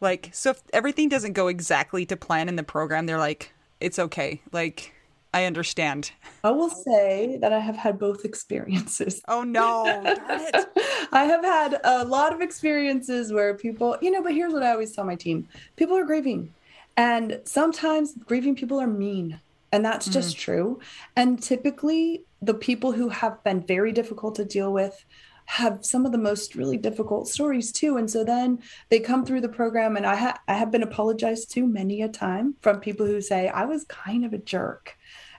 Like, 0.01 0.31
so 0.33 0.51
if 0.51 0.63
everything 0.73 1.09
doesn't 1.09 1.35
go 1.35 1.47
exactly 1.47 2.05
to 2.07 2.17
plan 2.17 2.49
in 2.49 2.57
the 2.57 2.65
program, 2.65 3.07
they're 3.07 3.19
like, 3.19 3.53
it's 3.81 3.99
okay. 3.99 4.43
Like, 4.51 4.93
I 5.35 5.45
understand. 5.45 6.13
I 6.45 6.51
will 6.51 6.69
say 6.69 7.39
that 7.41 7.53
I 7.53 7.59
have 7.59 7.77
had 7.77 7.99
both 7.99 8.25
experiences. 8.25 9.23
Oh 9.29 9.43
no, 9.43 9.85
I 11.13 11.25
have 11.25 11.45
had 11.45 11.81
a 11.85 12.05
lot 12.05 12.33
of 12.33 12.41
experiences 12.41 13.33
where 13.33 13.55
people, 13.55 13.97
you 14.03 14.11
know, 14.11 14.23
but 14.23 14.33
here's 14.33 14.53
what 14.53 14.63
I 14.63 14.73
always 14.73 14.93
tell 14.93 15.05
my 15.05 15.17
team 15.17 15.49
people 15.77 15.97
are 15.97 16.05
grieving. 16.05 16.53
And 16.97 17.41
sometimes 17.45 18.15
grieving 18.27 18.55
people 18.55 18.79
are 18.81 18.87
mean. 18.87 19.41
And 19.73 19.83
that's 19.83 20.09
mm. 20.09 20.13
just 20.13 20.37
true. 20.37 20.81
And 21.17 21.43
typically, 21.43 22.25
the 22.43 22.53
people 22.53 22.93
who 22.93 23.09
have 23.09 23.43
been 23.45 23.63
very 23.63 23.93
difficult 23.93 24.35
to 24.35 24.45
deal 24.45 24.73
with 24.73 25.05
have 25.47 25.85
some 25.85 26.07
of 26.07 26.13
the 26.13 26.19
most 26.19 26.55
really 26.55 26.77
difficult 26.77 27.29
stories 27.29 27.73
too 27.73 27.97
and 27.97 28.09
so 28.09 28.25
then 28.25 28.61
they 28.91 29.01
come 29.01 29.25
through 29.27 29.41
the 29.41 29.49
program 29.49 29.97
and 29.97 30.07
i 30.07 30.15
ha- 30.15 30.39
i 30.47 30.55
have 30.55 30.71
been 30.71 30.85
apologized 30.85 31.51
to 31.51 31.67
many 31.67 32.01
a 32.01 32.09
time 32.09 32.55
from 32.61 32.79
people 32.79 33.05
who 33.05 33.21
say 33.21 33.49
i 33.49 33.65
was 33.65 33.85
kind 33.85 34.25
of 34.25 34.33
a 34.33 34.39
jerk 34.39 34.97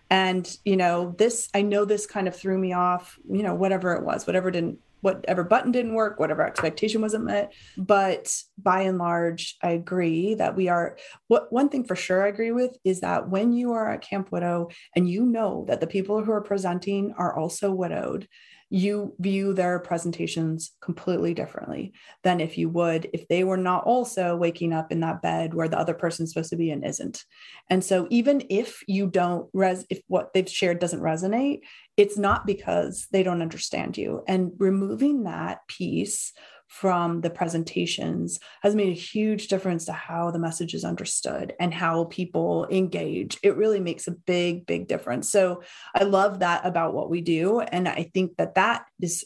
and 0.09 0.57
you 0.65 0.77
know 0.77 1.15
this 1.17 1.49
i 1.53 1.61
know 1.61 1.85
this 1.85 2.05
kind 2.05 2.27
of 2.27 2.35
threw 2.35 2.57
me 2.57 2.73
off 2.73 3.17
you 3.29 3.43
know 3.43 3.55
whatever 3.55 3.93
it 3.93 4.03
was 4.03 4.27
whatever 4.27 4.51
didn't 4.51 4.79
whatever 5.03 5.43
button 5.43 5.71
didn't 5.71 5.93
work 5.93 6.17
whatever 6.17 6.47
expectation 6.47 7.01
wasn't 7.01 7.25
met. 7.25 7.53
But 7.77 8.33
by 8.57 8.81
and 8.81 8.97
large 8.97 9.57
i 9.61 9.71
agree 9.71 10.35
that 10.35 10.55
we 10.55 10.69
are 10.69 10.97
what 11.27 11.51
one 11.51 11.67
thing 11.67 11.83
for 11.83 11.95
sure 11.95 12.23
i 12.23 12.29
agree 12.29 12.51
with 12.51 12.77
is 12.85 13.01
that 13.01 13.29
when 13.29 13.51
you 13.51 13.73
are 13.73 13.89
at 13.89 14.01
camp 14.01 14.31
widow 14.31 14.69
and 14.95 15.09
you 15.09 15.25
know 15.25 15.65
that 15.67 15.81
the 15.81 15.87
people 15.87 16.23
who 16.23 16.31
are 16.31 16.41
presenting 16.41 17.13
are 17.17 17.35
also 17.37 17.71
widowed 17.71 18.27
you 18.74 19.13
view 19.19 19.53
their 19.53 19.78
presentations 19.78 20.71
completely 20.82 21.36
differently 21.36 21.93
than 22.24 22.41
if 22.41 22.57
you 22.57 22.67
would 22.67 23.07
if 23.13 23.28
they 23.28 23.43
were 23.43 23.55
not 23.55 23.84
also 23.84 24.36
waking 24.36 24.74
up 24.74 24.91
in 24.91 25.01
that 25.01 25.21
bed 25.21 25.53
where 25.53 25.67
the 25.67 25.78
other 25.78 25.93
person's 25.93 26.34
supposed 26.34 26.49
to 26.49 26.55
be 26.55 26.71
and 26.71 26.84
isn't. 26.84 27.24
And 27.69 27.84
so 27.84 28.07
even 28.09 28.41
if 28.49 28.82
you 28.88 29.05
don't 29.05 29.47
res 29.53 29.86
if 29.91 30.01
what 30.07 30.34
they've 30.34 30.49
shared 30.49 30.80
doesn't 30.80 31.01
resonate, 31.01 31.59
it's 31.97 32.17
not 32.17 32.47
because 32.47 33.05
they 33.11 33.21
don't 33.21 33.43
understand 33.43 33.95
you. 33.95 34.24
And 34.28 34.53
removing 34.57 35.26
that 35.26 35.59
piece 35.67 36.34
from 36.74 37.21
the 37.21 37.30
presentations 37.30 38.39
has 38.63 38.74
made 38.74 38.89
a 38.89 38.99
huge 38.99 39.47
difference 39.47 39.86
to 39.86 39.93
how 39.93 40.32
the 40.32 40.39
message 40.39 40.74
is 40.74 40.84
understood 40.84 41.53
and 41.59 41.71
how 41.71 42.05
people 42.05 42.67
engage. 42.71 43.38
It 43.43 43.57
really 43.57 43.80
makes 43.80 44.07
a 44.07 44.11
big, 44.11 44.65
big 44.65 44.88
difference. 44.88 45.30
So 45.30 45.61
I 45.93 46.03
love 46.03 46.39
that 46.39 46.65
about 46.65 46.95
what 46.95 47.11
we 47.11 47.21
do. 47.21 47.59
And 47.59 47.88
I 47.88 48.09
think 48.15 48.38
that 48.38 48.55
that 48.55 48.86
is 48.99 49.24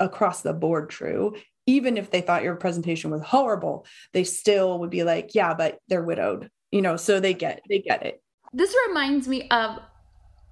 across 0.00 0.42
the 0.42 0.52
board 0.52 0.90
true. 0.90 1.36
Even 1.66 1.98
if 1.98 2.10
they 2.10 2.20
thought 2.20 2.42
your 2.42 2.56
presentation 2.56 3.12
was 3.12 3.22
horrible, 3.22 3.86
they 4.12 4.24
still 4.24 4.80
would 4.80 4.90
be 4.90 5.04
like, 5.04 5.36
yeah, 5.36 5.54
but 5.54 5.78
they're 5.86 6.02
widowed, 6.02 6.50
you 6.72 6.82
know, 6.82 6.96
so 6.96 7.20
they 7.20 7.32
get, 7.32 7.62
they 7.68 7.78
get 7.78 8.04
it. 8.04 8.20
This 8.52 8.74
reminds 8.88 9.28
me 9.28 9.48
of 9.50 9.78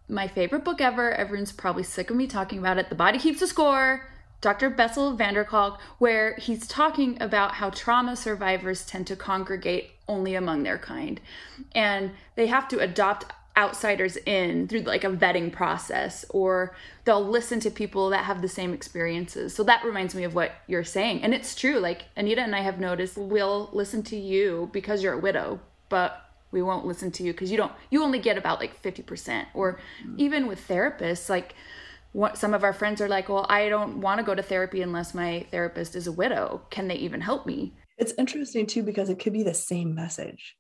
my 0.08 0.28
favorite 0.28 0.64
book 0.64 0.80
ever. 0.80 1.10
Everyone's 1.12 1.50
probably 1.50 1.82
sick 1.82 2.08
of 2.08 2.16
me 2.16 2.28
talking 2.28 2.60
about 2.60 2.78
it. 2.78 2.88
The 2.88 2.94
Body 2.94 3.18
Keeps 3.18 3.42
a 3.42 3.48
Score 3.48 4.12
Dr. 4.40 4.70
Bessel 4.70 5.16
van 5.16 5.34
der 5.34 5.44
Kolk, 5.44 5.80
where 5.98 6.34
he's 6.36 6.66
talking 6.66 7.20
about 7.20 7.54
how 7.54 7.70
trauma 7.70 8.16
survivors 8.16 8.84
tend 8.84 9.06
to 9.06 9.16
congregate 9.16 9.92
only 10.08 10.34
among 10.34 10.62
their 10.62 10.78
kind. 10.78 11.20
And 11.74 12.12
they 12.34 12.46
have 12.46 12.68
to 12.68 12.78
adopt 12.78 13.24
outsiders 13.56 14.18
in 14.18 14.68
through 14.68 14.80
like 14.80 15.02
a 15.02 15.08
vetting 15.08 15.50
process 15.50 16.26
or 16.28 16.76
they'll 17.04 17.24
listen 17.26 17.58
to 17.58 17.70
people 17.70 18.10
that 18.10 18.24
have 18.24 18.42
the 18.42 18.48
same 18.48 18.74
experiences. 18.74 19.54
So 19.54 19.64
that 19.64 19.82
reminds 19.82 20.14
me 20.14 20.24
of 20.24 20.34
what 20.34 20.52
you're 20.66 20.84
saying. 20.84 21.22
And 21.22 21.32
it's 21.32 21.54
true. 21.54 21.78
Like 21.78 22.04
Anita 22.16 22.42
and 22.42 22.54
I 22.54 22.60
have 22.60 22.78
noticed 22.78 23.16
we'll 23.16 23.70
listen 23.72 24.02
to 24.04 24.16
you 24.16 24.68
because 24.72 25.02
you're 25.02 25.14
a 25.14 25.18
widow, 25.18 25.58
but 25.88 26.22
we 26.50 26.60
won't 26.60 26.86
listen 26.86 27.10
to 27.12 27.22
you 27.22 27.32
because 27.32 27.50
you 27.50 27.56
don't 27.56 27.72
you 27.90 28.02
only 28.02 28.18
get 28.18 28.38
about 28.38 28.60
like 28.60 28.80
50% 28.82 29.46
or 29.54 29.80
even 30.16 30.46
with 30.46 30.66
therapists 30.66 31.28
like 31.28 31.54
what 32.16 32.38
some 32.38 32.54
of 32.54 32.64
our 32.64 32.72
friends 32.72 33.02
are 33.02 33.10
like, 33.10 33.28
well, 33.28 33.44
I 33.50 33.68
don't 33.68 34.00
want 34.00 34.18
to 34.20 34.24
go 34.24 34.34
to 34.34 34.42
therapy 34.42 34.80
unless 34.80 35.12
my 35.12 35.44
therapist 35.50 35.94
is 35.94 36.06
a 36.06 36.12
widow. 36.12 36.62
Can 36.70 36.88
they 36.88 36.94
even 36.94 37.20
help 37.20 37.44
me? 37.44 37.74
It's 37.98 38.14
interesting 38.16 38.64
too 38.64 38.82
because 38.82 39.10
it 39.10 39.18
could 39.18 39.34
be 39.34 39.42
the 39.42 39.52
same 39.52 39.94
message. 39.94 40.56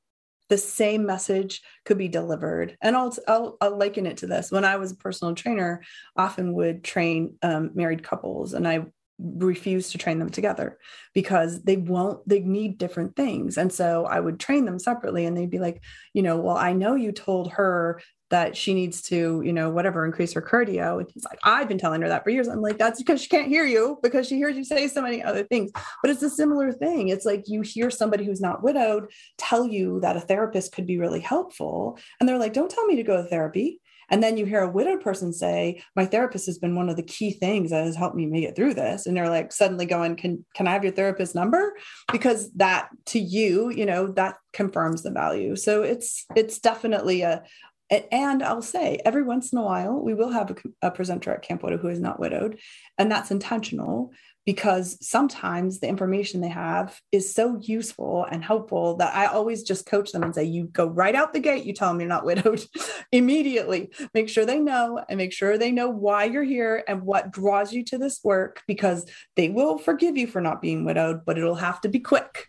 The 0.50 0.58
same 0.58 1.06
message 1.06 1.62
could 1.86 1.96
be 1.96 2.08
delivered, 2.08 2.76
and 2.82 2.94
I'll, 2.94 3.16
I'll, 3.26 3.56
I'll 3.62 3.76
liken 3.76 4.06
it 4.06 4.18
to 4.18 4.26
this. 4.26 4.52
When 4.52 4.66
I 4.66 4.76
was 4.76 4.92
a 4.92 4.96
personal 4.96 5.34
trainer, 5.34 5.82
often 6.14 6.52
would 6.52 6.84
train 6.84 7.36
um, 7.42 7.70
married 7.74 8.02
couples, 8.04 8.52
and 8.52 8.68
I 8.68 8.84
refuse 9.18 9.90
to 9.90 9.98
train 9.98 10.18
them 10.18 10.28
together 10.28 10.78
because 11.14 11.62
they 11.62 11.78
won't 11.78 12.26
they 12.28 12.40
need 12.40 12.76
different 12.76 13.16
things 13.16 13.56
and 13.56 13.72
so 13.72 14.04
i 14.04 14.20
would 14.20 14.38
train 14.38 14.66
them 14.66 14.78
separately 14.78 15.24
and 15.24 15.34
they'd 15.34 15.48
be 15.48 15.58
like 15.58 15.82
you 16.12 16.22
know 16.22 16.36
well 16.36 16.56
i 16.56 16.72
know 16.72 16.94
you 16.94 17.12
told 17.12 17.50
her 17.52 17.98
that 18.30 18.56
she 18.56 18.74
needs 18.74 19.02
to, 19.02 19.40
you 19.44 19.52
know, 19.52 19.70
whatever, 19.70 20.04
increase 20.04 20.32
her 20.32 20.42
cardio. 20.42 20.98
And 20.98 21.08
he's 21.12 21.24
like, 21.24 21.38
I've 21.44 21.68
been 21.68 21.78
telling 21.78 22.02
her 22.02 22.08
that 22.08 22.24
for 22.24 22.30
years. 22.30 22.48
I'm 22.48 22.60
like, 22.60 22.76
that's 22.76 23.00
because 23.00 23.22
she 23.22 23.28
can't 23.28 23.46
hear 23.48 23.64
you 23.64 23.98
because 24.02 24.26
she 24.26 24.36
hears 24.36 24.56
you 24.56 24.64
say 24.64 24.88
so 24.88 25.00
many 25.00 25.22
other 25.22 25.44
things. 25.44 25.70
But 26.02 26.10
it's 26.10 26.22
a 26.22 26.30
similar 26.30 26.72
thing. 26.72 27.08
It's 27.08 27.24
like 27.24 27.44
you 27.46 27.60
hear 27.60 27.88
somebody 27.88 28.24
who's 28.24 28.40
not 28.40 28.64
widowed 28.64 29.10
tell 29.38 29.64
you 29.64 30.00
that 30.00 30.16
a 30.16 30.20
therapist 30.20 30.72
could 30.72 30.86
be 30.86 30.98
really 30.98 31.20
helpful. 31.20 31.98
And 32.18 32.28
they're 32.28 32.38
like, 32.38 32.52
don't 32.52 32.70
tell 32.70 32.86
me 32.86 32.96
to 32.96 33.04
go 33.04 33.16
to 33.16 33.28
therapy. 33.28 33.80
And 34.08 34.22
then 34.22 34.36
you 34.36 34.44
hear 34.44 34.62
a 34.62 34.70
widowed 34.70 35.00
person 35.00 35.32
say, 35.32 35.82
My 35.94 36.06
therapist 36.06 36.46
has 36.46 36.58
been 36.58 36.76
one 36.76 36.88
of 36.88 36.96
the 36.96 37.02
key 37.02 37.32
things 37.32 37.70
that 37.70 37.84
has 37.84 37.96
helped 37.96 38.16
me 38.16 38.26
make 38.26 38.44
it 38.44 38.56
through 38.56 38.74
this. 38.74 39.06
And 39.06 39.16
they're 39.16 39.28
like 39.28 39.52
suddenly 39.52 39.86
going, 39.86 40.16
Can 40.16 40.44
can 40.54 40.66
I 40.66 40.72
have 40.72 40.84
your 40.84 40.92
therapist 40.92 41.34
number? 41.34 41.74
Because 42.12 42.52
that 42.52 42.88
to 43.06 43.18
you, 43.18 43.70
you 43.70 43.86
know, 43.86 44.08
that 44.08 44.36
confirms 44.52 45.02
the 45.02 45.10
value. 45.10 45.56
So 45.56 45.82
it's 45.82 46.24
it's 46.34 46.58
definitely 46.58 47.22
a, 47.22 47.42
and 47.90 48.42
I'll 48.42 48.62
say 48.62 48.98
every 49.04 49.22
once 49.22 49.52
in 49.52 49.58
a 49.58 49.62
while, 49.62 50.00
we 50.00 50.14
will 50.14 50.30
have 50.30 50.50
a, 50.50 50.88
a, 50.88 50.90
presenter 50.90 51.32
at 51.32 51.42
Camp 51.42 51.62
Widow 51.62 51.78
who 51.78 51.88
is 51.88 52.00
not 52.00 52.18
widowed. 52.18 52.58
And 52.98 53.10
that's 53.10 53.30
intentional 53.30 54.12
because 54.46 54.96
sometimes 55.06 55.80
the 55.80 55.88
information 55.88 56.40
they 56.40 56.48
have 56.48 56.98
is 57.10 57.34
so 57.34 57.58
useful 57.60 58.26
and 58.30 58.42
helpful 58.42 58.96
that 58.96 59.14
I 59.14 59.26
always 59.26 59.64
just 59.64 59.86
coach 59.86 60.12
them 60.12 60.22
and 60.22 60.34
say, 60.34 60.44
you 60.44 60.68
go 60.68 60.86
right 60.86 61.14
out 61.14 61.34
the 61.34 61.40
gate, 61.40 61.64
you 61.64 61.74
tell 61.74 61.88
them 61.88 62.00
you're 62.00 62.08
not 62.08 62.24
widowed 62.24 62.64
immediately. 63.12 63.90
Make 64.14 64.28
sure 64.28 64.46
they 64.46 64.60
know 64.60 65.04
and 65.08 65.18
make 65.18 65.32
sure 65.32 65.58
they 65.58 65.72
know 65.72 65.90
why 65.90 66.24
you're 66.24 66.44
here 66.44 66.84
and 66.86 67.02
what 67.02 67.32
draws 67.32 67.72
you 67.72 67.84
to 67.86 67.98
this 67.98 68.20
work 68.22 68.62
because 68.68 69.04
they 69.34 69.48
will 69.48 69.78
forgive 69.78 70.16
you 70.16 70.28
for 70.28 70.40
not 70.40 70.62
being 70.62 70.84
widowed, 70.84 71.24
but 71.26 71.36
it'll 71.36 71.56
have 71.56 71.80
to 71.80 71.88
be 71.88 71.98
quick 71.98 72.48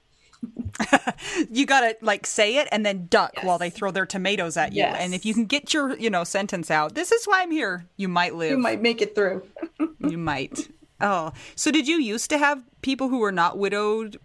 you 1.51 1.65
gotta 1.65 1.95
like 2.01 2.25
say 2.25 2.57
it 2.57 2.67
and 2.71 2.85
then 2.85 3.07
duck 3.07 3.31
yes. 3.35 3.45
while 3.45 3.57
they 3.57 3.71
throw 3.71 3.89
their 3.89 4.05
tomatoes 4.05 4.55
at 4.55 4.71
you. 4.71 4.79
Yes. 4.79 4.97
And 4.99 5.13
if 5.13 5.25
you 5.25 5.33
can 5.33 5.45
get 5.45 5.73
your, 5.73 5.97
you 5.97 6.11
know, 6.11 6.23
sentence 6.23 6.69
out, 6.69 6.93
this 6.93 7.11
is 7.11 7.25
why 7.25 7.41
I'm 7.41 7.51
here, 7.51 7.87
you 7.97 8.07
might 8.07 8.35
live. 8.35 8.51
You 8.51 8.57
might 8.57 8.81
make 8.81 9.01
it 9.01 9.15
through. 9.15 9.43
you 9.99 10.17
might. 10.17 10.69
Oh. 10.99 11.31
So 11.55 11.71
did 11.71 11.87
you 11.87 11.97
used 11.99 12.29
to 12.29 12.37
have 12.37 12.63
people 12.81 13.09
who 13.09 13.19
were 13.19 13.31
not 13.31 13.57
widowed? 13.57 14.17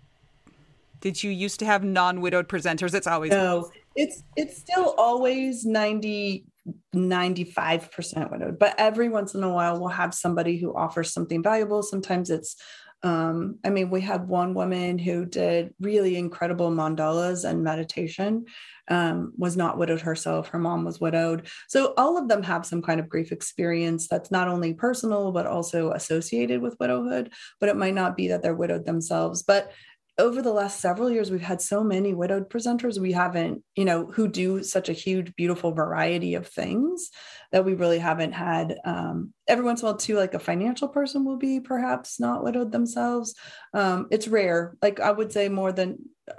Did 1.00 1.22
you 1.22 1.30
used 1.30 1.58
to 1.60 1.66
have 1.66 1.82
non-widowed 1.82 2.48
presenters? 2.48 2.94
It's 2.94 3.06
always 3.06 3.30
No. 3.30 3.70
It's 3.94 4.22
it's 4.36 4.56
still 4.56 4.94
always 4.96 5.66
90 5.66 6.46
95% 6.94 8.30
widowed, 8.30 8.58
but 8.58 8.74
every 8.78 9.08
once 9.08 9.34
in 9.34 9.42
a 9.42 9.50
while 9.50 9.80
we'll 9.80 9.88
have 9.88 10.14
somebody 10.14 10.58
who 10.58 10.72
offers 10.74 11.12
something 11.12 11.42
valuable. 11.42 11.82
Sometimes 11.82 12.30
it's 12.30 12.56
Um, 13.04 13.58
I 13.64 13.70
mean, 13.70 13.90
we 13.90 14.00
had 14.00 14.28
one 14.28 14.54
woman 14.54 14.96
who 14.96 15.26
did 15.26 15.74
really 15.80 16.16
incredible 16.16 16.70
mandalas 16.70 17.44
and 17.44 17.64
meditation, 17.64 18.46
um, 18.92 19.32
was 19.38 19.56
not 19.56 19.78
widowed 19.78 20.02
herself. 20.02 20.48
Her 20.48 20.58
mom 20.58 20.84
was 20.84 21.00
widowed. 21.00 21.48
So 21.66 21.94
all 21.96 22.18
of 22.18 22.28
them 22.28 22.42
have 22.42 22.66
some 22.66 22.82
kind 22.82 23.00
of 23.00 23.08
grief 23.08 23.32
experience 23.32 24.06
that's 24.06 24.30
not 24.30 24.48
only 24.48 24.74
personal, 24.74 25.32
but 25.32 25.46
also 25.46 25.92
associated 25.92 26.60
with 26.60 26.76
widowhood. 26.78 27.32
But 27.58 27.70
it 27.70 27.76
might 27.76 27.94
not 27.94 28.18
be 28.18 28.28
that 28.28 28.42
they're 28.42 28.54
widowed 28.54 28.84
themselves. 28.84 29.42
But 29.42 29.72
over 30.18 30.42
the 30.42 30.52
last 30.52 30.78
several 30.80 31.10
years 31.10 31.30
we've 31.30 31.40
had 31.40 31.62
so 31.62 31.82
many 31.82 32.12
widowed 32.12 32.50
presenters 32.50 32.98
we 32.98 33.12
haven't 33.12 33.62
you 33.76 33.84
know 33.86 34.04
who 34.04 34.28
do 34.28 34.62
such 34.62 34.90
a 34.90 34.92
huge 34.92 35.34
beautiful 35.36 35.72
variety 35.72 36.34
of 36.34 36.46
things 36.46 37.08
that 37.50 37.64
we 37.64 37.72
really 37.72 37.98
haven't 37.98 38.32
had 38.32 38.76
um, 38.84 39.32
every 39.48 39.64
once 39.64 39.80
in 39.80 39.88
a 39.88 39.90
while 39.90 39.98
too 39.98 40.16
like 40.16 40.34
a 40.34 40.38
financial 40.38 40.86
person 40.86 41.24
will 41.24 41.38
be 41.38 41.60
perhaps 41.60 42.20
not 42.20 42.44
widowed 42.44 42.72
themselves 42.72 43.34
um, 43.72 44.06
it's 44.10 44.28
rare 44.28 44.76
like 44.82 45.00
i 45.00 45.10
would 45.10 45.32
say 45.32 45.48
more 45.48 45.72
than 45.72 45.96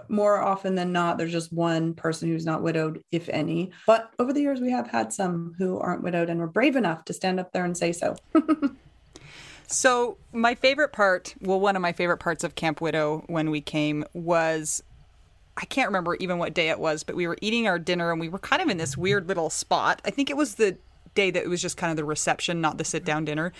more 0.07 0.41
often 0.41 0.75
than 0.75 0.91
not 0.91 1.17
there's 1.17 1.31
just 1.31 1.51
one 1.51 1.93
person 1.93 2.29
who's 2.29 2.45
not 2.45 2.63
widowed 2.63 3.03
if 3.11 3.27
any 3.29 3.69
but 3.85 4.11
over 4.17 4.31
the 4.31 4.39
years 4.39 4.61
we 4.61 4.71
have 4.71 4.87
had 4.87 5.11
some 5.11 5.53
who 5.57 5.77
aren't 5.79 6.03
widowed 6.03 6.29
and 6.29 6.39
were 6.39 6.47
brave 6.47 6.75
enough 6.75 7.03
to 7.03 7.13
stand 7.13 7.39
up 7.39 7.51
there 7.51 7.65
and 7.65 7.77
say 7.77 7.91
so 7.91 8.15
So 9.67 10.17
my 10.31 10.53
favorite 10.55 10.93
part, 10.93 11.33
well, 11.41 11.59
one 11.59 11.75
of 11.75 11.81
my 11.81 11.93
favorite 11.93 12.17
parts 12.17 12.43
of 12.43 12.53
Camp 12.55 12.79
Widow 12.79 13.23
when 13.27 13.49
we 13.49 13.59
came 13.59 14.05
was 14.13 14.83
I 15.55 15.65
can't 15.65 15.87
remember 15.87 16.15
even 16.15 16.39
what 16.39 16.53
day 16.53 16.69
it 16.69 16.79
was, 16.79 17.03
but 17.03 17.15
we 17.15 17.27
were 17.27 17.37
eating 17.41 17.67
our 17.67 17.77
dinner 17.77 18.11
and 18.11 18.19
we 18.19 18.29
were 18.29 18.39
kind 18.39 18.61
of 18.61 18.69
in 18.69 18.77
this 18.77 18.97
weird 18.97 19.27
little 19.27 19.49
spot. 19.49 20.01
I 20.03 20.09
think 20.09 20.29
it 20.29 20.37
was 20.37 20.55
the 20.55 20.77
day 21.13 21.31
that 21.31 21.43
it 21.43 21.49
was 21.49 21.61
just 21.61 21.77
kind 21.77 21.91
of 21.91 21.97
the 21.97 22.05
reception, 22.05 22.61
not 22.61 22.77
the 22.77 22.83
sit 22.83 23.03
down 23.05 23.25
dinner. 23.25 23.51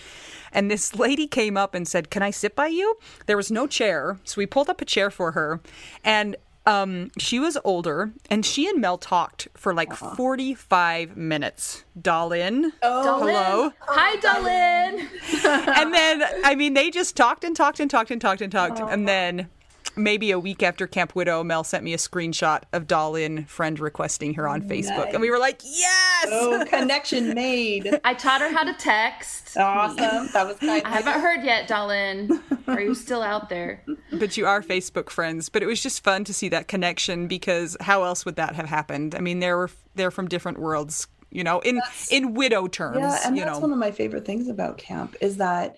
And 0.52 0.70
this 0.70 0.94
lady 0.94 1.26
came 1.26 1.56
up 1.56 1.74
and 1.74 1.86
said, 1.86 2.10
Can 2.10 2.22
I 2.22 2.30
sit 2.30 2.54
by 2.54 2.68
you? 2.68 2.96
There 3.26 3.36
was 3.36 3.50
no 3.50 3.66
chair. 3.66 4.18
So 4.24 4.36
we 4.38 4.46
pulled 4.46 4.68
up 4.68 4.80
a 4.80 4.84
chair 4.84 5.10
for 5.10 5.32
her. 5.32 5.60
And 6.04 6.36
um, 6.66 7.10
she 7.18 7.38
was 7.38 7.58
older, 7.62 8.12
and 8.30 8.44
she 8.44 8.66
and 8.66 8.80
Mel 8.80 8.96
talked 8.96 9.48
for 9.54 9.74
like 9.74 9.92
uh-huh. 9.92 10.14
45 10.14 11.16
minutes. 11.16 11.84
Dalin. 12.00 12.72
Oh, 12.82 13.18
hello. 13.18 13.72
Hi, 13.80 14.16
Dalin. 14.16 15.00
and 15.76 15.92
then, 15.92 16.24
I 16.42 16.54
mean, 16.54 16.72
they 16.72 16.90
just 16.90 17.16
talked 17.16 17.44
and 17.44 17.54
talked 17.54 17.80
and 17.80 17.90
talked 17.90 18.10
and 18.10 18.20
talked 18.20 18.40
and 18.40 18.50
talked. 18.50 18.80
Oh. 18.80 18.86
And 18.86 19.06
then 19.06 19.50
maybe 19.96 20.30
a 20.30 20.38
week 20.38 20.62
after 20.62 20.86
Camp 20.86 21.14
Widow, 21.14 21.44
Mel 21.44 21.64
sent 21.64 21.84
me 21.84 21.94
a 21.94 21.98
screenshot 21.98 22.62
of 22.72 22.86
Dalin 22.86 23.46
friend 23.46 23.78
requesting 23.78 24.34
her 24.34 24.48
on 24.48 24.62
Facebook. 24.62 25.06
Nice. 25.06 25.14
And 25.14 25.20
we 25.20 25.30
were 25.30 25.38
like, 25.38 25.60
yes! 25.64 26.28
Oh, 26.30 26.64
connection 26.68 27.34
made. 27.34 28.00
I 28.04 28.14
taught 28.14 28.40
her 28.40 28.50
how 28.50 28.64
to 28.64 28.74
text. 28.74 29.56
Awesome. 29.56 30.28
That 30.32 30.46
was 30.46 30.58
kind 30.58 30.82
I 30.84 30.88
haven't 30.88 31.20
heard 31.20 31.44
yet, 31.44 31.68
Dalin. 31.68 32.40
Are 32.66 32.80
you 32.80 32.94
still 32.94 33.22
out 33.22 33.48
there? 33.48 33.82
But 34.12 34.36
you 34.36 34.46
are 34.46 34.62
Facebook 34.62 35.10
friends. 35.10 35.48
But 35.48 35.62
it 35.62 35.66
was 35.66 35.82
just 35.82 36.02
fun 36.02 36.24
to 36.24 36.34
see 36.34 36.48
that 36.48 36.68
connection 36.68 37.28
because 37.28 37.76
how 37.80 38.02
else 38.02 38.24
would 38.24 38.36
that 38.36 38.54
have 38.54 38.66
happened? 38.66 39.14
I 39.14 39.20
mean, 39.20 39.40
they 39.40 39.52
were 39.52 39.70
they're 39.94 40.10
from 40.10 40.28
different 40.28 40.58
worlds, 40.58 41.06
you 41.30 41.44
know, 41.44 41.60
in 41.60 41.76
that's, 41.76 42.10
in 42.10 42.34
widow 42.34 42.66
terms. 42.66 42.98
Yeah, 42.98 43.18
and 43.24 43.36
that's 43.38 43.56
know. 43.56 43.60
one 43.60 43.72
of 43.72 43.78
my 43.78 43.90
favorite 43.90 44.24
things 44.24 44.48
about 44.48 44.78
camp 44.78 45.16
is 45.20 45.36
that 45.36 45.76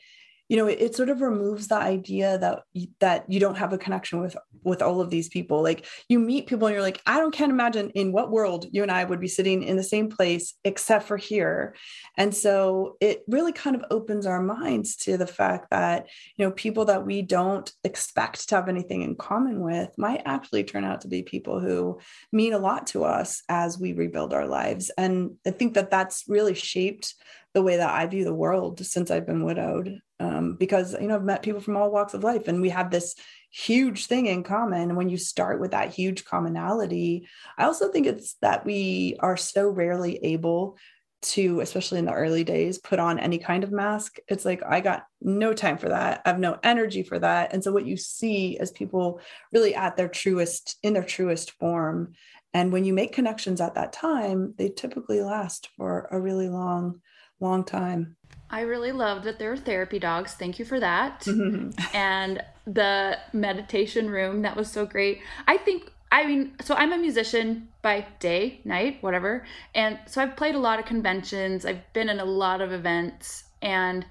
you 0.49 0.57
know 0.57 0.67
it, 0.67 0.81
it, 0.81 0.95
sort 0.95 1.09
of 1.09 1.21
removes 1.21 1.69
the 1.69 1.77
idea 1.77 2.39
that 2.39 2.63
that 3.01 3.25
you 3.29 3.41
don't 3.41 3.57
have 3.57 3.73
a 3.73 3.79
connection 3.79 4.21
with 4.21 4.37
with 4.63 4.83
all 4.83 5.01
of 5.01 5.11
these 5.11 5.29
people. 5.29 5.63
Like 5.63 5.87
you 6.09 6.19
meet 6.19 6.47
people 6.47 6.67
and 6.67 6.75
you're 6.75 6.83
like 6.83 7.01
i 7.07 7.19
don't 7.19 7.35
can't 7.35 7.53
imagine 7.53 7.91
in 7.91 8.13
what 8.13 8.31
world 8.31 8.67
you 8.73 8.83
and 8.83 8.91
i 8.91 9.05
would 9.05 9.21
be 9.21 9.29
sitting 9.29 9.63
in 9.63 9.77
the 9.77 9.83
same 9.83 10.09
place 10.09 10.55
except 10.65 11.07
for 11.07 11.17
here. 11.17 11.75
And 12.17 12.35
so 12.35 12.97
it 13.01 13.23
really 13.29 13.53
kind 13.53 13.77
of 13.77 13.85
opens 13.91 14.27
our 14.27 14.43
minds 14.43 14.97
to 14.97 15.17
the 15.17 15.27
fact 15.27 15.71
that 15.71 16.07
you 16.37 16.45
know 16.45 16.53
people 16.53 16.85
that 16.87 17.05
we 17.05 17.23
don't 17.23 17.71
expect 17.85 18.49
to 18.49 18.55
have 18.57 18.69
anything 18.69 19.03
in 19.03 19.17
common 19.17 19.61
with 19.61 19.91
might 19.99 20.23
actually 20.25 20.65
turn 20.65 20.85
out 20.85 21.01
to 21.03 21.09
be 21.09 21.23
people 21.23 21.61
who 21.61 21.99
mean 22.33 22.53
a 22.53 22.59
lot 22.59 22.87
to 22.89 23.05
us 23.05 23.43
as 23.49 23.79
we 23.79 23.93
rebuild 23.93 24.33
our 24.33 24.47
lives. 24.47 24.91
And 24.97 25.37
i 25.47 25.51
think 25.51 25.75
that 25.75 25.91
that's 25.91 26.25
really 26.29 26.55
shaped 26.55 27.15
the 27.57 27.63
way 27.63 27.79
that 27.79 27.89
I 27.89 28.05
view 28.07 28.23
the 28.23 28.35
world 28.35 28.85
since 28.85 29.11
I've 29.11 29.27
been 29.27 29.43
widowed. 29.43 29.99
Um, 30.21 30.57
because 30.57 30.93
you 30.93 31.09
know 31.09 31.15
I've 31.15 31.25
met 31.25 31.43
people 31.43 31.63
from 31.63 31.75
all 31.75 31.91
walks 31.91 32.13
of 32.13 32.23
life, 32.23 32.49
and 32.49 32.61
we 32.61 32.69
have 32.69 32.91
this 32.91 33.15
huge 33.51 34.07
thing 34.07 34.27
in 34.27 34.43
common. 34.43 34.83
And 34.83 34.97
when 34.97 35.09
you 35.09 35.17
start 35.17 35.59
with 35.59 35.71
that 35.71 35.95
huge 35.95 36.27
commonality, 36.27 37.27
I 37.57 37.65
also 37.65 37.89
think 37.91 38.07
it's 38.07 38.35
that 38.43 38.67
we 38.67 39.17
are 39.21 39.39
so 39.39 39.71
rarely 39.71 40.19
able 40.23 40.77
to, 41.23 41.61
especially 41.61 41.99
in 41.99 42.05
the 42.05 42.13
early 42.13 42.45
days, 42.45 42.77
put 42.77 42.99
on 42.99 43.19
any 43.19 43.39
kind 43.39 43.65
of 43.65 43.73
mask. 43.73 44.19
It's 44.29 44.45
like 44.45 44.63
I 44.63 44.83
got 44.83 45.07
no 45.23 45.55
time 45.55 45.79
for 45.79 45.89
that. 45.89 46.21
I 46.27 46.29
have 46.29 46.39
no 46.39 46.59
energy 46.63 47.03
for 47.03 47.19
that. 47.19 47.55
And 47.55 47.65
so 47.65 47.73
what 47.73 47.87
you 47.87 47.97
see 47.97 48.59
is 48.59 48.71
people 48.71 49.21
really 49.51 49.75
at 49.75 49.97
their 49.97 50.09
truest, 50.09 50.77
in 50.83 50.93
their 50.93 51.03
truest 51.03 51.53
form. 51.53 52.13
And 52.53 52.71
when 52.71 52.85
you 52.85 52.93
make 52.93 53.15
connections 53.15 53.63
at 53.63 53.77
that 53.77 53.95
time, 53.95 54.53
they 54.59 54.69
typically 54.69 55.23
last 55.23 55.71
for 55.79 56.07
a 56.11 56.21
really 56.21 56.51
long 56.51 57.01
long 57.41 57.65
time. 57.65 58.17
I 58.49 58.61
really 58.61 58.93
loved 58.93 59.25
that 59.25 59.39
there 59.39 59.51
were 59.51 59.57
therapy 59.57 59.99
dogs. 59.99 60.35
Thank 60.35 60.59
you 60.59 60.65
for 60.65 60.79
that. 60.81 61.27
and 61.95 62.43
the 62.67 63.19
meditation 63.33 64.11
room, 64.11 64.43
that 64.43 64.57
was 64.57 64.71
so 64.71 64.87
great. 64.87 65.21
I 65.47 65.57
think, 65.57 65.91
I 66.13 66.27
mean, 66.27 66.55
so 66.63 66.75
I'm 66.75 66.93
a 66.93 66.99
musician 66.99 67.69
by 67.83 68.07
day, 68.21 68.61
night, 68.65 68.99
whatever. 69.03 69.45
And 69.75 69.99
so 70.07 70.23
I've 70.23 70.37
played 70.37 70.55
a 70.55 70.61
lot 70.61 70.79
of 70.79 70.87
conventions, 70.87 71.67
I've 71.67 71.93
been 71.93 72.09
in 72.09 72.21
a 72.21 72.25
lot 72.25 72.61
of 72.61 72.73
events 72.73 73.45
and 73.61 74.07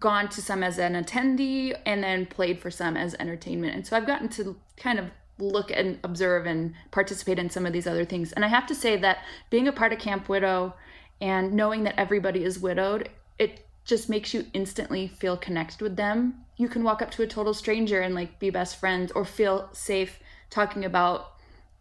gone 0.00 0.28
to 0.30 0.42
some 0.42 0.62
as 0.62 0.78
an 0.78 0.94
attendee 0.94 1.76
and 1.86 2.02
then 2.02 2.26
played 2.26 2.58
for 2.58 2.70
some 2.70 2.96
as 2.96 3.14
entertainment. 3.20 3.74
And 3.74 3.86
so 3.86 3.96
I've 3.96 4.06
gotten 4.06 4.28
to 4.30 4.56
kind 4.76 4.98
of 4.98 5.06
look 5.38 5.70
and 5.70 5.98
observe 6.02 6.46
and 6.46 6.74
participate 6.90 7.38
in 7.38 7.50
some 7.50 7.66
of 7.66 7.72
these 7.72 7.86
other 7.86 8.04
things. 8.04 8.32
And 8.32 8.44
I 8.44 8.48
have 8.48 8.66
to 8.66 8.74
say 8.74 8.96
that 8.96 9.18
being 9.50 9.68
a 9.68 9.72
part 9.72 9.92
of 9.92 9.98
Camp 9.98 10.28
Widow, 10.28 10.74
and 11.20 11.52
knowing 11.52 11.84
that 11.84 11.98
everybody 11.98 12.44
is 12.44 12.58
widowed 12.58 13.08
it 13.38 13.66
just 13.84 14.08
makes 14.08 14.34
you 14.34 14.46
instantly 14.52 15.06
feel 15.06 15.36
connected 15.36 15.80
with 15.80 15.96
them. 15.96 16.44
You 16.56 16.68
can 16.68 16.82
walk 16.82 17.00
up 17.00 17.10
to 17.12 17.22
a 17.22 17.26
total 17.26 17.54
stranger 17.54 18.00
and 18.00 18.14
like 18.14 18.38
be 18.38 18.50
best 18.50 18.78
friends 18.80 19.12
or 19.12 19.24
feel 19.24 19.68
safe 19.72 20.18
talking 20.50 20.84
about 20.84 21.34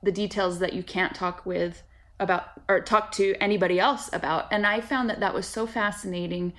the 0.04 0.12
details 0.12 0.60
that 0.60 0.74
you 0.74 0.84
can't 0.84 1.16
talk 1.16 1.46
with 1.46 1.82
about 2.20 2.44
or 2.70 2.80
talk 2.80 3.12
to 3.14 3.36
anybody 3.42 3.80
else 3.80 4.10
about. 4.14 4.54
And 4.54 4.66
i 4.66 4.80
found 4.80 5.10
that 5.10 5.20
that 5.20 5.34
was 5.34 5.48
so 5.48 5.66
fascinating. 5.66 6.54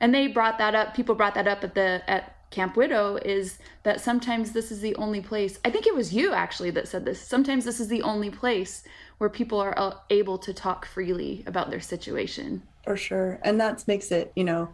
And 0.00 0.14
they 0.14 0.28
brought 0.28 0.58
that 0.58 0.74
up 0.74 0.94
people 0.94 1.14
brought 1.14 1.34
that 1.34 1.48
up 1.48 1.64
at 1.64 1.74
the 1.74 2.02
at 2.06 2.36
camp 2.50 2.76
widow 2.76 3.16
is 3.16 3.58
that 3.82 4.00
sometimes 4.00 4.52
this 4.52 4.70
is 4.70 4.82
the 4.82 4.94
only 4.96 5.22
place 5.22 5.58
i 5.64 5.70
think 5.70 5.86
it 5.86 5.94
was 5.94 6.12
you 6.12 6.34
actually 6.34 6.68
that 6.68 6.86
said 6.86 7.02
this 7.02 7.18
sometimes 7.18 7.64
this 7.64 7.80
is 7.80 7.88
the 7.88 8.02
only 8.02 8.28
place 8.28 8.84
where 9.22 9.30
people 9.30 9.60
are 9.60 9.72
uh, 9.78 9.94
able 10.10 10.36
to 10.36 10.52
talk 10.52 10.84
freely 10.84 11.44
about 11.46 11.70
their 11.70 11.80
situation. 11.80 12.60
For 12.84 12.96
sure. 12.96 13.38
And 13.44 13.60
that 13.60 13.86
makes 13.86 14.10
it, 14.10 14.32
you 14.34 14.42
know, 14.42 14.70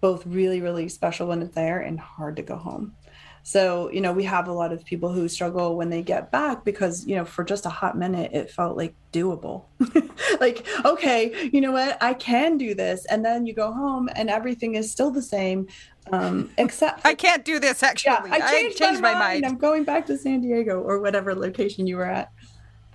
both 0.00 0.26
really, 0.26 0.60
really 0.60 0.88
special 0.88 1.28
when 1.28 1.40
it's 1.40 1.54
there 1.54 1.78
and 1.78 2.00
hard 2.00 2.34
to 2.34 2.42
go 2.42 2.56
home. 2.56 2.96
So, 3.44 3.92
you 3.92 4.00
know, 4.00 4.12
we 4.12 4.24
have 4.24 4.48
a 4.48 4.52
lot 4.52 4.72
of 4.72 4.84
people 4.84 5.12
who 5.12 5.28
struggle 5.28 5.76
when 5.76 5.88
they 5.88 6.02
get 6.02 6.32
back 6.32 6.64
because, 6.64 7.06
you 7.06 7.14
know, 7.14 7.24
for 7.24 7.44
just 7.44 7.64
a 7.64 7.68
hot 7.68 7.96
minute, 7.96 8.32
it 8.32 8.50
felt 8.50 8.76
like 8.76 8.96
doable. 9.12 9.66
like, 10.40 10.66
okay, 10.84 11.48
you 11.52 11.60
know 11.60 11.70
what? 11.70 11.96
I 12.02 12.14
can 12.14 12.58
do 12.58 12.74
this. 12.74 13.04
And 13.06 13.24
then 13.24 13.46
you 13.46 13.54
go 13.54 13.72
home 13.72 14.08
and 14.16 14.28
everything 14.28 14.74
is 14.74 14.90
still 14.90 15.12
the 15.12 15.22
same. 15.22 15.68
Um, 16.10 16.50
except 16.58 17.02
for, 17.02 17.06
I 17.12 17.14
can't 17.14 17.44
do 17.44 17.60
this 17.60 17.84
actually. 17.84 18.30
Yeah, 18.30 18.34
I 18.34 18.50
changed, 18.50 18.82
I 18.82 18.86
changed 18.86 19.00
my, 19.00 19.12
my 19.12 19.18
mind. 19.20 19.46
I'm 19.46 19.58
going 19.58 19.84
back 19.84 20.06
to 20.06 20.18
San 20.18 20.40
Diego 20.40 20.80
or 20.80 21.00
whatever 21.00 21.36
location 21.36 21.86
you 21.86 21.98
were 21.98 22.06
at. 22.06 22.32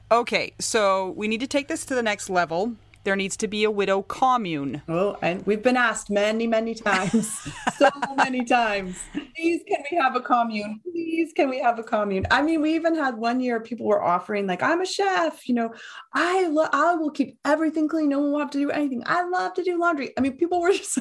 Okay, 0.09 0.53
so 0.59 1.11
we 1.17 1.27
need 1.27 1.41
to 1.41 1.47
take 1.47 1.67
this 1.67 1.85
to 1.85 1.95
the 1.95 2.01
next 2.01 2.29
level. 2.29 2.75
There 3.03 3.15
needs 3.15 3.35
to 3.37 3.47
be 3.47 3.65
a 3.65 3.71
widow 3.71 4.01
commune. 4.01 4.81
Oh, 4.87 5.17
and 5.21 5.45
we've 5.45 5.63
been 5.63 5.77
asked 5.77 6.09
many, 6.09 6.47
many 6.47 6.75
times, 6.75 7.29
so 7.77 7.89
many 8.15 8.45
times. 8.45 8.97
Please, 9.35 9.63
can 9.67 9.83
we 9.91 9.97
have 9.97 10.15
a 10.15 10.21
commune? 10.21 10.79
Please, 10.83 11.33
can 11.33 11.49
we 11.49 11.59
have 11.59 11.77
a 11.79 11.83
commune? 11.83 12.25
I 12.31 12.41
mean, 12.41 12.61
we 12.61 12.73
even 12.75 12.95
had 12.95 13.17
one 13.17 13.39
year 13.41 13.59
people 13.59 13.85
were 13.85 14.03
offering, 14.03 14.47
like, 14.47 14.63
I'm 14.63 14.81
a 14.81 14.85
chef. 14.85 15.47
You 15.47 15.55
know, 15.55 15.73
I 16.13 16.47
lo- 16.47 16.69
I 16.71 16.95
will 16.95 17.11
keep 17.11 17.37
everything 17.45 17.87
clean. 17.87 18.09
No 18.09 18.19
one 18.19 18.31
will 18.31 18.39
have 18.39 18.51
to 18.51 18.59
do 18.59 18.71
anything. 18.71 19.03
I 19.05 19.27
love 19.27 19.53
to 19.55 19.63
do 19.63 19.77
laundry. 19.77 20.11
I 20.17 20.21
mean, 20.21 20.37
people 20.37 20.61
were 20.61 20.71
just 20.73 20.99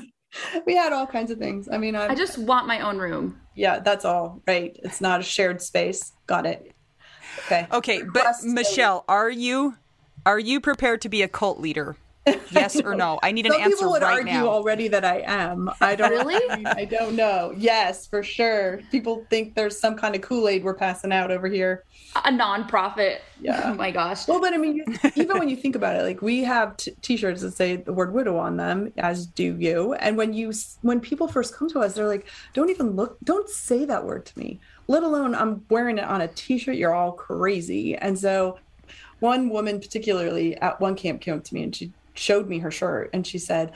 we 0.66 0.76
had 0.76 0.92
all 0.92 1.06
kinds 1.06 1.30
of 1.30 1.38
things. 1.38 1.68
I 1.70 1.78
mean, 1.78 1.96
I'm, 1.96 2.10
i 2.10 2.14
just 2.14 2.38
want 2.38 2.66
my 2.66 2.80
own 2.80 2.98
room. 2.98 3.40
Yeah, 3.54 3.78
that's 3.78 4.04
all. 4.04 4.42
Right. 4.46 4.76
It's 4.82 5.00
not 5.00 5.20
a 5.20 5.24
shared 5.24 5.62
space. 5.62 6.12
Got 6.26 6.46
it. 6.46 6.75
Okay. 7.44 7.66
Okay, 7.72 8.02
but 8.02 8.26
Michele, 8.42 9.04
are 9.08 9.30
you 9.30 9.76
are 10.24 10.38
you 10.38 10.60
prepared 10.60 11.00
to 11.02 11.08
be 11.08 11.22
a 11.22 11.28
cult 11.28 11.60
leader? 11.60 11.96
Yes 12.50 12.80
or 12.80 12.96
no? 12.96 13.20
I 13.22 13.30
need 13.30 13.46
an 13.46 13.52
Some 13.52 13.60
answer 13.62 13.76
people 13.76 13.92
would 13.92 14.02
right 14.02 14.14
argue 14.18 14.32
now. 14.32 14.48
already 14.48 14.88
that 14.88 15.04
I 15.04 15.20
am. 15.24 15.70
I 15.80 15.94
don't 15.94 16.10
Really? 16.10 16.66
I 16.66 16.84
don't 16.84 17.14
know. 17.14 17.54
Yes, 17.56 18.04
for 18.08 18.24
sure. 18.24 18.80
People 18.90 19.24
think 19.30 19.54
there's 19.54 19.78
some 19.78 19.94
kind 19.96 20.16
of 20.16 20.22
Kool 20.22 20.48
Aid 20.48 20.64
we're 20.64 20.74
passing 20.74 21.12
out 21.12 21.30
over 21.30 21.46
here. 21.46 21.84
A 22.16 22.32
nonprofit. 22.32 23.18
Yeah. 23.40 23.62
Oh 23.70 23.74
my 23.74 23.92
gosh. 23.92 24.26
Well, 24.26 24.40
but 24.40 24.52
I 24.54 24.56
mean, 24.56 24.74
you- 24.74 25.10
even 25.14 25.38
when 25.38 25.48
you 25.48 25.54
think 25.54 25.76
about 25.76 25.94
it, 25.94 26.02
like 26.02 26.20
we 26.20 26.42
have 26.42 26.76
t- 26.76 26.94
T-shirts 27.00 27.42
that 27.42 27.52
say 27.54 27.76
the 27.76 27.92
word 27.92 28.12
"widow" 28.12 28.36
on 28.38 28.56
them, 28.56 28.92
as 28.98 29.26
do 29.28 29.56
you. 29.56 29.92
And 29.94 30.16
when 30.16 30.32
you, 30.32 30.52
when 30.82 30.98
people 30.98 31.28
first 31.28 31.54
come 31.54 31.68
to 31.70 31.78
us, 31.80 31.94
they're 31.94 32.08
like, 32.08 32.26
"Don't 32.54 32.70
even 32.70 32.96
look, 32.96 33.18
don't 33.22 33.48
say 33.48 33.84
that 33.84 34.04
word 34.04 34.26
to 34.26 34.36
me." 34.38 34.58
Let 34.88 35.02
alone 35.02 35.34
I'm 35.34 35.64
wearing 35.70 35.98
it 35.98 36.04
on 36.04 36.20
a 36.20 36.28
T-shirt. 36.28 36.76
You're 36.76 36.94
all 36.94 37.12
crazy. 37.12 37.96
And 37.96 38.18
so, 38.18 38.58
one 39.20 39.48
woman 39.48 39.80
particularly 39.80 40.56
at 40.56 40.80
one 40.80 40.94
camp 40.94 41.20
came 41.20 41.34
up 41.34 41.44
to 41.44 41.54
me 41.54 41.62
and 41.62 41.74
she 41.74 41.92
showed 42.14 42.48
me 42.48 42.58
her 42.60 42.70
shirt 42.70 43.10
and 43.12 43.26
she 43.26 43.38
said. 43.38 43.72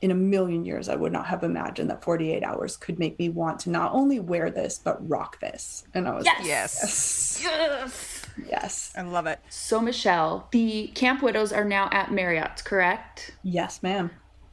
In 0.00 0.10
a 0.10 0.14
million 0.14 0.66
years, 0.66 0.90
I 0.90 0.96
would 0.96 1.12
not 1.12 1.24
have 1.28 1.44
imagined 1.44 1.88
that 1.88 2.04
48 2.04 2.42
hours 2.42 2.76
could 2.76 2.98
make 2.98 3.18
me 3.18 3.30
want 3.30 3.60
to 3.60 3.70
not 3.70 3.92
only 3.94 4.20
wear 4.20 4.50
this, 4.50 4.78
but 4.78 5.08
rock 5.08 5.40
this. 5.40 5.84
And 5.94 6.06
I 6.06 6.12
was 6.14 6.26
Yes. 6.26 6.38
like, 6.40 6.46
Yes. 6.46 7.40
Yes. 7.42 8.26
yes, 8.50 8.92
I 8.98 9.00
love 9.00 9.26
it. 9.26 9.40
So 9.48 9.80
Michele, 9.80 10.46
the 10.50 10.88
Camp 10.88 11.22
Widows 11.22 11.54
are 11.54 11.64
now 11.64 11.88
at 11.90 12.12
Marriott's, 12.12 12.60
correct? 12.60 13.30
yes, 13.42 13.82
ma'am. 13.82 14.10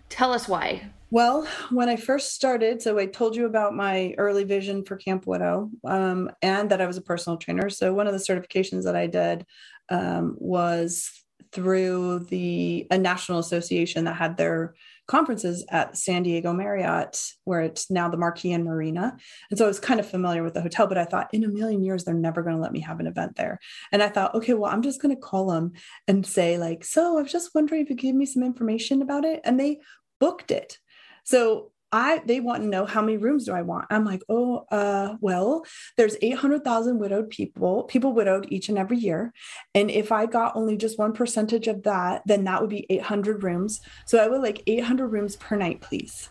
Tell 0.08 0.32
us 0.32 0.48
why. 0.48 0.84
Well, 1.14 1.46
when 1.72 1.90
I 1.90 1.98
first 1.98 2.34
started, 2.34 2.82
so 2.82 2.98
I 2.98 3.06
told 3.06 3.36
you 3.36 3.46
about 3.46 3.76
my 3.76 4.16
early 4.18 4.46
vision 4.46 4.86
for 4.86 4.96
Camp 4.96 5.28
Widow 5.28 5.70
um, 5.84 6.32
and 6.42 6.70
that 6.70 6.80
I 6.80 6.88
was 6.88 6.96
a 6.96 7.02
personal 7.02 7.36
trainer. 7.36 7.70
So 7.70 7.94
one 7.94 8.08
of 8.08 8.14
the 8.14 8.20
certifications 8.20 8.86
that 8.86 8.96
I 8.96 9.08
did 9.08 9.46
um, 9.90 10.38
was 10.40 11.12
through 11.52 12.20
the 12.30 12.88
a 12.92 12.98
national 12.98 13.40
association 13.40 14.06
that 14.06 14.16
had 14.16 14.38
their 14.38 14.74
conferences 15.06 15.66
at 15.70 15.98
San 15.98 16.24
Diego 16.24 16.54
Marriott, 16.54 17.22
where 17.44 17.60
it's 17.60 17.92
now 17.92 18.08
the 18.08 18.16
Marquis 18.16 18.54
and 18.54 18.64
Marina. 18.64 19.18
And 19.50 19.58
so 19.58 19.66
I 19.66 19.68
was 19.68 19.82
kind 19.82 20.00
of 20.00 20.10
familiar 20.10 20.44
with 20.44 20.54
the 20.54 20.62
hotel, 20.62 20.88
but 20.88 20.98
I 20.98 21.04
thought 21.04 21.34
in 21.34 21.44
a 21.44 21.50
million 21.50 21.84
years, 21.84 22.06
they're 22.06 22.14
never 22.14 22.42
going 22.42 22.56
to 22.56 22.62
let 22.62 22.72
me 22.72 22.80
have 22.80 23.02
an 23.02 23.08
event 23.08 23.36
there. 23.36 23.60
And 23.92 24.02
I 24.02 24.08
thought, 24.08 24.34
okay, 24.36 24.54
well, 24.54 24.72
I'm 24.72 24.82
just 24.82 25.02
going 25.02 25.14
to 25.14 25.22
call 25.22 25.48
them 25.48 25.74
and 26.08 26.26
say, 26.26 26.58
like, 26.58 26.86
so 26.86 27.18
I 27.18 27.22
was 27.24 27.34
just 27.34 27.54
wondering 27.54 27.82
if 27.82 27.90
you 27.90 27.98
give 27.98 28.16
me 28.16 28.26
some 28.26 28.44
information 28.44 29.02
about 29.02 29.26
it. 29.26 29.42
And 29.44 29.60
they 29.60 29.82
booked 30.22 30.52
it. 30.52 30.78
So 31.24 31.72
I 31.92 32.22
they 32.26 32.40
want 32.40 32.64
to 32.64 32.70
know 32.70 32.86
how 32.86 33.02
many 33.02 33.18
rooms 33.18 33.46
do 33.46 33.54
I 33.54 33.62
want? 33.62 33.86
I'm 33.90 34.06
like, 34.06 34.24
oh, 34.30 34.66
uh, 34.72 35.16
well, 35.20 35.66
there's 35.98 36.16
800,000 36.22 37.00
widowed 37.00 37.30
people, 37.30 37.84
people 37.84 38.14
widowed 38.14 38.48
each 38.50 38.70
and 38.70 38.78
every 38.78 38.98
year. 38.98 39.34
And 39.76 39.92
if 39.92 40.12
I 40.12 40.26
got 40.26 40.56
only 40.56 40.78
just 40.78 40.98
one 40.98 41.14
percentage 41.14 41.68
of 41.68 41.84
that, 41.84 42.22
then 42.26 42.46
that 42.46 42.62
would 42.62 42.70
be 42.70 42.86
800 42.90 43.44
rooms. 43.44 43.82
So 44.06 44.24
I 44.24 44.28
would 44.28 44.42
like 44.42 44.64
800 44.68 45.08
rooms 45.08 45.36
per 45.36 45.58
night, 45.58 45.82
please. 45.82 46.30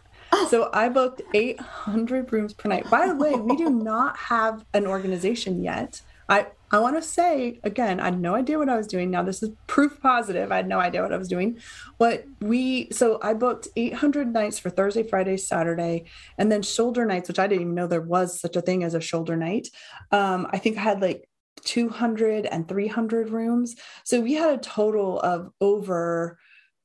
So 0.48 0.70
I 0.72 0.88
booked 0.88 1.22
800 1.34 2.32
rooms 2.32 2.54
per 2.54 2.68
night. 2.68 2.88
By 2.88 3.08
the 3.08 3.16
way, 3.16 3.34
we 3.34 3.56
do 3.56 3.68
not 3.70 4.16
have 4.16 4.64
an 4.72 4.86
organization 4.86 5.62
yet. 5.62 6.00
I, 6.28 6.46
I 6.72 6.78
want 6.78 6.96
to 6.96 7.02
say 7.02 7.60
again, 7.64 7.98
I 7.98 8.06
had 8.06 8.20
no 8.20 8.34
idea 8.34 8.58
what 8.58 8.68
I 8.68 8.76
was 8.76 8.86
doing. 8.86 9.10
Now 9.10 9.22
this 9.22 9.42
is 9.42 9.50
proof 9.66 10.00
positive. 10.00 10.52
I 10.52 10.56
had 10.56 10.68
no 10.68 10.78
idea 10.78 11.02
what 11.02 11.12
I 11.12 11.16
was 11.16 11.28
doing. 11.28 11.58
But 11.98 12.24
we 12.40 12.90
so 12.92 13.18
I 13.22 13.34
booked 13.34 13.68
800 13.76 14.32
nights 14.32 14.58
for 14.58 14.70
Thursday, 14.70 15.02
Friday, 15.02 15.36
Saturday, 15.36 16.04
and 16.38 16.50
then 16.50 16.62
shoulder 16.62 17.04
nights, 17.04 17.28
which 17.28 17.38
I 17.38 17.46
didn't 17.46 17.62
even 17.62 17.74
know 17.74 17.86
there 17.86 18.00
was 18.00 18.40
such 18.40 18.56
a 18.56 18.62
thing 18.62 18.84
as 18.84 18.94
a 18.94 19.00
shoulder 19.00 19.36
night. 19.36 19.68
Um, 20.12 20.46
I 20.50 20.58
think 20.58 20.78
I 20.78 20.82
had 20.82 21.00
like 21.00 21.28
200 21.64 22.46
and 22.46 22.68
300 22.68 23.30
rooms. 23.30 23.76
So 24.04 24.20
we 24.20 24.34
had 24.34 24.54
a 24.54 24.58
total 24.58 25.20
of 25.20 25.50
over 25.60 26.38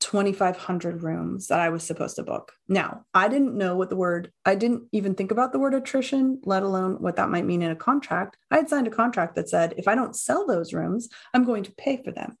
2,500 0.06 1.02
rooms 1.02 1.48
that 1.48 1.58
I 1.58 1.68
was 1.68 1.82
supposed 1.82 2.14
to 2.14 2.22
book. 2.22 2.52
Now, 2.68 3.04
I 3.12 3.26
didn't 3.26 3.58
know 3.58 3.74
what 3.74 3.90
the 3.90 3.96
word, 3.96 4.30
I 4.44 4.54
didn't 4.54 4.84
even 4.92 5.16
think 5.16 5.32
about 5.32 5.50
the 5.50 5.58
word 5.58 5.74
attrition, 5.74 6.40
let 6.44 6.62
alone 6.62 7.02
what 7.02 7.16
that 7.16 7.28
might 7.28 7.44
mean 7.44 7.60
in 7.60 7.72
a 7.72 7.76
contract. 7.76 8.36
I 8.48 8.58
had 8.58 8.68
signed 8.68 8.86
a 8.86 8.90
contract 8.90 9.34
that 9.34 9.48
said, 9.48 9.74
if 9.76 9.88
I 9.88 9.96
don't 9.96 10.14
sell 10.14 10.46
those 10.46 10.72
rooms, 10.72 11.08
I'm 11.34 11.42
going 11.42 11.64
to 11.64 11.72
pay 11.72 12.00
for 12.04 12.12
them. 12.12 12.38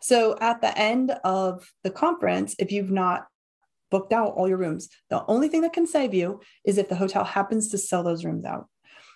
So 0.00 0.38
at 0.40 0.60
the 0.60 0.78
end 0.78 1.12
of 1.24 1.68
the 1.82 1.90
conference, 1.90 2.54
if 2.60 2.70
you've 2.70 2.92
not 2.92 3.26
booked 3.90 4.12
out 4.12 4.34
all 4.34 4.46
your 4.46 4.58
rooms, 4.58 4.88
the 5.10 5.24
only 5.26 5.48
thing 5.48 5.62
that 5.62 5.72
can 5.72 5.88
save 5.88 6.14
you 6.14 6.42
is 6.64 6.78
if 6.78 6.88
the 6.88 6.94
hotel 6.94 7.24
happens 7.24 7.70
to 7.70 7.78
sell 7.78 8.04
those 8.04 8.24
rooms 8.24 8.44
out. 8.44 8.68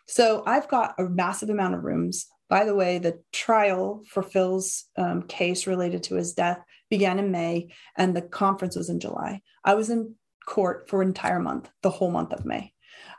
So 0.09 0.43
I've 0.47 0.66
got 0.66 0.97
a 0.99 1.05
massive 1.05 1.49
amount 1.49 1.76
of 1.76 1.85
rooms. 1.85 2.26
By 2.49 2.64
the 2.64 2.74
way, 2.74 2.99
the 2.99 3.20
trial 3.33 4.03
for 4.09 4.24
Phil's 4.24 4.87
um, 4.97 5.22
case 5.22 5.68
related 5.68 6.03
to 6.05 6.16
his 6.16 6.33
death 6.33 6.59
began 6.91 7.18
in 7.18 7.30
May, 7.30 7.68
and 7.97 8.16
the 8.16 8.22
conference 8.22 8.76
was 8.76 8.89
in 8.89 9.01
July. 9.01 9.41
I 9.64 9.74
was 9.74 9.91
in 9.91 10.14
court 10.47 10.89
for 10.89 11.03
an 11.03 11.09
entire 11.09 11.41
month, 11.41 11.70
the 11.82 11.91
whole 11.91 12.11
month 12.11 12.32
of 12.32 12.45
May. 12.45 12.72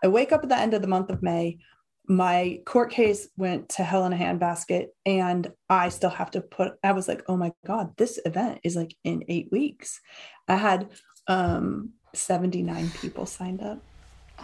I 0.03 0.07
wake 0.07 0.31
up 0.31 0.43
at 0.43 0.49
the 0.49 0.57
end 0.57 0.73
of 0.73 0.81
the 0.81 0.87
month 0.87 1.09
of 1.09 1.21
May. 1.21 1.59
My 2.07 2.59
court 2.65 2.91
case 2.91 3.27
went 3.37 3.69
to 3.69 3.83
hell 3.83 4.05
in 4.05 4.13
a 4.13 4.17
handbasket, 4.17 4.87
and 5.05 5.51
I 5.69 5.89
still 5.89 6.09
have 6.09 6.31
to 6.31 6.41
put. 6.41 6.73
I 6.83 6.91
was 6.93 7.07
like, 7.07 7.23
"Oh 7.27 7.37
my 7.37 7.53
god, 7.65 7.95
this 7.97 8.19
event 8.25 8.59
is 8.63 8.75
like 8.75 8.95
in 9.03 9.23
eight 9.27 9.49
weeks." 9.51 9.99
I 10.47 10.55
had 10.55 10.89
um, 11.27 11.91
seventy 12.15 12.63
nine 12.63 12.89
people 12.89 13.27
signed 13.27 13.61
up. 13.61 13.83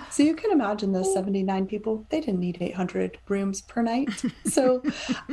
So 0.09 0.23
you 0.23 0.35
can 0.35 0.51
imagine 0.51 0.91
those 0.91 1.13
79 1.13 1.67
people, 1.67 2.05
they 2.09 2.21
didn't 2.21 2.39
need 2.39 2.57
800 2.61 3.19
rooms 3.27 3.61
per 3.61 3.81
night. 3.81 4.09
So 4.45 4.81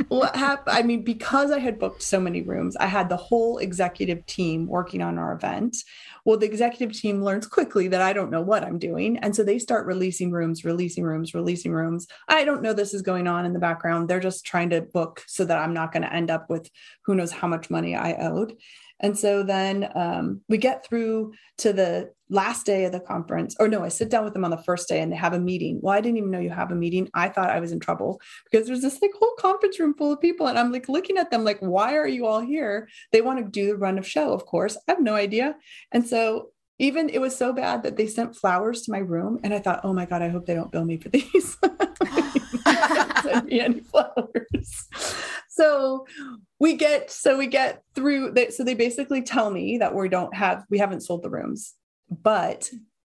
what 0.08 0.34
happened? 0.34 0.76
I 0.76 0.82
mean, 0.82 1.04
because 1.04 1.50
I 1.50 1.58
had 1.58 1.78
booked 1.78 2.02
so 2.02 2.18
many 2.18 2.42
rooms, 2.42 2.76
I 2.76 2.86
had 2.86 3.08
the 3.08 3.16
whole 3.16 3.58
executive 3.58 4.24
team 4.26 4.66
working 4.66 5.02
on 5.02 5.18
our 5.18 5.32
event. 5.32 5.76
Well, 6.24 6.38
the 6.38 6.46
executive 6.46 6.98
team 6.98 7.22
learns 7.22 7.46
quickly 7.46 7.88
that 7.88 8.00
I 8.00 8.12
don't 8.12 8.30
know 8.30 8.42
what 8.42 8.64
I'm 8.64 8.78
doing. 8.78 9.18
And 9.18 9.36
so 9.36 9.44
they 9.44 9.58
start 9.58 9.86
releasing 9.86 10.32
rooms, 10.32 10.64
releasing 10.64 11.04
rooms, 11.04 11.34
releasing 11.34 11.72
rooms. 11.72 12.06
I 12.26 12.44
don't 12.44 12.62
know 12.62 12.72
this 12.72 12.94
is 12.94 13.02
going 13.02 13.28
on 13.28 13.44
in 13.44 13.52
the 13.52 13.58
background. 13.58 14.08
They're 14.08 14.18
just 14.18 14.44
trying 14.44 14.70
to 14.70 14.80
book 14.80 15.22
so 15.26 15.44
that 15.44 15.58
I'm 15.58 15.74
not 15.74 15.92
going 15.92 16.02
to 16.02 16.12
end 16.12 16.30
up 16.30 16.48
with 16.48 16.70
who 17.04 17.14
knows 17.14 17.32
how 17.32 17.48
much 17.48 17.70
money 17.70 17.94
I 17.94 18.14
owed. 18.14 18.56
And 19.02 19.18
so 19.18 19.42
then 19.42 19.90
um, 19.94 20.40
we 20.48 20.58
get 20.58 20.86
through 20.86 21.32
to 21.58 21.72
the 21.72 22.12
last 22.30 22.64
day 22.64 22.84
of 22.84 22.92
the 22.92 23.00
conference, 23.00 23.54
or 23.58 23.68
no, 23.68 23.84
I 23.84 23.88
sit 23.88 24.08
down 24.08 24.24
with 24.24 24.32
them 24.32 24.44
on 24.44 24.50
the 24.50 24.62
first 24.62 24.88
day 24.88 25.00
and 25.00 25.12
they 25.12 25.16
have 25.16 25.34
a 25.34 25.40
meeting. 25.40 25.80
Well, 25.82 25.94
I 25.94 26.00
didn't 26.00 26.18
even 26.18 26.30
know 26.30 26.38
you 26.38 26.50
have 26.50 26.70
a 26.70 26.76
meeting. 26.76 27.08
I 27.12 27.28
thought 27.28 27.50
I 27.50 27.60
was 27.60 27.72
in 27.72 27.80
trouble 27.80 28.20
because 28.50 28.66
there's 28.66 28.80
this 28.80 29.02
like 29.02 29.10
whole 29.18 29.34
conference 29.38 29.78
room 29.78 29.94
full 29.94 30.12
of 30.12 30.20
people. 30.20 30.46
And 30.46 30.58
I'm 30.58 30.72
like 30.72 30.88
looking 30.88 31.18
at 31.18 31.30
them 31.30 31.44
like, 31.44 31.58
why 31.60 31.96
are 31.96 32.06
you 32.06 32.26
all 32.26 32.40
here? 32.40 32.88
They 33.10 33.20
want 33.20 33.38
to 33.40 33.44
do 33.44 33.66
the 33.66 33.76
run 33.76 33.98
of 33.98 34.06
show, 34.06 34.32
of 34.32 34.46
course. 34.46 34.76
I 34.88 34.92
have 34.92 35.02
no 35.02 35.14
idea. 35.14 35.56
And 35.90 36.06
so 36.06 36.50
even 36.78 37.08
it 37.10 37.20
was 37.20 37.36
so 37.36 37.52
bad 37.52 37.82
that 37.82 37.96
they 37.96 38.06
sent 38.06 38.36
flowers 38.36 38.82
to 38.82 38.92
my 38.92 38.98
room. 38.98 39.38
And 39.44 39.52
I 39.52 39.58
thought, 39.58 39.80
oh 39.84 39.92
my 39.92 40.06
God, 40.06 40.22
I 40.22 40.28
hope 40.28 40.46
they 40.46 40.54
don't 40.54 40.72
bill 40.72 40.84
me 40.84 40.96
for 40.96 41.08
these. 41.10 41.56
send 43.34 43.46
me 43.46 43.60
any 43.60 43.80
flowers. 43.80 44.88
So 45.48 46.06
we 46.58 46.76
get 46.76 47.10
so 47.10 47.36
we 47.36 47.46
get 47.46 47.82
through 47.94 48.32
that. 48.32 48.54
So 48.54 48.64
they 48.64 48.74
basically 48.74 49.22
tell 49.22 49.50
me 49.50 49.78
that 49.78 49.94
we 49.94 50.08
don't 50.08 50.34
have 50.34 50.64
we 50.70 50.78
haven't 50.78 51.02
sold 51.02 51.22
the 51.22 51.30
rooms, 51.30 51.74
but 52.10 52.70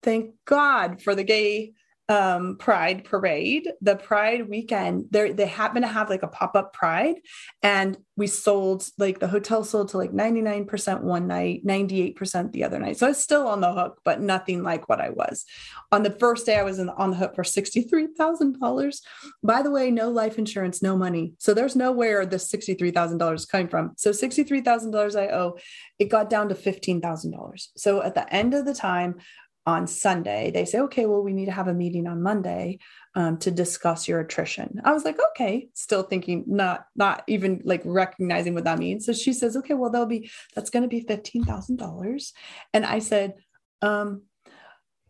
thank 0.03 0.35
God 0.45 1.01
for 1.01 1.15
the 1.15 1.25
gay 1.25 1.75
um 2.11 2.57
pride 2.59 3.03
parade 3.05 3.67
the 3.81 3.97
pride 3.97 4.47
weekend 4.47 5.07
they 5.11 5.33
they 5.33 5.47
happen 5.47 5.81
to 5.81 5.89
have 5.89 6.11
like 6.11 6.23
a 6.23 6.29
pop-up 6.29 6.71
pride 6.75 7.17
and 7.63 7.97
we 8.17 8.27
sold 8.27 8.89
like 8.97 9.19
the 9.19 9.27
hotel 9.27 9.65
sold 9.65 9.89
to 9.89 9.99
like 9.99 10.13
99% 10.13 11.01
one 11.01 11.27
night 11.27 11.67
98% 11.67 12.53
the 12.53 12.63
other 12.65 12.79
night. 12.79 12.97
So 12.97 13.07
i 13.07 13.11
was 13.11 13.23
still 13.23 13.49
on 13.49 13.61
the 13.61 13.73
hook 13.73 14.01
but 14.05 14.21
nothing 14.21 14.63
like 14.63 14.89
what 14.89 15.01
i 15.01 15.11
was. 15.11 15.45
On 15.91 16.03
the 16.03 16.11
first 16.11 16.47
day 16.47 16.57
i 16.57 16.63
was 16.63 16.79
in, 16.79 16.89
on 16.91 17.11
the 17.11 17.17
hook 17.17 17.35
for 17.35 17.43
$63000 17.43 19.01
by 19.43 19.63
the 19.63 19.71
way 19.71 19.91
no 19.91 20.11
life 20.11 20.39
insurance 20.39 20.83
no 20.83 20.97
money. 20.97 21.33
So 21.39 21.55
there's 21.55 21.77
nowhere 21.77 22.25
the 22.27 22.37
$63000 22.37 23.35
is 23.35 23.47
coming 23.47 23.69
from. 23.69 23.93
So 23.97 24.11
$63000 24.11 25.17
i 25.17 25.29
owe 25.29 25.57
it 25.99 26.07
got 26.07 26.31
down 26.31 26.49
to 26.49 26.55
$15000 26.55 27.69
so 27.77 28.03
at 28.03 28.15
the 28.15 28.33
end 28.33 28.55
of 28.55 28.65
the 28.65 28.75
time 28.75 29.17
on 29.67 29.87
Sunday, 29.87 30.51
they 30.51 30.65
say, 30.67 30.81
okay, 30.81 31.07
well, 31.07 31.23
we 31.23 31.33
need 31.33 31.47
to 31.47 31.53
have 31.53 31.69
a 31.69 31.75
meeting 31.75 32.07
on 32.07 32.23
Monday 32.23 32.79
um, 33.15 33.39
to 33.39 33.51
discuss 33.51 34.07
your 34.07 34.21
attrition. 34.21 34.81
I 34.85 34.93
was 34.93 35.05
like, 35.05 35.19
okay, 35.31 35.69
still 35.73 36.03
thinking, 36.03 36.45
not 36.47 36.87
not 36.95 37.23
even 37.27 37.63
like 37.65 37.83
recognizing 37.85 38.55
what 38.55 38.65
that 38.65 38.79
means. 38.79 39.07
So 39.07 39.13
she 39.13 39.33
says, 39.33 39.57
okay, 39.57 39.75
well, 39.75 39.91
there'll 39.91 40.07
be 40.07 40.31
that's 40.55 40.71
going 40.71 40.83
to 40.83 40.89
be 40.89 41.01
fifteen 41.01 41.45
thousand 41.45 41.77
dollars, 41.77 42.33
and 42.75 42.85
I 42.85 42.99
said, 42.99 43.35
um, 43.81 44.23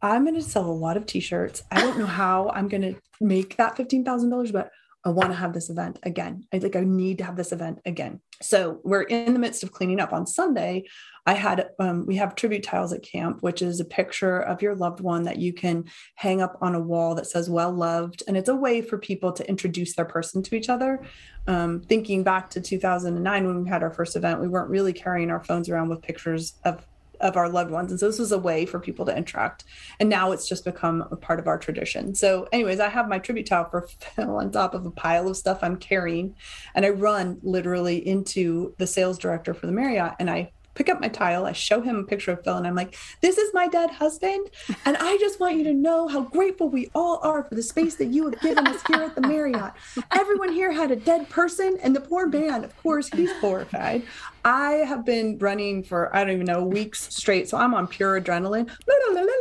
I'm 0.00 0.24
going 0.24 0.36
to 0.36 0.42
sell 0.42 0.66
a 0.66 0.70
lot 0.70 0.96
of 0.96 1.06
t-shirts. 1.06 1.62
I 1.70 1.80
don't 1.80 1.98
know 1.98 2.06
how 2.06 2.50
I'm 2.50 2.68
going 2.68 2.82
to 2.82 2.94
make 3.20 3.56
that 3.56 3.76
fifteen 3.76 4.04
thousand 4.04 4.30
dollars, 4.30 4.52
but 4.52 4.70
I 5.06 5.10
want 5.10 5.30
to 5.30 5.36
have 5.36 5.52
this 5.52 5.68
event 5.68 5.98
again. 6.02 6.46
I 6.52 6.58
like 6.58 6.76
I 6.76 6.80
need 6.80 7.18
to 7.18 7.24
have 7.24 7.36
this 7.36 7.52
event 7.52 7.80
again. 7.84 8.20
So 8.40 8.80
we're 8.84 9.02
in 9.02 9.34
the 9.34 9.38
midst 9.38 9.62
of 9.62 9.70
cleaning 9.70 10.00
up. 10.00 10.14
On 10.14 10.26
Sunday, 10.26 10.84
I 11.26 11.34
had 11.34 11.68
um, 11.78 12.06
we 12.06 12.16
have 12.16 12.34
tribute 12.34 12.62
tiles 12.62 12.92
at 12.92 13.02
camp, 13.02 13.42
which 13.42 13.60
is 13.60 13.80
a 13.80 13.84
picture 13.84 14.40
of 14.40 14.62
your 14.62 14.74
loved 14.74 15.00
one 15.00 15.24
that 15.24 15.38
you 15.38 15.52
can 15.52 15.84
hang 16.14 16.40
up 16.40 16.56
on 16.62 16.74
a 16.74 16.80
wall 16.80 17.14
that 17.16 17.26
says 17.26 17.50
"well 17.50 17.72
loved," 17.72 18.22
and 18.26 18.36
it's 18.36 18.48
a 18.48 18.56
way 18.56 18.80
for 18.80 18.96
people 18.96 19.32
to 19.32 19.48
introduce 19.48 19.94
their 19.94 20.04
person 20.06 20.42
to 20.42 20.54
each 20.54 20.70
other. 20.70 21.04
Um, 21.46 21.82
thinking 21.82 22.22
back 22.22 22.48
to 22.50 22.60
2009 22.60 23.46
when 23.46 23.62
we 23.62 23.68
had 23.68 23.82
our 23.82 23.90
first 23.90 24.16
event, 24.16 24.40
we 24.40 24.48
weren't 24.48 24.70
really 24.70 24.94
carrying 24.94 25.30
our 25.30 25.44
phones 25.44 25.68
around 25.68 25.90
with 25.90 26.00
pictures 26.00 26.54
of 26.64 26.86
of 27.24 27.36
our 27.36 27.48
loved 27.48 27.70
ones. 27.70 27.90
And 27.90 27.98
so 27.98 28.06
this 28.06 28.18
was 28.18 28.30
a 28.30 28.38
way 28.38 28.66
for 28.66 28.78
people 28.78 29.06
to 29.06 29.16
interact. 29.16 29.64
And 29.98 30.08
now 30.08 30.30
it's 30.30 30.46
just 30.46 30.64
become 30.64 31.08
a 31.10 31.16
part 31.16 31.40
of 31.40 31.48
our 31.48 31.58
tradition. 31.58 32.14
So, 32.14 32.46
anyways, 32.52 32.78
I 32.78 32.90
have 32.90 33.08
my 33.08 33.18
tribute 33.18 33.46
towel 33.46 33.64
for 33.64 33.88
Phil 33.88 34.36
on 34.36 34.52
top 34.52 34.74
of 34.74 34.84
a 34.84 34.90
pile 34.90 35.26
of 35.26 35.36
stuff 35.36 35.60
I'm 35.62 35.76
carrying. 35.76 36.36
And 36.74 36.84
I 36.84 36.90
run 36.90 37.38
literally 37.42 38.06
into 38.06 38.74
the 38.78 38.86
sales 38.86 39.18
director 39.18 39.54
for 39.54 39.66
the 39.66 39.72
Marriott 39.72 40.14
and 40.20 40.30
I 40.30 40.52
pick 40.74 40.88
up 40.88 41.00
my 41.00 41.08
tile. 41.08 41.46
I 41.46 41.52
show 41.52 41.80
him 41.80 41.96
a 41.96 42.04
picture 42.04 42.32
of 42.32 42.44
Phil, 42.44 42.56
and 42.56 42.66
I'm 42.66 42.74
like, 42.74 42.96
"This 43.20 43.38
is 43.38 43.52
my 43.54 43.68
dead 43.68 43.90
husband, 43.90 44.50
and 44.84 44.96
I 44.98 45.16
just 45.18 45.40
want 45.40 45.56
you 45.56 45.64
to 45.64 45.74
know 45.74 46.08
how 46.08 46.22
grateful 46.22 46.68
we 46.68 46.90
all 46.94 47.20
are 47.22 47.44
for 47.44 47.54
the 47.54 47.62
space 47.62 47.96
that 47.96 48.06
you 48.06 48.24
have 48.28 48.40
given 48.40 48.66
us 48.66 48.82
here 48.86 49.02
at 49.02 49.14
the 49.14 49.20
Marriott. 49.20 49.72
Everyone 50.12 50.52
here 50.52 50.72
had 50.72 50.90
a 50.90 50.96
dead 50.96 51.28
person, 51.28 51.78
and 51.82 51.94
the 51.94 52.00
poor 52.00 52.26
man, 52.26 52.64
of 52.64 52.76
course, 52.82 53.08
he's 53.08 53.32
horrified. 53.40 54.02
I 54.44 54.72
have 54.72 55.06
been 55.06 55.38
running 55.38 55.82
for 55.82 56.14
I 56.14 56.24
don't 56.24 56.34
even 56.34 56.46
know 56.46 56.64
weeks 56.64 57.14
straight, 57.14 57.48
so 57.48 57.56
I'm 57.56 57.74
on 57.74 57.86
pure 57.86 58.20
adrenaline, 58.20 58.68
la, 58.86 58.94
la, 59.12 59.20
la, 59.22 59.34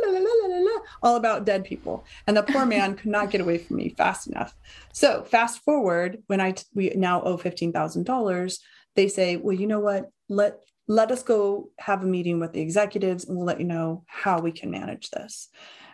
all 1.02 1.16
about 1.16 1.44
dead 1.44 1.64
people, 1.64 2.04
and 2.26 2.36
the 2.36 2.42
poor 2.42 2.64
man 2.64 2.96
could 2.96 3.10
not 3.10 3.30
get 3.30 3.40
away 3.40 3.58
from 3.58 3.76
me 3.76 3.90
fast 3.90 4.26
enough. 4.26 4.54
So 4.92 5.24
fast 5.24 5.62
forward 5.62 6.22
when 6.26 6.40
I 6.40 6.52
t- 6.52 6.64
we 6.74 6.90
now 6.96 7.20
owe 7.22 7.36
fifteen 7.36 7.72
thousand 7.72 8.04
dollars. 8.04 8.60
They 8.96 9.08
say, 9.08 9.36
well, 9.36 9.56
you 9.56 9.66
know 9.66 9.80
what? 9.80 10.10
Let 10.28 10.60
let 10.86 11.10
us 11.10 11.22
go 11.22 11.70
have 11.78 12.02
a 12.02 12.06
meeting 12.06 12.40
with 12.40 12.52
the 12.52 12.60
executives 12.60 13.24
and 13.24 13.36
we'll 13.36 13.46
let 13.46 13.60
you 13.60 13.66
know 13.66 14.04
how 14.06 14.40
we 14.40 14.52
can 14.52 14.70
manage 14.70 15.10
this. 15.10 15.48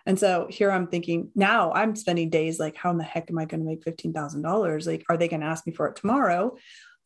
And 0.07 0.19
so 0.19 0.47
here 0.51 0.71
I'm 0.71 0.87
thinking 0.87 1.31
now 1.35 1.73
I'm 1.73 1.95
spending 1.95 2.31
days 2.31 2.59
like, 2.59 2.77
how 2.77 2.91
in 2.91 2.99
the 2.99 3.05
heck 3.05 3.31
am 3.31 3.39
I 3.39 3.45
going 3.45 3.61
to 3.61 3.67
make 3.67 3.85
$15,000? 3.85 4.87
Like, 4.87 5.05
are 5.09 5.17
they 5.17 5.29
going 5.29 5.41
to 5.41 5.47
ask 5.47 5.67
me 5.67 5.73
for 5.73 5.87
it 5.87 5.97
tomorrow? 5.97 6.57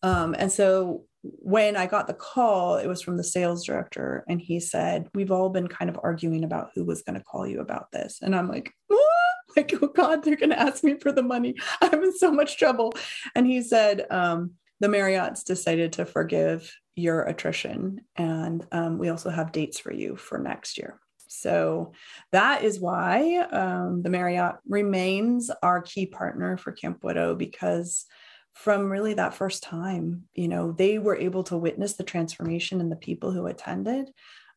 Um, 0.03 0.35
and 0.39 0.53
so 0.53 1.05
when 1.23 1.77
I 1.77 1.87
got 1.87 2.07
the 2.07 2.15
call, 2.15 2.77
it 2.77 2.87
was 2.87 3.01
from 3.01 3.17
the 3.17 3.25
sales 3.25 3.65
director, 3.65 4.25
and 4.29 4.39
he 4.39 4.61
said, 4.61 5.09
We've 5.15 5.33
all 5.33 5.49
been 5.49 5.69
kind 5.69 5.89
of 5.89 5.99
arguing 6.03 6.45
about 6.45 6.71
who 6.75 6.85
was 6.85 7.03
going 7.03 7.19
to 7.19 7.25
call 7.25 7.47
you 7.47 7.61
about 7.61 7.91
this. 7.91 8.19
And 8.21 8.37
I'm 8.37 8.49
like, 8.49 8.71
what? 8.87 9.01
Like, 9.57 9.73
oh 9.81 9.87
God, 9.87 10.25
they're 10.25 10.35
going 10.35 10.51
to 10.51 10.61
ask 10.61 10.83
me 10.83 10.99
for 10.99 11.13
the 11.13 11.23
money. 11.23 11.55
I'm 11.81 12.03
in 12.03 12.19
so 12.19 12.33
much 12.33 12.59
trouble. 12.59 12.93
And 13.37 13.47
he 13.47 13.63
said, 13.63 14.05
um, 14.11 14.55
the 14.81 14.89
Marriott's 14.89 15.45
decided 15.45 15.93
to 15.93 16.05
forgive 16.05 16.75
your 16.97 17.23
attrition. 17.23 18.03
And 18.17 18.67
um, 18.73 18.99
we 18.99 19.09
also 19.09 19.31
have 19.31 19.53
dates 19.53 19.79
for 19.79 19.93
you 19.93 20.17
for 20.17 20.39
next 20.39 20.79
year. 20.79 21.01
So 21.27 21.93
that 22.33 22.63
is 22.63 22.81
why 22.81 23.39
um, 23.51 24.03
the 24.03 24.11
Marriott 24.11 24.57
remains 24.69 25.51
our 25.63 25.83
key 25.83 26.07
partner 26.07 26.57
for 26.57 26.73
Camp 26.73 27.03
Widow 27.03 27.35
because 27.35 28.07
from 28.53 28.91
really 28.91 29.15
that 29.15 29.35
first 29.35 29.63
time, 29.63 30.25
you 30.35 30.47
know, 30.49 30.73
they 30.73 30.99
were 30.99 31.17
able 31.17 31.43
to 31.45 31.57
witness 31.57 31.95
the 31.95 32.05
transformation 32.05 32.81
in 32.81 32.89
the 32.89 32.97
people 32.97 33.33
who 33.33 33.47
attended. 33.47 34.11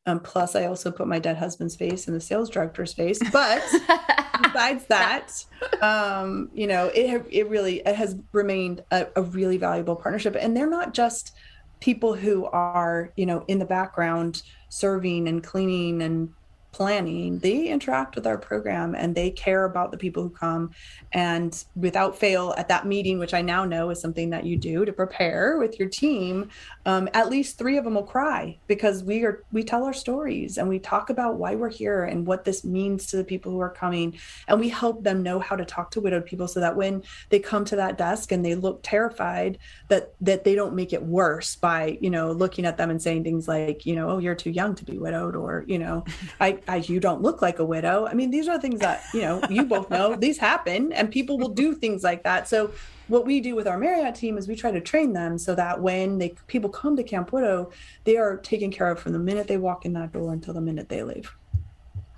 Um, 0.06 0.20
plus, 0.20 0.56
I 0.56 0.66
also 0.66 0.92
put 0.92 1.08
my 1.08 1.20
dead 1.20 1.38
husband's 1.38 1.76
face 1.76 2.08
in 2.08 2.14
the 2.14 2.22
sales 2.22 2.50
director's 2.50 2.94
face. 2.94 3.20
But 3.32 3.62
besides 4.44 4.86
that, 4.86 5.34
um, 5.82 6.50
you 6.54 6.68
know, 6.68 6.88
it 6.96 7.26
it 7.30 7.50
really 7.50 7.80
it 7.80 7.96
has 7.96 8.16
remained 8.32 8.84
a, 8.92 9.08
a 9.18 9.22
really 9.22 9.58
valuable 9.58 9.98
partnership. 9.98 10.38
And 10.40 10.56
they're 10.56 10.70
not 10.70 10.94
just 10.94 11.34
people 11.80 12.16
who 12.16 12.46
are 12.46 13.12
you 13.16 13.26
know 13.26 13.44
in 13.48 13.60
the 13.60 13.66
background 13.66 14.44
serving 14.70 15.28
and 15.28 15.44
cleaning 15.44 16.02
and 16.02 16.34
planning, 16.78 17.40
they 17.40 17.70
interact 17.70 18.16
with 18.16 18.28
our 18.28 18.38
program 18.38 18.94
and 18.94 19.16
they 19.16 19.32
care 19.32 19.66
about 19.66 19.92
the 19.92 19.98
people 19.98 20.22
who 20.22 20.30
come. 20.30 20.70
And 21.12 21.52
without 21.76 22.16
fail, 22.16 22.54
at 22.56 22.68
that 22.68 22.86
meeting, 22.86 23.18
which 23.18 23.34
I 23.34 23.42
now 23.42 23.66
know 23.66 23.90
is 23.90 24.00
something 24.00 24.30
that 24.30 24.46
you 24.46 24.58
do 24.58 24.86
to 24.86 24.94
prepare 24.94 25.58
with 25.58 25.80
your 25.80 25.90
team, 25.90 26.50
um, 26.86 27.10
at 27.16 27.30
least 27.30 27.58
three 27.58 27.78
of 27.78 27.84
them 27.84 27.96
will 27.96 28.04
cry 28.04 28.60
because 28.68 29.04
we 29.04 29.24
are 29.24 29.44
we 29.52 29.64
tell 29.64 29.86
our 29.86 29.94
stories 29.94 30.60
and 30.60 30.70
we 30.70 30.78
talk 30.78 31.10
about 31.10 31.38
why 31.38 31.56
we're 31.56 31.70
here 31.70 32.04
and 32.04 32.28
what 32.28 32.46
this 32.46 32.64
means 32.64 33.08
to 33.08 33.18
the 33.18 33.24
people 33.24 33.52
who 33.52 33.60
are 33.60 33.72
coming, 33.72 34.16
and 34.48 34.60
we 34.60 34.70
help 34.70 35.04
them 35.04 35.24
know 35.24 35.40
how 35.40 35.56
to 35.56 35.66
talk 35.66 35.90
to 35.92 36.02
widowed 36.02 36.28
people 36.28 36.48
so 36.48 36.60
that 36.60 36.76
when 36.76 37.02
they 37.30 37.40
come 37.40 37.66
to 37.66 37.76
that 37.76 37.98
desk 37.98 38.32
and 38.32 38.46
they 38.46 38.54
look 38.54 38.82
terrified, 38.84 39.58
that 39.88 40.14
that 40.22 40.44
they 40.44 40.54
don't 40.54 40.76
make 40.76 40.94
it 40.94 41.02
worse 41.02 41.56
by 41.56 41.98
you 42.02 42.12
know 42.12 42.32
looking 42.32 42.66
at 42.66 42.78
them 42.78 42.92
and 42.92 43.02
saying 43.02 43.24
things 43.24 43.48
like 43.48 43.84
you 43.84 43.96
know 43.96 44.10
oh 44.12 44.18
you're 44.20 44.36
too 44.36 44.52
young 44.52 44.76
to 44.76 44.86
be 44.86 45.00
widowed 45.00 45.36
or 45.36 45.66
you 45.68 45.80
know 45.80 46.06
I 46.40 46.60
I, 46.68 46.78
you 46.78 46.99
don't 46.99 47.22
look 47.22 47.41
like 47.41 47.59
a 47.59 47.65
widow. 47.65 48.07
I 48.07 48.13
mean, 48.13 48.30
these 48.30 48.47
are 48.47 48.59
things 48.59 48.80
that, 48.82 49.03
you 49.13 49.22
know, 49.22 49.41
you 49.49 49.65
both 49.65 49.89
know 49.89 50.15
these 50.20 50.38
happen 50.38 50.91
and 50.93 51.09
people 51.09 51.38
will 51.38 51.49
do 51.49 51.74
things 51.74 52.03
like 52.03 52.24
that. 52.24 52.47
So 52.47 52.72
what 53.07 53.26
we 53.26 53.39
do 53.39 53.55
with 53.55 53.68
our 53.68 53.78
Marriott 53.78 54.15
team 54.15 54.38
is 54.38 54.47
we 54.47 54.55
try 54.55 54.72
to 54.72 54.82
train 54.82 55.13
them 55.13 55.38
so 55.38 55.55
that 55.55 55.82
when 55.82 56.18
they 56.18 56.36
people 56.47 56.70
come 56.70 56.95
to 56.97 57.03
Camp 57.03 57.32
Widow, 57.32 57.72
they 58.03 58.18
are 58.18 58.38
taken 58.38 58.72
care 58.72 58.89
of 58.89 58.99
from 58.99 59.13
the 59.13 59.20
minute 59.20 59.47
they 59.47 59.57
walk 59.57 59.86
in 59.86 59.93
that 59.93 60.11
door 60.11 60.34
until 60.34 60.53
the 60.53 60.61
minute 60.61 60.89
they 60.89 61.03
leave. 61.03 61.36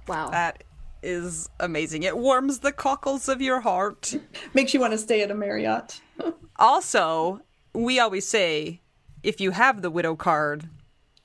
Wow. 0.07 0.29
That 0.29 0.63
is 1.03 1.49
amazing. 1.59 2.03
It 2.03 2.17
warms 2.17 2.59
the 2.59 2.71
cockles 2.71 3.29
of 3.29 3.41
your 3.41 3.61
heart. 3.61 4.15
Makes 4.53 4.73
you 4.73 4.79
want 4.79 4.93
to 4.93 4.97
stay 4.97 5.21
at 5.21 5.31
a 5.31 5.35
Marriott. 5.35 6.01
also, 6.57 7.41
we 7.73 7.99
always 7.99 8.27
say 8.27 8.81
if 9.23 9.39
you 9.39 9.51
have 9.51 9.81
the 9.81 9.91
widow 9.91 10.15
card, 10.15 10.67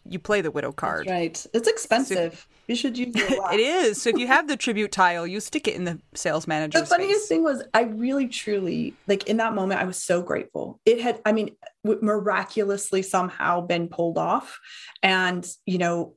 you 0.05 0.19
play 0.19 0.41
the 0.41 0.51
widow 0.51 0.73
card. 0.73 1.07
That's 1.07 1.13
right. 1.13 1.47
It's 1.55 1.69
expensive. 1.69 2.47
You 2.67 2.77
should 2.77 2.97
use 2.97 3.15
it. 3.15 3.39
it 3.53 3.61
is. 3.61 4.01
So 4.01 4.11
if 4.11 4.19
you 4.19 4.27
have 4.27 4.49
the 4.49 4.57
tribute 4.65 4.93
tile, 4.93 5.27
you 5.27 5.41
stick 5.41 5.69
it 5.69 5.75
in 5.75 5.85
the 5.85 5.99
sales 6.15 6.47
manager. 6.47 6.81
The 6.81 6.87
funniest 6.87 7.23
face. 7.23 7.29
thing 7.29 7.43
was, 7.43 7.63
I 7.75 7.83
really, 7.83 8.29
truly, 8.29 8.95
like 9.07 9.27
in 9.29 9.37
that 9.39 9.55
moment, 9.55 9.81
I 9.81 9.85
was 9.85 9.97
so 9.97 10.23
grateful. 10.23 10.81
It 10.85 11.01
had, 11.01 11.21
I 11.25 11.33
mean, 11.33 11.57
miraculously 11.85 13.03
somehow 13.03 13.61
been 13.61 13.89
pulled 13.89 14.19
off, 14.19 14.59
and 15.03 15.47
you 15.67 15.79
know, 15.79 16.15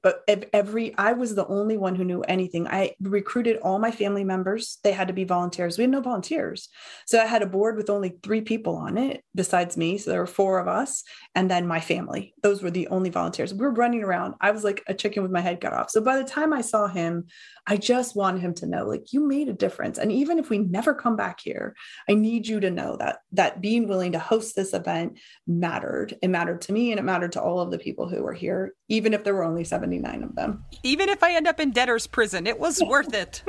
every, 0.54 0.98
I 0.98 1.14
was 1.14 1.36
the 1.36 1.48
only 1.48 1.78
one 1.78 1.96
who 1.96 2.04
knew 2.04 2.22
anything. 2.22 2.68
I 2.68 2.96
recruited 3.02 3.58
all 3.58 3.80
my 3.80 3.92
family 3.92 4.24
members. 4.24 4.80
They 4.84 4.92
had 4.92 5.08
to 5.10 5.14
be 5.14 5.24
volunteers. 5.24 5.78
We 5.78 5.84
had 5.84 5.92
no 5.92 6.02
volunteers, 6.02 6.70
so 7.06 7.20
I 7.20 7.26
had 7.26 7.42
a 7.42 7.48
board 7.48 7.78
with 7.78 7.90
only 7.90 8.18
three 8.24 8.42
people 8.42 8.76
on 8.76 8.98
it 8.98 9.24
besides 9.36 9.78
me. 9.78 9.98
So 9.98 10.12
there 10.12 10.20
were 10.20 10.28
four 10.28 10.60
of 10.60 10.68
us, 10.68 11.04
and 11.36 11.52
then 11.52 11.68
my 11.68 11.80
family. 11.80 12.34
Those 12.44 12.64
were 12.64 12.72
the 12.72 12.88
only 12.88 13.10
volunteers. 13.10 13.54
We 13.54 13.60
were 13.60 13.72
running 13.72 14.04
around. 14.04 14.36
I 14.42 14.52
was 14.52 14.64
like 14.64 14.84
a 14.88 14.94
chicken 14.94 15.24
with 15.24 15.32
my 15.32 15.42
head 15.42 15.62
cut 15.62 15.74
off. 15.74 15.90
So 15.90 16.02
by 16.02 16.18
the 16.18 16.24
time 16.24 16.54
I 16.54 16.62
saw 16.62 16.88
him, 16.88 17.26
I 17.68 17.76
just 17.78 18.16
wanted 18.16 18.42
him 18.42 18.54
to 18.56 18.66
know 18.66 18.86
like 18.86 19.12
you 19.12 19.28
made 19.28 19.50
a 19.50 19.54
difference. 19.54 19.98
And 19.98 20.12
even 20.12 20.40
if 20.40 20.50
we 20.50 20.60
never 20.60 20.94
come 20.94 21.18
back 21.18 21.42
here, 21.42 21.76
I 22.10 22.14
need 22.14 22.48
you 22.48 22.62
to 22.62 22.72
know 22.72 22.96
that 22.98 23.20
that 23.34 23.62
being 23.62 23.88
willing 23.88 24.14
to 24.14 24.20
host 24.20 24.56
this 24.56 24.74
event 24.74 25.20
mattered. 25.60 26.18
It 26.22 26.30
mattered 26.30 26.62
to 26.62 26.74
me 26.74 26.92
and 26.92 27.00
it 27.00 27.04
mattered 27.04 27.32
to 27.34 27.42
all 27.42 27.60
of 27.60 27.72
the 27.72 27.78
people 27.78 28.08
who 28.08 28.24
were 28.24 28.34
here, 28.34 28.74
even 28.90 29.14
if 29.14 29.24
there 29.24 29.34
were 29.34 29.44
only 29.44 29.64
79 29.64 30.24
of 30.24 30.36
them. 30.36 30.64
Even 30.84 31.10
if 31.10 31.24
I 31.24 31.34
end 31.34 31.48
up 31.48 31.60
in 31.60 31.72
debtor's 31.72 32.08
prison, 32.08 32.48
it 32.48 32.60
was 32.60 32.82
worth 32.84 33.14
it. 33.14 33.44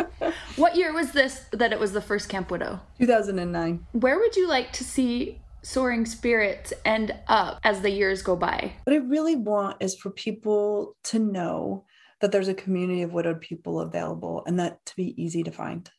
what 0.56 0.76
year 0.76 0.92
was 0.92 1.12
this 1.12 1.46
that 1.52 1.72
it 1.72 1.80
was 1.80 1.92
the 1.92 2.00
first 2.00 2.28
Camp 2.28 2.50
Widow? 2.50 2.80
2009. 2.98 3.86
Where 3.92 4.18
would 4.18 4.36
you 4.36 4.48
like 4.48 4.72
to 4.72 4.84
see 4.84 5.40
soaring 5.62 6.06
spirits 6.06 6.72
end 6.84 7.14
up 7.28 7.60
as 7.64 7.80
the 7.80 7.90
years 7.90 8.22
go 8.22 8.36
by? 8.36 8.72
What 8.84 8.94
I 8.94 8.98
really 8.98 9.36
want 9.36 9.76
is 9.80 9.94
for 9.94 10.10
people 10.10 10.96
to 11.04 11.18
know 11.18 11.84
that 12.20 12.32
there's 12.32 12.48
a 12.48 12.54
community 12.54 13.02
of 13.02 13.12
widowed 13.12 13.40
people 13.40 13.80
available 13.80 14.42
and 14.46 14.58
that 14.58 14.84
to 14.86 14.96
be 14.96 15.14
easy 15.22 15.42
to 15.42 15.50
find. 15.50 15.90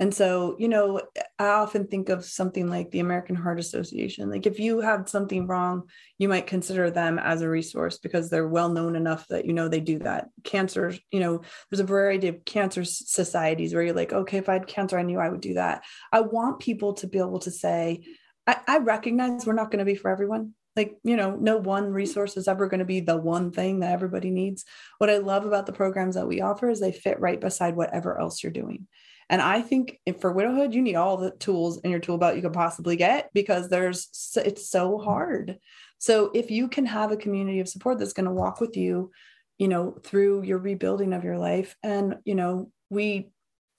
And 0.00 0.14
so, 0.14 0.56
you 0.58 0.68
know, 0.68 1.02
I 1.38 1.48
often 1.48 1.86
think 1.86 2.08
of 2.08 2.24
something 2.24 2.70
like 2.70 2.90
the 2.90 3.00
American 3.00 3.36
Heart 3.36 3.60
Association. 3.60 4.30
Like, 4.30 4.46
if 4.46 4.58
you 4.58 4.80
have 4.80 5.10
something 5.10 5.46
wrong, 5.46 5.82
you 6.16 6.26
might 6.26 6.46
consider 6.46 6.90
them 6.90 7.18
as 7.18 7.42
a 7.42 7.50
resource 7.50 7.98
because 7.98 8.30
they're 8.30 8.48
well 8.48 8.70
known 8.70 8.96
enough 8.96 9.28
that 9.28 9.44
you 9.44 9.52
know 9.52 9.68
they 9.68 9.80
do 9.80 9.98
that. 9.98 10.28
Cancer, 10.42 10.94
you 11.12 11.20
know, 11.20 11.42
there's 11.70 11.80
a 11.80 11.84
variety 11.84 12.28
of 12.28 12.46
cancer 12.46 12.82
societies 12.82 13.74
where 13.74 13.82
you're 13.82 13.94
like, 13.94 14.14
okay, 14.14 14.38
if 14.38 14.48
I 14.48 14.54
had 14.54 14.66
cancer, 14.66 14.98
I 14.98 15.02
knew 15.02 15.18
I 15.18 15.28
would 15.28 15.42
do 15.42 15.54
that. 15.54 15.84
I 16.10 16.22
want 16.22 16.60
people 16.60 16.94
to 16.94 17.06
be 17.06 17.18
able 17.18 17.40
to 17.40 17.50
say, 17.50 18.02
I, 18.46 18.56
I 18.66 18.78
recognize 18.78 19.44
we're 19.44 19.52
not 19.52 19.70
going 19.70 19.80
to 19.80 19.84
be 19.84 19.96
for 19.96 20.10
everyone 20.10 20.54
like 20.76 20.96
you 21.02 21.16
know 21.16 21.36
no 21.36 21.58
one 21.58 21.92
resource 21.92 22.36
is 22.36 22.46
ever 22.46 22.68
going 22.68 22.78
to 22.78 22.84
be 22.84 23.00
the 23.00 23.16
one 23.16 23.50
thing 23.50 23.80
that 23.80 23.92
everybody 23.92 24.30
needs 24.30 24.64
what 24.98 25.10
i 25.10 25.18
love 25.18 25.44
about 25.44 25.66
the 25.66 25.72
programs 25.72 26.14
that 26.14 26.28
we 26.28 26.40
offer 26.40 26.70
is 26.70 26.78
they 26.78 26.92
fit 26.92 27.18
right 27.18 27.40
beside 27.40 27.74
whatever 27.74 28.18
else 28.20 28.42
you're 28.42 28.52
doing 28.52 28.86
and 29.30 29.40
i 29.40 29.62
think 29.62 29.98
for 30.20 30.32
widowhood 30.32 30.74
you 30.74 30.82
need 30.82 30.96
all 30.96 31.16
the 31.16 31.30
tools 31.32 31.80
in 31.80 31.90
your 31.90 32.00
tool 32.00 32.18
belt 32.18 32.36
you 32.36 32.42
could 32.42 32.52
possibly 32.52 32.96
get 32.96 33.30
because 33.32 33.68
there's 33.68 34.08
it's 34.44 34.68
so 34.68 34.98
hard 34.98 35.56
so 35.98 36.30
if 36.34 36.50
you 36.50 36.68
can 36.68 36.84
have 36.84 37.10
a 37.10 37.16
community 37.16 37.60
of 37.60 37.68
support 37.68 37.98
that's 37.98 38.12
going 38.12 38.26
to 38.26 38.32
walk 38.32 38.60
with 38.60 38.76
you 38.76 39.10
you 39.58 39.68
know 39.68 39.96
through 40.04 40.42
your 40.42 40.58
rebuilding 40.58 41.14
of 41.14 41.24
your 41.24 41.38
life 41.38 41.74
and 41.82 42.16
you 42.24 42.34
know 42.34 42.70
we 42.90 43.30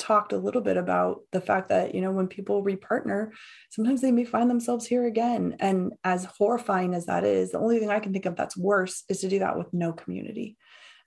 talked 0.02 0.34
a 0.34 0.38
little 0.38 0.62
bit 0.62 0.78
about 0.78 1.22
the 1.32 1.39
fact 1.39 1.70
that, 1.70 1.93
you 1.93 2.02
know, 2.02 2.12
when 2.12 2.28
people 2.28 2.64
repartner, 2.64 3.30
sometimes 3.70 4.02
they 4.02 4.12
may 4.12 4.26
find 4.26 4.49
themselves 4.49 4.88
here 4.88 5.06
again. 5.06 5.56
And 5.60 5.93
as 6.04 6.26
horrifying 6.26 6.95
as 6.95 7.06
that 7.06 7.24
is, 7.24 7.52
the 7.52 7.60
only 7.60 7.78
thing 7.78 7.91
I 7.91 7.99
can 7.99 8.12
think 8.12 8.26
of 8.26 8.36
that's 8.36 8.58
worse 8.58 9.04
is 9.10 9.22
to 9.22 9.30
do 9.30 9.39
that 9.39 9.58
with 9.58 9.72
no 9.74 9.93
community. 9.93 10.58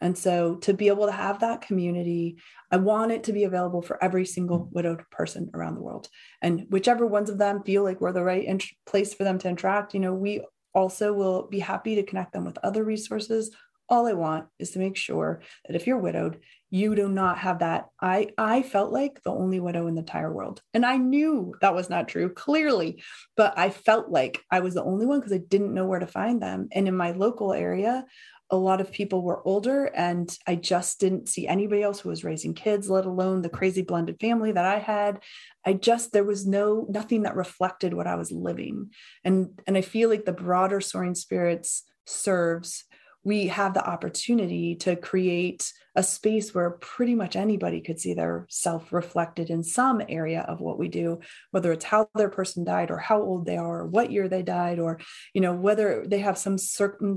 And 0.04 0.18
so 0.18 0.56
to 0.56 0.74
be 0.74 0.88
able 0.88 1.06
to 1.06 1.12
have 1.12 1.40
that 1.40 1.62
community, 1.62 2.36
I 2.70 2.76
want 2.76 3.10
it 3.10 3.24
to 3.24 3.32
be 3.32 3.44
available 3.44 3.80
for 3.80 4.02
every 4.04 4.26
single 4.26 4.68
widowed 4.70 5.02
person 5.10 5.50
around 5.54 5.76
the 5.76 5.82
world. 5.82 6.10
And 6.42 6.66
whichever 6.68 7.06
ones 7.06 7.30
of 7.30 7.38
them 7.38 7.62
feel 7.62 7.82
like 7.82 8.02
we're 8.02 8.12
the 8.12 8.22
right 8.22 8.44
int- 8.44 8.66
place 8.84 9.14
for 9.14 9.24
them 9.24 9.38
to 9.38 9.48
interact, 9.48 9.94
you 9.94 10.00
know, 10.00 10.12
we 10.12 10.42
also 10.74 11.14
will 11.14 11.48
be 11.48 11.58
happy 11.58 11.94
to 11.94 12.02
connect 12.02 12.34
them 12.34 12.44
with 12.44 12.58
other 12.62 12.84
resources. 12.84 13.50
All 13.88 14.06
I 14.06 14.12
want 14.12 14.46
is 14.58 14.72
to 14.72 14.78
make 14.78 14.98
sure 14.98 15.40
that 15.66 15.74
if 15.74 15.86
you're 15.86 15.96
widowed, 15.96 16.40
you 16.68 16.94
do 16.94 17.08
not 17.08 17.38
have 17.38 17.60
that. 17.60 17.86
I 18.00 18.30
I 18.36 18.62
felt 18.62 18.92
like 18.92 19.22
the 19.22 19.30
only 19.30 19.60
widow 19.60 19.86
in 19.86 19.94
the 19.94 20.00
entire 20.00 20.32
world. 20.32 20.60
And 20.74 20.84
I 20.84 20.96
knew 20.96 21.54
that 21.60 21.74
was 21.74 21.88
not 21.88 22.08
true, 22.08 22.28
clearly, 22.28 23.02
but 23.36 23.56
I 23.56 23.70
felt 23.70 24.10
like 24.10 24.42
I 24.50 24.60
was 24.60 24.74
the 24.74 24.82
only 24.82 25.06
one 25.06 25.20
because 25.20 25.32
I 25.32 25.38
didn't 25.38 25.72
know 25.72 25.86
where 25.86 26.00
to 26.00 26.06
find 26.06 26.42
them. 26.42 26.68
And 26.72 26.88
in 26.88 26.96
my 26.96 27.12
local 27.12 27.52
area, 27.52 28.04
a 28.50 28.56
lot 28.56 28.80
of 28.80 28.92
people 28.92 29.22
were 29.22 29.46
older 29.46 29.86
and 29.86 30.36
I 30.46 30.54
just 30.56 31.00
didn't 31.00 31.28
see 31.28 31.48
anybody 31.48 31.82
else 31.82 32.00
who 32.00 32.10
was 32.10 32.24
raising 32.24 32.54
kids, 32.54 32.90
let 32.90 33.06
alone 33.06 33.42
the 33.42 33.48
crazy 33.48 33.82
blended 33.82 34.20
family 34.20 34.52
that 34.52 34.64
I 34.64 34.78
had. 34.78 35.20
I 35.64 35.72
just 35.72 36.12
there 36.12 36.24
was 36.24 36.46
no 36.46 36.86
nothing 36.88 37.22
that 37.22 37.36
reflected 37.36 37.94
what 37.94 38.06
I 38.06 38.16
was 38.16 38.30
living. 38.30 38.90
And 39.24 39.60
and 39.66 39.76
I 39.76 39.80
feel 39.80 40.08
like 40.08 40.24
the 40.24 40.32
broader 40.32 40.80
soaring 40.80 41.14
spirits 41.14 41.84
serves 42.06 42.84
we 43.24 43.48
have 43.48 43.74
the 43.74 43.84
opportunity 43.84 44.76
to 44.76 44.96
create 44.96 45.72
a 45.96 46.02
space 46.02 46.52
where 46.52 46.70
pretty 46.70 47.14
much 47.14 47.36
anybody 47.36 47.80
could 47.80 48.00
see 48.00 48.14
their 48.14 48.46
self 48.48 48.92
reflected 48.92 49.48
in 49.48 49.62
some 49.62 50.02
area 50.08 50.40
of 50.42 50.60
what 50.60 50.78
we 50.78 50.88
do 50.88 51.20
whether 51.52 51.72
it's 51.72 51.84
how 51.84 52.08
their 52.14 52.28
person 52.28 52.64
died 52.64 52.90
or 52.90 52.98
how 52.98 53.20
old 53.20 53.46
they 53.46 53.56
are 53.56 53.80
or 53.80 53.86
what 53.86 54.10
year 54.10 54.28
they 54.28 54.42
died 54.42 54.78
or 54.78 54.98
you 55.32 55.40
know 55.40 55.54
whether 55.54 56.04
they 56.06 56.18
have 56.18 56.36
some 56.36 56.58
certain 56.58 57.16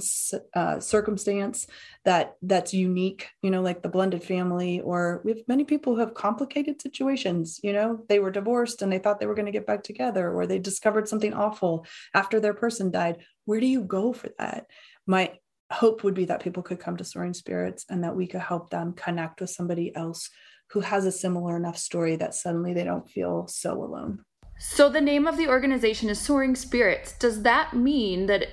uh, 0.56 0.80
circumstance 0.80 1.66
that 2.06 2.36
that's 2.42 2.74
unique 2.74 3.30
you 3.42 3.50
know 3.50 3.62
like 3.62 3.82
the 3.82 3.90
blended 3.90 4.24
family 4.24 4.80
or 4.82 5.22
we 5.24 5.32
have 5.32 5.42
many 5.48 5.64
people 5.64 5.96
who 5.96 6.00
have 6.00 6.14
complicated 6.14 6.80
situations 6.82 7.60
you 7.64 7.74
know 7.74 8.04
they 8.10 8.20
were 8.20 8.32
divorced 8.32 8.82
and 8.82 8.92
they 8.92 9.00
thought 9.00 9.20
they 9.20 9.26
were 9.26 9.36
going 9.36 9.48
to 9.48 9.52
get 9.52 9.66
back 9.66 9.84
together 9.84 10.32
or 10.32 10.46
they 10.46 10.60
discovered 10.60 11.08
something 11.08 11.34
awful 11.34 11.86
after 12.14 12.40
their 12.40 12.54
person 12.54 12.92
died. 12.92 13.18
Where 13.46 13.60
do 13.60 13.66
you 13.68 13.82
go 13.82 14.14
for 14.14 14.30
that? 14.38 14.68
My 15.06 15.34
hope 15.72 16.04
would 16.04 16.14
be 16.14 16.26
that 16.26 16.42
people 16.42 16.64
could 16.64 16.80
come 16.80 16.98
to 16.98 17.04
soaring 17.04 17.34
spirits 17.34 17.86
and 17.90 18.04
that 18.04 18.16
we 18.16 18.28
could 18.28 18.42
help 18.42 18.70
them 18.70 18.94
connect 18.94 19.42
with 19.42 19.50
somebody 19.50 19.96
else 19.96 20.30
who 20.70 20.80
has 20.82 21.06
a 21.06 21.12
similar 21.12 21.56
enough 21.58 21.78
story 21.78 22.16
that 22.16 22.36
suddenly 22.36 22.74
they 22.74 22.84
don't 22.84 23.10
feel 23.10 23.48
so 23.48 23.84
alone. 23.84 24.20
So 24.60 24.90
the 24.90 25.02
name 25.02 25.28
of 25.28 25.38
the 25.38 25.48
organization 25.48 26.10
is 26.10 26.20
Soaring 26.20 26.56
Spirits. 26.56 27.14
Does 27.14 27.44
that 27.44 27.74
mean 27.74 28.26
that 28.26 28.48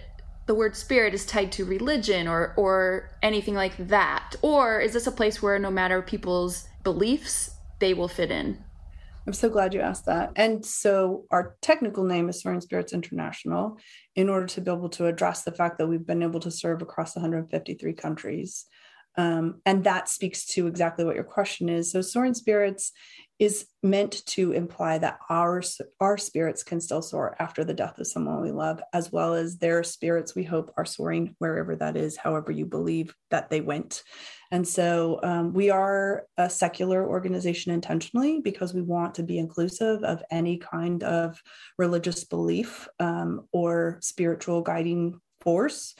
the 0.47 0.55
word 0.55 0.77
spirit 0.77 1.15
is 1.15 1.25
tied 1.25 1.51
to 1.53 1.65
religion 1.65 2.29
or 2.29 2.53
or 2.57 3.11
anything 3.23 3.55
like 3.55 3.77
that? 3.89 4.37
Or 4.43 4.81
is 4.81 4.93
this 4.93 5.07
a 5.07 5.13
place 5.13 5.41
where 5.41 5.59
no 5.59 5.71
matter 5.71 6.03
people's 6.03 6.69
beliefs, 6.83 7.51
they 7.79 7.95
will 7.95 8.09
fit 8.09 8.31
in? 8.31 8.63
I'm 9.27 9.33
so 9.33 9.49
glad 9.49 9.73
you 9.73 9.81
asked 9.81 10.07
that. 10.07 10.33
And 10.37 10.65
so 10.65 11.25
our 11.31 11.57
technical 11.63 12.05
name 12.05 12.29
is 12.29 12.43
Soaring 12.43 12.61
Spirits 12.61 12.93
International 12.93 13.79
in 14.15 14.29
order 14.29 14.47
to 14.47 14.61
be 14.61 14.71
able 14.71 14.91
to 14.91 15.07
address 15.07 15.43
the 15.43 15.53
fact 15.53 15.79
that 15.79 15.87
we've 15.87 16.07
been 16.07 16.23
able 16.23 16.41
to 16.41 16.51
serve 16.51 16.83
across 16.83 17.17
153 17.17 17.95
countries. 17.95 18.67
Um, 19.17 19.63
and 19.65 19.85
that 19.85 20.09
speaks 20.09 20.45
to 20.47 20.67
exactly 20.67 21.05
what 21.05 21.15
your 21.15 21.25
question 21.25 21.69
is. 21.69 21.91
So 21.91 22.03
Soaring 22.03 22.35
Spirits 22.35 22.93
is 23.39 23.67
meant 23.83 24.25
to 24.27 24.53
imply 24.53 24.97
that 24.97 25.19
our 25.29 25.61
our 26.01 26.17
spirits 26.17 26.63
can 26.63 26.81
still 26.81 27.03
soar 27.03 27.37
after 27.41 27.65
the 27.65 27.75
death 27.75 27.99
of 27.99 28.07
someone 28.07 28.41
we 28.41 28.53
love 28.53 28.81
as 28.93 29.11
well 29.11 29.35
as 29.35 29.59
their 29.59 29.83
spirits 29.83 30.35
we 30.35 30.45
hope 30.45 30.73
are 30.77 30.85
soaring 30.85 31.35
wherever 31.39 31.75
that 31.75 31.97
is 31.97 32.17
however 32.17 32.53
you 32.53 32.65
believe 32.65 33.15
that 33.31 33.51
they 33.51 33.61
went. 33.61 34.03
And 34.53 34.67
so 34.67 35.19
um, 35.25 35.53
we 35.53 35.71
are 35.71 36.27
a 36.37 36.49
secular 36.49 37.05
organization 37.05 37.73
intentionally 37.73 38.41
because 38.41 38.73
we 38.73 38.83
want 38.83 39.17
to 39.17 39.25
be 39.25 39.39
inclusive 39.39 40.05
of 40.05 40.23
any 40.31 40.59
kind 40.59 41.03
of 41.03 41.43
religious 41.77 42.25
belief 42.25 42.87
um, 43.01 43.49
or 43.53 43.99
spiritual 44.01 44.63
guiding 44.63 45.21
force 45.41 45.95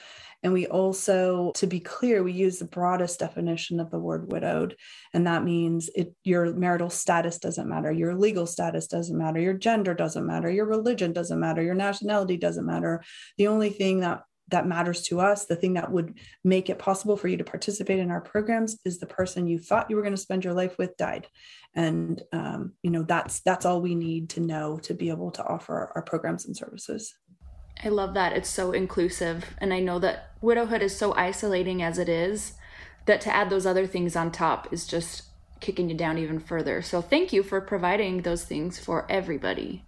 and 0.45 0.53
we 0.53 0.67
also, 0.67 1.51
to 1.55 1.65
be 1.65 1.79
clear, 1.79 2.21
we 2.21 2.31
use 2.31 2.59
the 2.59 2.65
broadest 2.65 3.17
definition 3.17 3.79
of 3.79 3.89
the 3.89 3.97
word 3.97 4.31
widowed. 4.31 4.75
And 5.11 5.25
that 5.25 5.43
means 5.43 5.89
it, 5.95 6.13
your 6.23 6.53
marital 6.53 6.91
status 6.91 7.39
doesn't 7.39 7.67
matter, 7.67 7.91
your 7.91 8.13
legal 8.13 8.45
status 8.45 8.85
doesn't 8.85 9.17
matter, 9.17 9.39
your 9.39 9.55
gender 9.55 9.95
doesn't 9.95 10.23
matter, 10.23 10.51
your 10.51 10.67
religion 10.67 11.13
doesn't 11.13 11.39
matter, 11.39 11.63
your 11.63 11.73
nationality 11.73 12.37
doesn't 12.37 12.63
matter. 12.63 13.03
The 13.39 13.47
only 13.47 13.71
thing 13.71 14.01
that 14.01 14.21
that 14.49 14.67
matters 14.67 15.01
to 15.01 15.19
us, 15.19 15.45
the 15.45 15.55
thing 15.55 15.73
that 15.73 15.91
would 15.91 16.19
make 16.43 16.69
it 16.69 16.77
possible 16.77 17.17
for 17.17 17.27
you 17.27 17.37
to 17.37 17.43
participate 17.43 17.97
in 17.97 18.11
our 18.11 18.21
programs 18.21 18.77
is 18.85 18.99
the 18.99 19.07
person 19.07 19.47
you 19.47 19.57
thought 19.57 19.89
you 19.89 19.95
were 19.95 20.03
going 20.03 20.13
to 20.13 20.21
spend 20.21 20.43
your 20.43 20.53
life 20.53 20.77
with 20.77 20.95
died. 20.97 21.25
And 21.73 22.21
um, 22.31 22.73
you 22.83 22.91
know, 22.91 23.01
that's 23.01 23.39
that's 23.39 23.65
all 23.65 23.81
we 23.81 23.95
need 23.95 24.29
to 24.29 24.41
know 24.41 24.77
to 24.83 24.93
be 24.93 25.09
able 25.09 25.31
to 25.31 25.43
offer 25.43 25.91
our 25.95 26.03
programs 26.03 26.45
and 26.45 26.55
services. 26.55 27.15
I 27.83 27.89
love 27.89 28.13
that. 28.13 28.33
It's 28.33 28.49
so 28.49 28.71
inclusive. 28.71 29.55
And 29.57 29.73
I 29.73 29.79
know 29.79 29.99
that 29.99 30.31
widowhood 30.41 30.81
is 30.81 30.95
so 30.95 31.13
isolating 31.15 31.81
as 31.81 31.97
it 31.97 32.09
is 32.09 32.53
that 33.05 33.21
to 33.21 33.35
add 33.35 33.49
those 33.49 33.65
other 33.65 33.85
things 33.85 34.15
on 34.15 34.31
top 34.31 34.71
is 34.71 34.87
just 34.87 35.23
kicking 35.59 35.89
you 35.89 35.95
down 35.95 36.17
even 36.17 36.39
further. 36.39 36.81
So 36.81 37.01
thank 37.01 37.33
you 37.33 37.43
for 37.43 37.61
providing 37.61 38.21
those 38.21 38.43
things 38.43 38.79
for 38.79 39.05
everybody. 39.09 39.83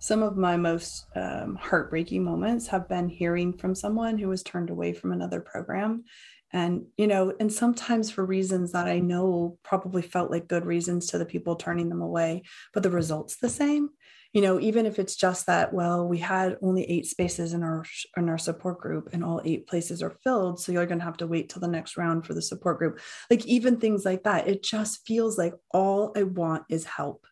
Some 0.00 0.22
of 0.22 0.36
my 0.36 0.56
most 0.56 1.06
um, 1.16 1.56
heartbreaking 1.56 2.22
moments 2.22 2.68
have 2.68 2.88
been 2.88 3.08
hearing 3.08 3.52
from 3.52 3.74
someone 3.74 4.16
who 4.16 4.28
was 4.28 4.42
turned 4.42 4.70
away 4.70 4.92
from 4.92 5.12
another 5.12 5.40
program. 5.40 6.04
And, 6.52 6.86
you 6.96 7.06
know, 7.06 7.34
and 7.40 7.52
sometimes 7.52 8.10
for 8.10 8.24
reasons 8.24 8.72
that 8.72 8.86
I 8.86 9.00
know 9.00 9.58
probably 9.62 10.02
felt 10.02 10.30
like 10.30 10.48
good 10.48 10.64
reasons 10.64 11.08
to 11.08 11.18
the 11.18 11.26
people 11.26 11.56
turning 11.56 11.88
them 11.88 12.00
away, 12.00 12.42
but 12.72 12.82
the 12.82 12.90
result's 12.90 13.36
the 13.36 13.50
same 13.50 13.90
you 14.38 14.42
know 14.42 14.60
even 14.60 14.86
if 14.86 15.00
it's 15.00 15.16
just 15.16 15.46
that 15.46 15.72
well 15.72 16.06
we 16.06 16.16
had 16.16 16.56
only 16.62 16.88
eight 16.88 17.06
spaces 17.06 17.54
in 17.54 17.64
our 17.64 17.84
in 18.16 18.28
our 18.28 18.38
support 18.38 18.80
group 18.80 19.08
and 19.12 19.24
all 19.24 19.42
eight 19.44 19.66
places 19.66 20.00
are 20.00 20.16
filled 20.22 20.60
so 20.60 20.70
you're 20.70 20.86
going 20.86 21.00
to 21.00 21.04
have 21.04 21.16
to 21.16 21.26
wait 21.26 21.48
till 21.48 21.58
the 21.58 21.66
next 21.66 21.96
round 21.96 22.24
for 22.24 22.34
the 22.34 22.40
support 22.40 22.78
group. 22.78 23.00
Like 23.30 23.44
even 23.46 23.80
things 23.80 24.04
like 24.04 24.22
that 24.22 24.46
it 24.46 24.62
just 24.62 25.04
feels 25.04 25.36
like 25.36 25.54
all 25.72 26.12
i 26.16 26.22
want 26.22 26.62
is 26.68 26.84
help. 26.84 27.26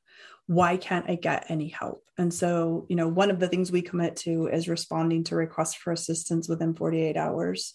Why 0.48 0.76
can't 0.76 1.08
i 1.08 1.14
get 1.14 1.46
any 1.48 1.68
help? 1.68 2.02
And 2.18 2.34
so 2.34 2.86
you 2.88 2.96
know 2.96 3.06
one 3.06 3.30
of 3.30 3.38
the 3.38 3.46
things 3.46 3.70
we 3.70 3.82
commit 3.82 4.16
to 4.24 4.48
is 4.48 4.68
responding 4.68 5.22
to 5.24 5.36
requests 5.36 5.74
for 5.74 5.92
assistance 5.92 6.48
within 6.48 6.74
48 6.74 7.16
hours 7.16 7.74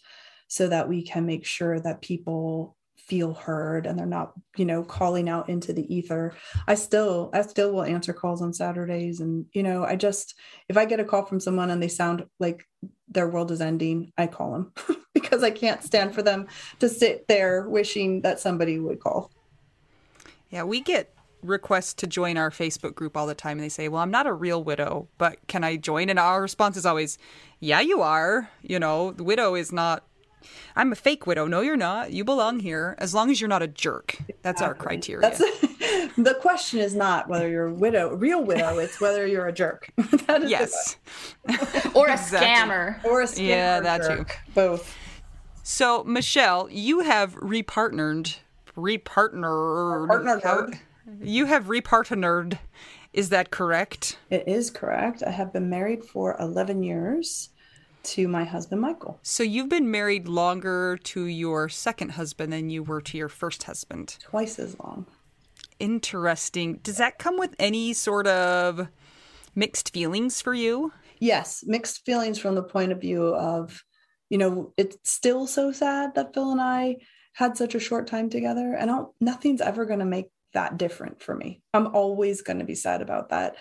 so 0.49 0.67
that 0.67 0.89
we 0.89 1.03
can 1.03 1.25
make 1.25 1.45
sure 1.45 1.79
that 1.79 2.01
people 2.01 2.75
feel 3.11 3.33
heard 3.33 3.85
and 3.85 3.99
they're 3.99 4.05
not 4.05 4.31
you 4.55 4.63
know 4.63 4.85
calling 4.85 5.27
out 5.27 5.49
into 5.49 5.73
the 5.73 5.93
ether 5.93 6.33
i 6.69 6.73
still 6.73 7.29
i 7.33 7.41
still 7.41 7.73
will 7.73 7.83
answer 7.83 8.13
calls 8.13 8.41
on 8.41 8.53
saturdays. 8.53 9.19
And 9.19 9.45
you 9.51 9.63
know 9.63 9.83
i 9.83 9.97
just 9.97 10.35
if 10.69 10.77
i 10.77 10.85
get 10.85 11.01
a 11.01 11.03
call 11.03 11.25
from 11.25 11.41
someone 11.41 11.69
and 11.69 11.83
they 11.83 11.89
sound 11.89 12.25
like 12.39 12.65
their 13.09 13.27
world 13.27 13.51
is 13.51 13.59
ending 13.59 14.13
i 14.17 14.27
call 14.27 14.53
them 14.53 14.71
because 15.13 15.43
i 15.43 15.51
can't 15.51 15.83
stand 15.83 16.15
for 16.15 16.21
them 16.21 16.47
to 16.79 16.87
sit 16.87 17.27
there 17.27 17.67
wishing 17.67 18.21
that 18.21 18.39
somebody 18.39 18.79
would 18.79 19.01
call. 19.01 19.29
Yeah 20.49 20.63
we 20.63 20.79
get 20.79 21.13
requests 21.43 21.93
to 21.95 22.07
join 22.07 22.37
our 22.37 22.49
facebook 22.49 22.95
group 22.95 23.17
all 23.17 23.27
the 23.27 23.35
time 23.35 23.57
and 23.57 23.65
they 23.65 23.69
say 23.69 23.89
well 23.89 24.01
i'm 24.01 24.11
not 24.11 24.27
a 24.27 24.31
real 24.31 24.63
widow 24.63 25.09
but 25.17 25.37
can 25.47 25.65
i 25.65 25.75
join? 25.75 26.07
And 26.09 26.17
our 26.17 26.41
response 26.41 26.77
is 26.77 26.85
always 26.85 27.17
yeah 27.59 27.81
you 27.81 28.01
are. 28.01 28.49
You 28.61 28.79
know 28.79 29.11
the 29.11 29.25
widow 29.25 29.55
is 29.55 29.73
not 29.73 30.05
I'm 30.75 30.91
a 30.91 30.95
fake 30.95 31.27
widow. 31.27 31.47
No, 31.47 31.61
you're 31.61 31.77
not. 31.77 32.11
You 32.11 32.23
belong 32.23 32.59
here 32.59 32.95
as 32.97 33.13
long 33.13 33.29
as 33.29 33.39
you're 33.39 33.47
not 33.47 33.61
a 33.61 33.67
jerk. 33.67 34.17
That's 34.41 34.61
exactly. 34.61 34.65
our 34.65 34.73
criteria. 34.75 35.21
That's, 35.21 35.39
the 36.17 36.37
question 36.41 36.79
is 36.79 36.95
not 36.95 37.27
whether 37.27 37.47
you're 37.47 37.67
a 37.67 37.73
widow, 37.73 38.15
real 38.15 38.43
widow. 38.43 38.77
It's 38.79 38.99
whether 38.99 39.25
you're 39.27 39.47
a 39.47 39.53
jerk. 39.53 39.91
yes, 40.45 40.97
or 41.93 42.07
a 42.07 42.17
scammer, 42.17 43.03
or 43.05 43.21
a 43.21 43.25
scammer. 43.25 43.47
Yeah, 43.47 43.79
that 43.81 44.01
jerk. 44.01 44.29
too. 44.29 44.51
Both. 44.53 44.97
So, 45.63 46.03
Michele, 46.03 46.67
you 46.71 47.01
have 47.01 47.35
repartnered, 47.35 48.37
repartnered. 48.75 50.07
Partnered. 50.07 50.79
You 51.21 51.45
have 51.45 51.65
repartnered. 51.65 52.59
Is 53.13 53.29
that 53.29 53.51
correct? 53.51 54.17
It 54.29 54.47
is 54.47 54.69
correct. 54.69 55.21
I 55.25 55.31
have 55.31 55.51
been 55.51 55.69
married 55.69 56.03
for 56.03 56.37
11 56.39 56.81
years 56.83 57.49
to 58.03 58.27
my 58.27 58.43
husband, 58.43 58.81
Michael. 58.81 59.19
So 59.23 59.43
you've 59.43 59.69
been 59.69 59.91
married 59.91 60.27
longer 60.27 60.97
to 61.03 61.25
your 61.25 61.69
second 61.69 62.11
husband 62.11 62.53
than 62.53 62.69
you 62.69 62.83
were 62.83 63.01
to 63.01 63.17
your 63.17 63.29
first 63.29 63.63
husband? 63.63 64.17
Twice 64.21 64.59
as 64.59 64.79
long. 64.79 65.05
Interesting. 65.79 66.79
Does 66.83 66.97
that 66.97 67.19
come 67.19 67.37
with 67.37 67.55
any 67.59 67.93
sort 67.93 68.27
of 68.27 68.87
mixed 69.55 69.93
feelings 69.93 70.41
for 70.41 70.53
you? 70.53 70.93
Yes, 71.19 71.63
mixed 71.65 72.05
feelings 72.05 72.39
from 72.39 72.55
the 72.55 72.63
point 72.63 72.91
of 72.91 73.01
view 73.01 73.35
of, 73.35 73.83
you 74.29 74.37
know, 74.37 74.73
it's 74.77 74.97
still 75.03 75.47
so 75.47 75.71
sad 75.71 76.15
that 76.15 76.33
Phil 76.33 76.51
and 76.51 76.61
I 76.61 76.97
had 77.33 77.57
such 77.57 77.75
a 77.75 77.79
short 77.79 78.07
time 78.07 78.29
together 78.29 78.75
and 78.77 78.89
I'll, 78.91 79.15
nothing's 79.21 79.61
ever 79.61 79.85
going 79.85 79.99
to 79.99 80.05
make 80.05 80.27
that 80.53 80.77
different 80.77 81.21
for 81.21 81.35
me. 81.35 81.61
I'm 81.73 81.87
always 81.95 82.41
going 82.41 82.59
to 82.59 82.65
be 82.65 82.75
sad 82.75 83.01
about 83.01 83.29
that. 83.29 83.55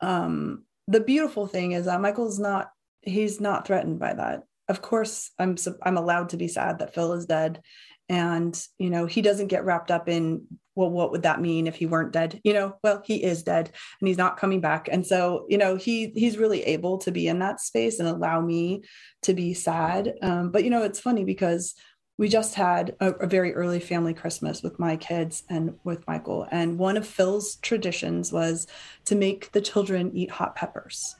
Um, 0.00 0.64
the 0.88 1.00
beautiful 1.00 1.46
thing 1.46 1.72
is 1.72 1.86
that 1.86 2.00
Michael's 2.00 2.38
not 2.38 2.68
he's 3.04 3.40
not 3.40 3.66
threatened 3.66 3.98
by 3.98 4.14
that. 4.14 4.44
Of 4.68 4.82
course, 4.82 5.30
I'm 5.38 5.56
I'm 5.82 5.96
allowed 5.96 6.30
to 6.30 6.36
be 6.36 6.48
sad 6.48 6.78
that 6.78 6.94
Phil 6.94 7.12
is 7.12 7.26
dead, 7.26 7.60
and 8.08 8.60
you 8.78 8.90
know 8.90 9.06
he 9.06 9.22
doesn't 9.22 9.48
get 9.48 9.64
wrapped 9.64 9.90
up 9.90 10.08
in 10.08 10.46
well, 10.76 10.90
what 10.90 11.12
would 11.12 11.22
that 11.22 11.40
mean 11.40 11.68
if 11.68 11.76
he 11.76 11.86
weren't 11.86 12.12
dead? 12.12 12.40
You 12.42 12.52
know, 12.52 12.76
well, 12.82 13.00
he 13.04 13.22
is 13.22 13.44
dead 13.44 13.70
and 14.00 14.08
he's 14.08 14.18
not 14.18 14.38
coming 14.38 14.60
back, 14.60 14.88
and 14.90 15.06
so 15.06 15.46
you 15.48 15.58
know 15.58 15.76
he 15.76 16.08
he's 16.14 16.38
really 16.38 16.62
able 16.62 16.98
to 16.98 17.12
be 17.12 17.28
in 17.28 17.38
that 17.40 17.60
space 17.60 17.98
and 17.98 18.08
allow 18.08 18.40
me 18.40 18.82
to 19.22 19.34
be 19.34 19.54
sad. 19.54 20.14
Um, 20.22 20.50
but 20.50 20.64
you 20.64 20.70
know, 20.70 20.82
it's 20.82 21.00
funny 21.00 21.24
because 21.24 21.74
we 22.16 22.28
just 22.28 22.54
had 22.54 22.94
a, 23.00 23.10
a, 23.12 23.26
very 23.26 23.54
early 23.54 23.80
family 23.80 24.14
Christmas 24.14 24.62
with 24.62 24.78
my 24.78 24.96
kids 24.96 25.42
and 25.50 25.74
with 25.82 26.06
Michael. 26.06 26.46
And 26.50 26.78
one 26.78 26.96
of 26.96 27.06
Phil's 27.06 27.56
traditions 27.56 28.32
was 28.32 28.68
to 29.06 29.16
make 29.16 29.50
the 29.50 29.60
children 29.60 30.12
eat 30.14 30.30
hot 30.30 30.54
peppers. 30.54 31.16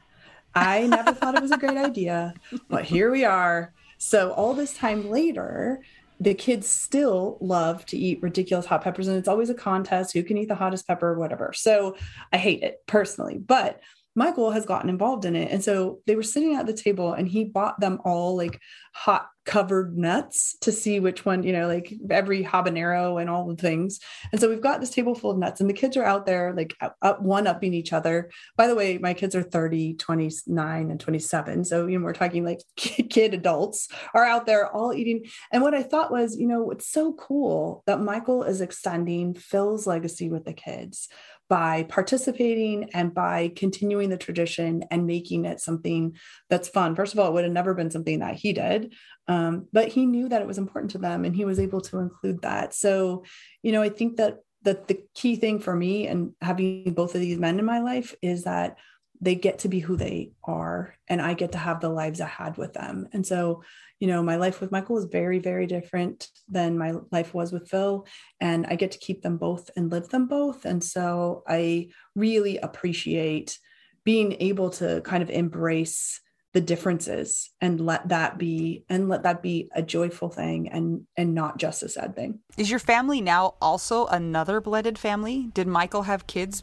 I 0.54 0.86
never 0.86 1.12
thought 1.12 1.34
it 1.34 1.42
was 1.42 1.50
a 1.50 1.58
great 1.58 1.76
idea, 1.76 2.34
but 2.68 2.84
here 2.84 3.10
we 3.10 3.24
are. 3.24 3.72
So, 3.98 4.32
all 4.32 4.54
this 4.54 4.74
time 4.74 5.10
later, 5.10 5.82
the 6.20 6.34
kids 6.34 6.68
still 6.68 7.38
love 7.40 7.84
to 7.86 7.96
eat 7.96 8.22
ridiculous 8.22 8.66
hot 8.66 8.82
peppers, 8.82 9.08
and 9.08 9.16
it's 9.16 9.28
always 9.28 9.50
a 9.50 9.54
contest 9.54 10.12
who 10.12 10.22
can 10.22 10.36
eat 10.36 10.48
the 10.48 10.54
hottest 10.54 10.86
pepper, 10.86 11.08
or 11.08 11.18
whatever. 11.18 11.52
So, 11.54 11.96
I 12.32 12.36
hate 12.38 12.62
it 12.62 12.82
personally. 12.86 13.38
But 13.38 13.80
Michael 14.14 14.50
has 14.52 14.66
gotten 14.66 14.90
involved 14.90 15.24
in 15.24 15.34
it. 15.34 15.50
And 15.50 15.62
so 15.62 16.00
they 16.06 16.16
were 16.16 16.22
sitting 16.22 16.54
at 16.54 16.66
the 16.66 16.72
table 16.72 17.12
and 17.12 17.28
he 17.28 17.44
bought 17.44 17.80
them 17.80 18.00
all 18.04 18.36
like 18.36 18.60
hot 18.92 19.28
covered 19.44 19.98
nuts 19.98 20.56
to 20.60 20.72
see 20.72 21.00
which 21.00 21.24
one, 21.24 21.42
you 21.42 21.52
know, 21.52 21.66
like 21.66 21.92
every 22.10 22.42
habanero 22.42 23.20
and 23.20 23.28
all 23.28 23.46
the 23.46 23.56
things. 23.56 23.98
And 24.32 24.40
so 24.40 24.48
we've 24.48 24.60
got 24.60 24.80
this 24.80 24.90
table 24.90 25.14
full 25.14 25.32
of 25.32 25.38
nuts 25.38 25.60
and 25.60 25.68
the 25.68 25.74
kids 25.74 25.96
are 25.96 26.04
out 26.04 26.26
there 26.26 26.54
like 26.56 26.74
up, 27.02 27.20
one 27.20 27.46
upping 27.46 27.74
each 27.74 27.92
other. 27.92 28.30
By 28.56 28.66
the 28.66 28.74
way, 28.74 28.98
my 28.98 29.12
kids 29.12 29.34
are 29.34 29.42
30, 29.42 29.94
29 29.94 30.90
and 30.90 31.00
27. 31.00 31.64
So, 31.64 31.86
you 31.86 31.98
know, 31.98 32.04
we're 32.04 32.14
talking 32.14 32.44
like 32.44 32.60
kid 32.76 33.34
adults 33.34 33.88
are 34.14 34.24
out 34.24 34.46
there 34.46 34.70
all 34.70 34.94
eating. 34.94 35.24
And 35.52 35.62
what 35.62 35.74
I 35.74 35.82
thought 35.82 36.12
was, 36.12 36.36
you 36.36 36.46
know, 36.46 36.70
it's 36.70 36.88
so 36.88 37.12
cool 37.12 37.82
that 37.86 38.00
Michael 38.00 38.44
is 38.44 38.60
extending 38.60 39.34
Phil's 39.34 39.86
legacy 39.86 40.30
with 40.30 40.44
the 40.44 40.54
kids 40.54 41.08
by 41.54 41.84
participating 41.84 42.90
and 42.94 43.14
by 43.14 43.52
continuing 43.54 44.08
the 44.08 44.16
tradition 44.16 44.82
and 44.90 45.06
making 45.06 45.44
it 45.44 45.60
something 45.60 46.16
that's 46.50 46.66
fun. 46.66 46.96
First 46.96 47.12
of 47.12 47.20
all, 47.20 47.28
it 47.28 47.32
would 47.32 47.44
have 47.44 47.52
never 47.52 47.74
been 47.74 47.92
something 47.92 48.18
that 48.18 48.34
he 48.34 48.52
did, 48.52 48.92
um, 49.28 49.68
but 49.72 49.86
he 49.86 50.04
knew 50.04 50.28
that 50.28 50.42
it 50.42 50.48
was 50.48 50.58
important 50.58 50.90
to 50.90 50.98
them 50.98 51.24
and 51.24 51.36
he 51.36 51.44
was 51.44 51.60
able 51.60 51.80
to 51.82 51.98
include 51.98 52.42
that. 52.42 52.74
So, 52.74 53.22
you 53.62 53.70
know, 53.70 53.82
I 53.82 53.88
think 53.88 54.16
that 54.16 54.38
that 54.64 54.88
the 54.88 54.98
key 55.14 55.36
thing 55.36 55.60
for 55.60 55.76
me 55.76 56.08
and 56.08 56.32
having 56.40 56.92
both 56.92 57.14
of 57.14 57.20
these 57.20 57.38
men 57.38 57.60
in 57.60 57.64
my 57.64 57.78
life 57.78 58.16
is 58.20 58.42
that 58.42 58.76
they 59.20 59.34
get 59.34 59.60
to 59.60 59.68
be 59.68 59.80
who 59.80 59.96
they 59.96 60.32
are 60.44 60.94
and 61.08 61.22
i 61.22 61.34
get 61.34 61.52
to 61.52 61.58
have 61.58 61.80
the 61.80 61.88
lives 61.88 62.20
i 62.20 62.26
had 62.26 62.56
with 62.56 62.72
them. 62.72 63.08
And 63.12 63.26
so 63.26 63.62
you 64.00 64.08
know 64.08 64.22
my 64.22 64.36
life 64.36 64.60
with 64.60 64.72
michael 64.72 64.96
was 64.96 65.04
very 65.06 65.38
very 65.38 65.66
different 65.66 66.28
than 66.48 66.76
my 66.76 66.94
life 67.10 67.32
was 67.32 67.52
with 67.52 67.70
phil 67.70 68.06
and 68.40 68.66
i 68.66 68.74
get 68.74 68.90
to 68.90 68.98
keep 68.98 69.22
them 69.22 69.36
both 69.38 69.70
and 69.76 69.90
live 69.90 70.08
them 70.08 70.26
both. 70.26 70.64
And 70.64 70.82
so 70.82 71.42
i 71.46 71.88
really 72.14 72.58
appreciate 72.58 73.58
being 74.04 74.36
able 74.40 74.70
to 74.70 75.00
kind 75.02 75.22
of 75.22 75.30
embrace 75.30 76.20
the 76.54 76.60
differences 76.60 77.50
and 77.60 77.80
let 77.80 78.08
that 78.08 78.38
be 78.38 78.84
and 78.88 79.08
let 79.08 79.24
that 79.24 79.42
be 79.42 79.68
a 79.74 79.82
joyful 79.82 80.28
thing 80.28 80.68
and 80.68 81.02
and 81.16 81.34
not 81.34 81.58
just 81.58 81.82
a 81.82 81.88
sad 81.88 82.14
thing. 82.14 82.38
Is 82.56 82.70
your 82.70 82.78
family 82.78 83.20
now 83.20 83.54
also 83.60 84.06
another 84.06 84.60
blended 84.60 84.96
family? 84.96 85.50
Did 85.52 85.66
michael 85.66 86.02
have 86.02 86.28
kids 86.28 86.62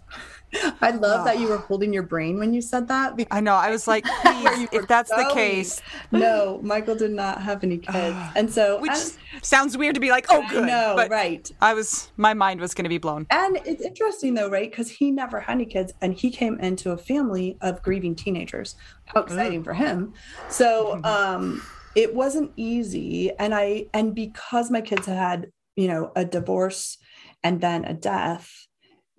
i 0.81 0.91
love 0.91 1.21
oh. 1.21 1.23
that 1.23 1.39
you 1.39 1.47
were 1.47 1.57
ah. 1.57 1.65
holding 1.67 1.93
your 1.93 2.03
brain 2.03 2.37
when 2.37 2.53
you 2.53 2.61
said 2.61 2.87
that 2.87 3.13
i 3.31 3.39
know 3.39 3.55
i 3.55 3.69
was 3.69 3.87
like 3.87 4.05
if 4.71 4.87
that's 4.87 5.11
going. 5.11 5.27
the 5.27 5.33
case. 5.33 5.81
No 6.11 6.59
michael 6.63 6.95
did 6.95 7.11
not 7.11 7.41
have 7.41 7.63
any 7.63 7.81
ah, 7.87 7.91
kids. 7.91 8.17
And 8.35 8.51
so 8.51 8.79
which 8.79 8.91
as, 8.91 9.17
sounds 9.41 9.77
weird 9.77 9.95
to 9.95 10.01
be 10.01 10.09
like 10.09 10.25
oh 10.29 10.45
good 10.49 10.65
no 10.65 11.07
right. 11.09 11.49
I 11.61 11.73
was 11.73 12.11
my 12.17 12.33
mind 12.33 12.59
was 12.59 12.73
going 12.73 12.83
to 12.83 12.89
be 12.89 12.97
blown. 12.97 13.27
And 13.29 13.59
it's 13.65 13.81
interesting 13.81 14.33
though 14.33 14.49
right 14.49 14.69
because 14.69 14.89
he 14.89 15.11
never 15.11 15.39
had 15.39 15.53
any 15.53 15.65
kids 15.65 15.93
and 16.01 16.13
he 16.13 16.29
came 16.29 16.59
into 16.59 16.91
a 16.91 16.97
family 16.97 17.57
of 17.61 17.81
grieving 17.81 18.15
teenagers. 18.15 18.75
How 19.05 19.21
exciting 19.21 19.63
for 19.63 19.73
him. 19.73 20.13
So 20.49 20.95
mm-hmm. 20.95 21.05
um, 21.05 21.61
it 21.95 22.13
wasn't 22.15 22.51
easy, 22.55 23.31
and 23.37 23.53
I 23.53 23.87
and 23.93 24.15
because 24.15 24.71
my 24.71 24.81
kids 24.81 25.05
had 25.05 25.51
you 25.75 25.87
know 25.87 26.11
a 26.15 26.23
divorce 26.25 26.97
and 27.43 27.59
then 27.59 27.85
a 27.85 27.93
death, 27.93 28.67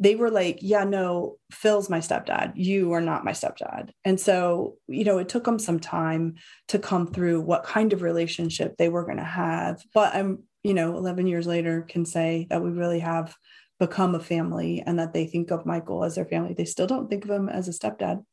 they 0.03 0.17
were 0.17 0.31
like, 0.31 0.59
yeah, 0.61 0.83
no, 0.83 1.37
Phil's 1.53 1.89
my 1.89 2.01
stepdad. 2.01 2.55
You 2.57 2.91
are 2.93 3.01
not 3.01 3.25
my 3.25 3.31
stepdad. 3.31 3.91
And 4.05 4.19
so, 4.19 4.75
you 4.89 5.05
know, 5.05 5.19
it 5.19 5.29
took 5.29 5.45
them 5.45 5.61
some 5.61 5.79
time 5.79 6.35
to 6.69 6.81
come 6.81 7.13
through 7.13 7.43
what 7.43 7.63
kind 7.63 7.93
of 7.93 8.03
relationship 8.03 8.77
they 8.77 8.89
were 8.89 9.05
going 9.05 9.19
to 9.19 9.25
have. 9.25 9.81
But 9.95 10.13
I'm, 10.13 10.43
you 10.65 10.75
know, 10.75 10.97
11 10.97 11.29
years 11.29 11.47
later 11.47 11.83
can 11.83 12.05
say 12.05 12.49
that 12.51 12.65
we 12.65 12.71
really 12.71 12.99
have 12.99 13.37
become 13.79 14.17
a 14.17 14.21
family 14.21 14.83
and 14.85 14.99
that 14.99 15.13
they 15.13 15.27
think 15.27 15.53
of 15.53 15.67
Michael 15.67 16.03
as 16.03 16.17
their 16.17 16.27
family. 16.27 16.55
They 16.55 16.65
still 16.65 16.89
don't 16.89 17.09
think 17.09 17.25
of 17.25 17.31
him 17.31 17.49
as 17.49 17.69
a 17.69 17.73
stepdad 17.73 18.25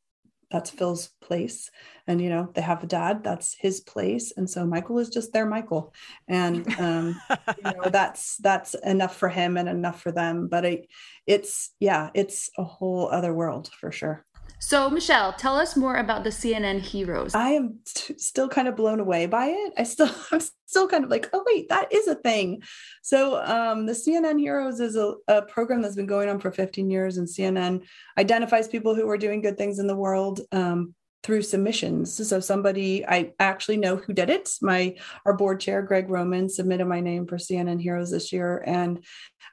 that's 0.52 0.70
Phil's 0.70 1.10
place. 1.22 1.70
And, 2.08 2.20
you 2.20 2.30
know, 2.30 2.50
they 2.54 2.62
have 2.62 2.84
a 2.84 2.88
dad, 2.88 3.24
that's 3.24 3.56
his 3.60 3.82
place. 3.82 4.34
And 4.36 4.50
so 4.50 4.66
Michael 4.66 5.00
is 5.00 5.10
just 5.10 5.32
their 5.32 5.46
Michael. 5.46 5.94
And, 6.28 6.68
um, 6.80 7.22
you 7.30 7.64
know, 7.64 7.90
that's, 7.92 8.38
that's 8.38 8.74
enough 8.74 9.16
for 9.16 9.30
him 9.30 9.58
and 9.58 9.70
enough 9.70 10.02
for 10.02 10.12
them. 10.12 10.48
But 10.48 10.66
it, 10.66 10.88
it's, 11.28 11.72
yeah, 11.80 12.10
it's 12.14 12.50
a 12.58 12.64
whole 12.64 13.10
other 13.10 13.34
world 13.34 13.70
for 13.80 13.92
sure. 13.92 14.26
So, 14.60 14.90
Michele, 14.90 15.34
tell 15.34 15.56
us 15.56 15.78
more 15.78 15.96
about 15.96 16.26
the 16.26 16.30
CNN 16.30 16.82
heroes. 16.82 17.34
I 17.34 17.52
am 17.52 17.80
t- 17.86 18.18
still 18.18 18.50
kind 18.50 18.68
of 18.68 18.76
blown 18.76 19.00
away 19.00 19.26
by 19.26 19.48
it. 19.48 19.74
I 19.78 19.84
still, 19.84 20.12
I'm 20.32 20.42
still 20.66 20.88
kind 20.88 21.04
of 21.04 21.10
like, 21.10 21.30
oh 21.34 21.44
wait, 21.48 21.70
that 21.70 21.92
is 21.94 22.08
a 22.08 22.16
thing. 22.16 22.62
So, 23.02 23.42
um, 23.44 23.86
the 23.86 23.94
CNN 23.94 24.40
heroes 24.40 24.80
is 24.82 24.96
a, 24.96 25.14
a 25.28 25.42
program 25.44 25.82
that's 25.82 25.96
been 25.96 26.06
going 26.06 26.30
on 26.30 26.40
for 26.40 26.52
15 26.52 26.92
years, 26.92 27.18
and 27.18 27.28
CNN 27.28 27.84
identifies 28.18 28.68
people 28.68 28.96
who 28.96 29.10
are 29.10 29.18
doing 29.18 29.42
good 29.42 29.58
things 29.58 29.80
in 29.80 29.88
the 29.88 29.96
world. 29.96 30.42
Um, 30.52 30.94
through 31.22 31.42
submissions. 31.42 32.30
So 32.30 32.40
somebody 32.40 33.06
I 33.06 33.34
actually 33.40 33.76
know 33.76 33.98
who 33.98 34.14
did 34.14 34.30
it. 34.30 34.50
My 34.62 34.96
our 35.26 35.36
board 35.36 35.60
chair 35.60 35.82
Greg 35.82 36.10
Roman 36.10 36.48
submitted 36.48 36.86
my 36.86 37.02
name 37.02 37.28
for 37.28 37.36
CNN 37.36 37.82
Heroes 37.82 38.10
this 38.10 38.32
year 38.32 38.64
and 38.66 39.04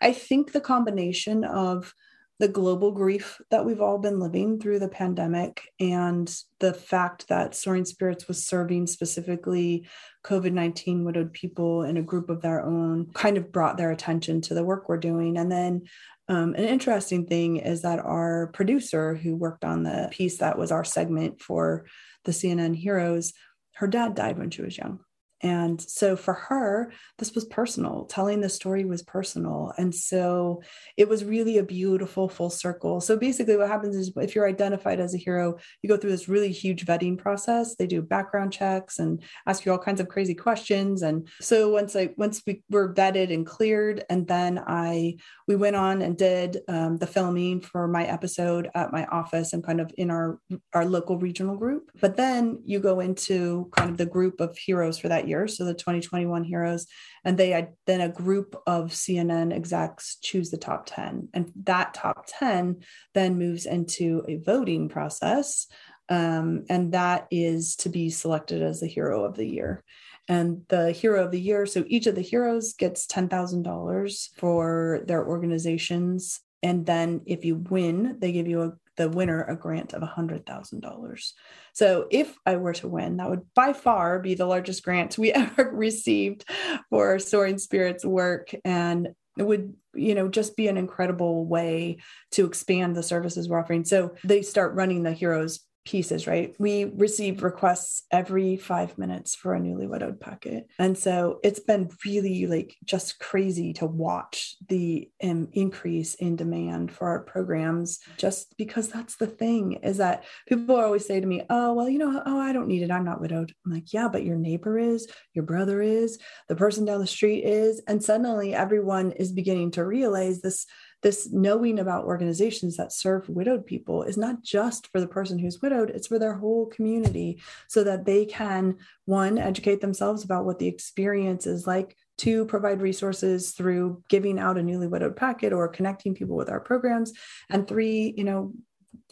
I 0.01 0.13
think 0.13 0.53
the 0.53 0.61
combination 0.61 1.43
of 1.43 1.93
the 2.39 2.49
global 2.49 2.93
grief 2.93 3.41
that 3.51 3.64
we've 3.64 3.80
all 3.80 3.99
been 3.99 4.20
living 4.20 4.61
through 4.61 4.78
the 4.78 4.89
pandemic 4.89 5.72
and 5.80 6.34
the 6.61 6.74
fact 6.74 7.28
that 7.28 7.55
Soaring 7.55 7.87
Spirits 7.87 8.28
was 8.28 8.47
serving 8.47 8.87
specifically 8.87 9.87
COVID 10.24 10.53
19 10.53 11.05
widowed 11.05 11.32
people 11.32 11.82
in 11.82 11.97
a 11.97 12.03
group 12.03 12.28
of 12.28 12.43
their 12.43 12.62
own 12.62 13.11
kind 13.14 13.39
of 13.39 13.53
brought 13.53 13.78
their 13.78 13.91
attention 13.91 14.43
to 14.43 14.55
the 14.55 14.64
work 14.64 14.89
we're 14.89 14.99
doing. 14.99 15.39
And 15.39 15.51
then 15.51 15.82
um, 16.28 16.55
an 16.55 16.64
interesting 16.64 17.26
thing 17.26 17.57
is 17.57 17.82
that 17.82 18.01
our 18.01 18.49
producer 18.49 19.14
who 19.14 19.34
worked 19.34 19.64
on 19.64 19.84
the 19.84 20.09
piece 20.11 20.39
that 20.39 20.59
was 20.59 20.72
our 20.72 20.84
segment 20.84 21.41
for 21.41 21.87
the 22.24 22.32
CNN 22.32 22.74
Heroes, 22.74 23.32
her 23.76 23.87
dad 23.87 24.14
died 24.14 24.37
when 24.37 24.51
she 24.51 24.62
was 24.62 24.76
young. 24.76 25.01
And 25.47 25.81
so 25.81 26.17
for 26.17 26.35
her, 26.35 26.93
this 27.19 27.33
was 27.33 27.45
personal. 27.45 28.07
Telling 28.07 28.41
the 28.41 28.49
story 28.49 28.85
was 28.85 29.03
personal. 29.03 29.73
And 29.79 29.95
so 29.95 30.63
it 30.97 31.09
was 31.09 31.25
really 31.25 31.59
a 31.59 31.63
beautiful 31.63 32.29
full 32.29 32.51
circle. 32.51 33.01
So 33.01 33.17
basically, 33.17 33.57
what 33.57 33.69
happens 33.69 33.95
is 33.95 34.13
if 34.17 34.35
you're 34.35 34.49
identified 34.49 34.99
as 34.99 35.15
a 35.15 35.19
hero, 35.19 35.57
you 35.83 35.89
go 35.89 35.97
through 35.97 36.11
this 36.11 36.29
really 36.29 36.51
huge 36.51 36.85
vetting 36.85 37.17
process. 37.17 37.77
They 37.77 37.87
do 37.87 38.03
background 38.03 38.53
checks 38.53 38.99
and 38.99 39.23
ask 39.47 39.65
you 39.65 39.71
all 39.71 39.79
kinds 39.79 40.01
of 40.01 40.09
crazy 40.09 40.35
questions. 40.35 41.03
And 41.03 41.29
so 41.41 41.71
once 41.71 41.95
I 41.95 42.11
once 42.17 42.43
we 42.45 42.65
were 42.69 42.93
vetted 42.93 43.33
and 43.33 43.47
cleared, 43.47 44.05
and 44.11 44.27
then 44.27 44.61
I 44.67 45.19
we 45.47 45.55
went 45.55 45.77
on 45.77 46.03
and 46.03 46.19
did 46.19 46.59
um, 46.67 46.97
the 46.97 47.07
filming 47.07 47.61
for 47.61 47.87
my 47.87 48.05
episode 48.05 48.69
at 48.75 48.93
my 48.93 49.05
office 49.07 49.53
and 49.53 49.63
kind 49.63 49.81
of 49.81 49.93
in 49.97 50.11
our 50.11 50.41
our 50.75 50.85
local 50.85 51.19
regional 51.19 51.57
group. 51.57 51.93
But 52.01 52.17
then 52.17 52.63
you 52.65 52.81
go 52.81 52.99
into 52.99 53.69
kind 53.77 53.91
of 53.91 53.97
the 53.97 54.07
group 54.17 54.41
of 54.41 54.59
heroes 54.59 54.99
for 54.99 55.09
that 55.09 55.29
year, 55.29 55.36
so 55.47 55.64
the 55.64 55.74
2021 55.74 56.45
heroes, 56.45 56.87
and 57.24 57.37
they 57.37 57.68
then 57.87 58.01
a 58.01 58.09
group 58.09 58.57
of 58.66 58.93
CNN 58.93 59.53
execs 59.53 60.16
choose 60.22 60.51
the 60.51 60.57
top 60.57 60.87
10, 60.87 61.28
and 61.34 61.53
that 61.64 61.95
top 61.95 62.24
10 62.26 62.80
then 63.14 63.39
moves 63.39 63.66
into 63.66 64.22
a 64.28 64.37
voting 64.37 64.89
process, 64.89 65.66
um, 66.09 66.64
and 66.70 66.93
that 66.93 67.26
is 67.30 67.76
to 67.76 67.89
be 67.89 68.11
selected 68.11 68.62
as 68.62 68.80
the 68.80 68.87
hero 68.87 69.24
of 69.24 69.37
the 69.37 69.47
year. 69.47 69.82
And 70.28 70.62
the 70.68 70.91
hero 70.93 71.24
of 71.24 71.30
the 71.30 71.41
year, 71.41 71.66
so 71.66 71.84
each 71.87 72.07
of 72.07 72.14
the 72.14 72.20
heroes 72.20 72.72
gets 72.72 73.07
$10,000 73.07 74.28
for 74.37 75.01
their 75.07 75.24
organizations. 75.26 76.41
And 76.62 76.84
then 76.84 77.20
if 77.26 77.45
you 77.45 77.57
win, 77.57 78.16
they 78.18 78.32
give 78.32 78.49
you 78.49 78.62
a 78.62 78.72
the 78.97 79.09
winner 79.09 79.43
a 79.43 79.57
grant 79.57 79.93
of 79.93 80.03
$100,000. 80.03 81.33
So 81.73 82.07
if 82.11 82.37
I 82.47 82.57
were 82.57 82.75
to 82.75 82.89
win, 82.89 83.19
that 83.19 83.31
would 83.31 83.43
by 83.55 83.73
far 83.73 84.19
be 84.19 84.35
the 84.35 84.47
largest 84.47 84.83
grant 84.83 85.19
we 85.19 85.33
ever 85.35 85.71
received 85.73 86.45
for 86.91 87.19
Soaring 87.19 87.59
Spirits 87.59 88.05
work. 88.05 88.55
And 88.65 89.09
it 89.39 89.47
would 89.47 89.75
you 89.95 90.15
know 90.15 90.29
just 90.29 90.57
be 90.57 90.69
an 90.69 90.77
incredible 90.77 91.47
way 91.47 91.99
to 92.31 92.47
expand 92.47 92.97
the 92.97 93.03
services 93.03 93.49
we're 93.49 93.61
offering 93.61 93.85
so 93.85 94.15
they 94.25 94.43
start 94.43 94.75
running 94.75 95.03
the 95.03 95.13
heroes 95.13 95.61
pieces, 95.87 96.26
right? 96.26 96.55
We 96.59 96.84
receive 96.84 97.43
requests 97.43 98.03
every 98.11 98.57
five 98.57 98.99
minutes 98.99 99.34
for 99.34 99.55
a 99.55 99.61
newly 99.61 99.87
widowed 99.87 100.20
packet. 100.20 100.66
And 100.78 100.99
so 100.99 101.41
it's 101.43 101.61
been 101.61 101.89
really 102.05 102.47
like 102.47 102.76
just 102.84 103.18
crazy 103.18 103.72
to 103.74 103.87
watch 103.87 104.57
the 104.68 105.09
um, 105.22 105.49
increase 105.53 106.14
in 106.16 106.37
demand 106.37 106.93
for 106.93 107.09
our 107.09 107.20
programs, 107.20 108.01
just 108.18 108.55
because 108.59 108.89
that's 108.89 109.16
the 109.16 109.26
thing 109.26 109.74
is 109.82 109.97
that 109.99 110.24
people 110.47 110.76
always 110.76 111.07
say 111.07 111.20
to 111.20 111.26
me, 111.26 111.43
oh, 111.49 111.72
well, 111.72 111.89
you 111.89 111.99
know, 111.99 112.22
oh, 112.26 112.41
I 112.41 112.53
don't 112.53 112.68
need 112.68 112.82
it. 112.82 112.91
I'm 112.91 113.05
not 113.05 113.20
widowed. 113.20 113.55
I'm 113.64 113.72
like, 113.72 113.93
yeah, 113.93 114.09
but 114.09 114.24
your 114.24 114.37
neighbor 114.37 114.78
is, 114.78 115.07
your 115.32 115.45
brother 115.45 115.80
is, 115.80 116.18
the 116.49 116.57
person 116.57 116.84
down 116.84 117.01
the 117.01 117.07
street 117.07 117.45
is. 117.45 117.80
And 117.87 118.03
suddenly 118.03 118.55
everyone 118.55 119.12
is 119.12 119.32
beginning 119.32 119.70
to 119.72 119.84
realize 119.84 120.41
this 120.41 120.66
this 121.03 121.31
knowing 121.31 121.79
about 121.79 122.05
organizations 122.05 122.77
that 122.77 122.93
serve 122.93 123.29
widowed 123.29 123.67
people 123.67 124.03
is 124.03 124.17
not 124.17 124.43
just 124.43 124.89
for 124.89 125.01
the 125.01 125.07
person 125.07 125.39
who's 125.39 125.61
widowed, 125.61 125.91
it's 125.91 126.07
for 126.07 126.19
their 126.19 126.35
whole 126.35 126.67
community 126.67 127.41
so 127.69 127.85
that 127.85 128.05
they 128.05 128.25
can, 128.25 128.77
one, 129.05 129.39
educate 129.39 129.81
themselves 129.81 130.25
about 130.25 130.45
what 130.45 130.59
the 130.59 130.69
experience 130.69 131.47
is 131.47 131.67
like 131.67 131.97
to 132.19 132.47
provide 132.47 132.81
resources 132.81 133.53
through 133.53 134.03
giving 134.09 134.39
out 134.39 134.57
a 134.57 134.63
newly 134.63 134.87
widowed 134.87 135.17
packet 135.17 135.53
or 135.53 135.69
connecting 135.69 136.15
people 136.15 136.37
with 136.37 136.49
our 136.49 136.61
programs 136.61 137.13
and 137.51 137.69
three 137.69 138.15
you 138.17 138.25
know 138.25 138.53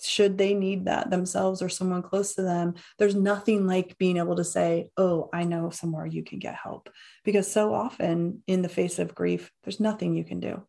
should 0.02 0.38
they 0.38 0.54
need 0.54 0.86
that 0.86 1.10
themselves 1.10 1.62
or 1.62 1.68
someone 1.68 2.02
close 2.02 2.34
to 2.34 2.42
them 2.42 2.74
there's 2.98 3.14
nothing 3.14 3.66
like 3.66 3.98
being 3.98 4.16
able 4.16 4.36
to 4.36 4.44
say 4.44 4.88
oh 4.96 5.28
i 5.32 5.44
know 5.44 5.70
somewhere 5.70 6.06
you 6.06 6.24
can 6.24 6.38
get 6.38 6.54
help. 6.54 6.88
Because 7.24 7.50
so 7.50 7.74
often 7.74 8.42
in 8.46 8.62
the 8.62 8.68
face 8.68 8.98
of 8.98 9.14
grief 9.14 9.50
there's 9.62 9.80
nothing 9.80 10.14
you 10.14 10.24
can 10.24 10.40
do 10.40 10.62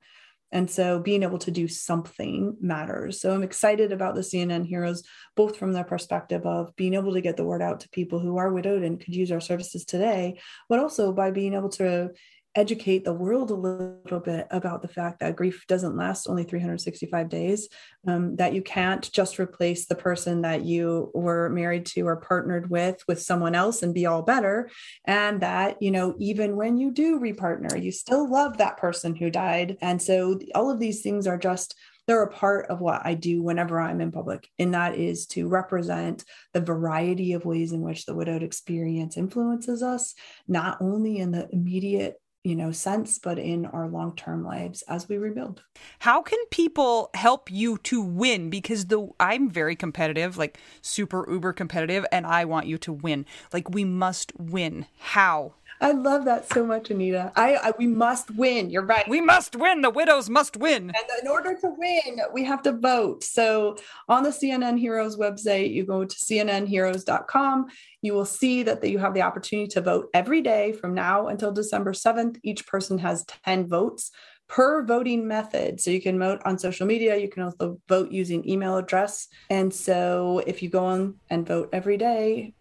and 0.55 0.71
so 0.71 0.99
being 0.99 1.21
able 1.21 1.37
to 1.37 1.51
do 1.51 1.67
something 1.67 2.55
matters. 2.61 3.19
So 3.19 3.33
I'm 3.33 3.43
excited 3.43 3.91
about 3.91 4.15
the 4.15 4.21
CNN 4.21 4.65
Heroes, 4.65 5.03
both 5.35 5.57
from 5.57 5.73
their 5.73 5.83
perspective 5.83 6.45
of 6.45 6.73
being 6.77 6.93
able 6.93 7.13
to 7.13 7.19
get 7.19 7.35
the 7.35 7.43
word 7.43 7.61
out 7.61 7.81
to 7.81 7.89
people 7.89 8.19
who 8.19 8.37
are 8.37 8.53
widowed 8.53 8.81
and 8.81 8.97
could 8.97 9.13
use 9.13 9.33
our 9.33 9.41
services 9.41 9.83
today, 9.83 10.39
but 10.69 10.79
also 10.79 11.11
by 11.11 11.31
being 11.31 11.55
able 11.55 11.67
to 11.71 12.11
educate 12.55 13.03
the 13.03 13.13
world 13.13 13.51
a 13.51 13.53
little 13.53 14.19
bit 14.19 14.47
about 14.49 14.81
the 14.81 14.87
fact 14.87 15.19
that 15.19 15.35
grief 15.35 15.65
doesn't 15.67 15.97
last 15.97 16.27
only 16.27 16.43
365 16.43 17.29
days, 17.29 17.67
um, 18.07 18.35
that 18.37 18.53
you 18.53 18.61
can't 18.61 19.11
just 19.11 19.39
replace 19.39 19.85
the 19.85 19.95
person 19.95 20.41
that 20.41 20.63
you 20.63 21.11
were 21.13 21.49
married 21.49 21.85
to 21.85 22.01
or 22.07 22.15
partnered 22.15 22.69
with 22.69 23.03
with 23.07 23.21
someone 23.21 23.55
else 23.55 23.83
and 23.83 23.93
be 23.93 24.05
all 24.05 24.21
better. 24.21 24.69
And 25.05 25.41
that, 25.41 25.81
you 25.81 25.91
know, 25.91 26.15
even 26.17 26.55
when 26.55 26.77
you 26.77 26.91
do 26.91 27.19
repartner, 27.19 27.81
you 27.81 27.91
still 27.91 28.29
love 28.29 28.57
that 28.57 28.77
person 28.77 29.15
who 29.15 29.29
died. 29.29 29.77
And 29.81 30.01
so 30.01 30.39
all 30.53 30.71
of 30.71 30.79
these 30.79 31.01
things 31.01 31.27
are 31.27 31.37
just 31.37 31.75
they're 32.07 32.23
a 32.23 32.31
part 32.31 32.67
of 32.67 32.81
what 32.81 33.01
I 33.03 33.15
do 33.15 33.41
whenever 33.41 33.79
I'm 33.79 33.99
in 33.99 34.11
public, 34.11 34.47
and 34.59 34.73
that 34.75 34.95
is 34.95 35.25
to 35.27 35.47
represent 35.47 36.23
the 36.53 36.61
variety 36.61 37.33
of 37.33 37.45
ways 37.45 37.71
in 37.71 37.81
which 37.81 38.05
the 38.05 38.13
widowed 38.13 38.43
experience 38.43 39.17
influences 39.17 39.81
us, 39.81 40.13
not 40.47 40.77
only 40.81 41.17
in 41.17 41.31
the 41.31 41.49
immediate 41.51 42.21
you 42.45 42.55
know 42.55 42.71
sense 42.71 43.17
but 43.17 43.39
in 43.39 43.65
our 43.65 43.87
long-term 43.87 44.45
lives 44.45 44.83
as 44.83 45.09
we 45.09 45.17
rebuild. 45.17 45.63
How 45.99 46.21
can 46.21 46.39
people 46.51 47.09
help 47.13 47.51
you 47.51 47.77
to 47.79 48.01
win? 48.01 48.49
Because 48.49 48.85
the 48.85 49.09
i'm 49.19 49.49
very 49.49 49.75
competitive 49.75 50.37
like 50.37 50.59
super 50.81 51.25
uber 51.29 51.53
competitive 51.53 52.05
and 52.11 52.25
i 52.25 52.45
want 52.45 52.67
you 52.67 52.77
to 52.77 52.93
win. 52.93 53.25
Like 53.51 53.69
we 53.69 53.83
must 53.83 54.31
win. 54.37 54.85
How 54.99 55.55
I 55.81 55.91
love 55.91 56.25
that 56.25 56.51
so 56.51 56.65
much, 56.65 56.89
Anita. 56.89 57.31
I, 57.35 57.55
I, 57.55 57.73
we 57.77 57.87
must 57.87 58.31
win. 58.31 58.69
You're 58.69 58.85
right. 58.85 59.07
We 59.07 59.21
must 59.21 59.55
win. 59.55 59.81
The 59.81 59.89
widows 59.89 60.29
must 60.29 60.57
win. 60.57 60.83
And 60.83 60.95
in 61.21 61.27
order 61.27 61.55
to 61.55 61.73
win, 61.77 62.21
we 62.33 62.43
have 62.45 62.61
to 62.63 62.71
vote. 62.71 63.23
So 63.23 63.77
on 64.07 64.23
the 64.23 64.29
CNN 64.29 64.79
Heroes 64.79 65.17
website, 65.17 65.73
you 65.73 65.85
go 65.85 66.05
to 66.05 66.15
cnnheroes.com. 66.15 67.65
You 68.01 68.13
will 68.13 68.25
see 68.25 68.63
that 68.63 68.83
you 68.83 68.99
have 68.99 69.13
the 69.13 69.23
opportunity 69.23 69.67
to 69.69 69.81
vote 69.81 70.09
every 70.13 70.41
day 70.41 70.71
from 70.71 70.93
now 70.93 71.27
until 71.27 71.51
December 71.51 71.91
7th. 71.91 72.37
Each 72.43 72.65
person 72.65 72.97
has 72.99 73.25
10 73.43 73.67
votes 73.67 74.11
per 74.47 74.83
voting 74.83 75.27
method. 75.27 75.81
So 75.81 75.91
you 75.91 76.01
can 76.01 76.19
vote 76.19 76.41
on 76.45 76.57
social 76.57 76.85
media. 76.85 77.17
You 77.17 77.29
can 77.29 77.43
also 77.43 77.79
vote 77.89 78.11
using 78.11 78.47
email 78.47 78.77
address. 78.77 79.27
And 79.49 79.73
so 79.73 80.41
if 80.45 80.61
you 80.61 80.69
go 80.69 80.85
on 80.85 81.15
and 81.29 81.47
vote 81.47 81.69
every 81.73 81.97
day, 81.97 82.53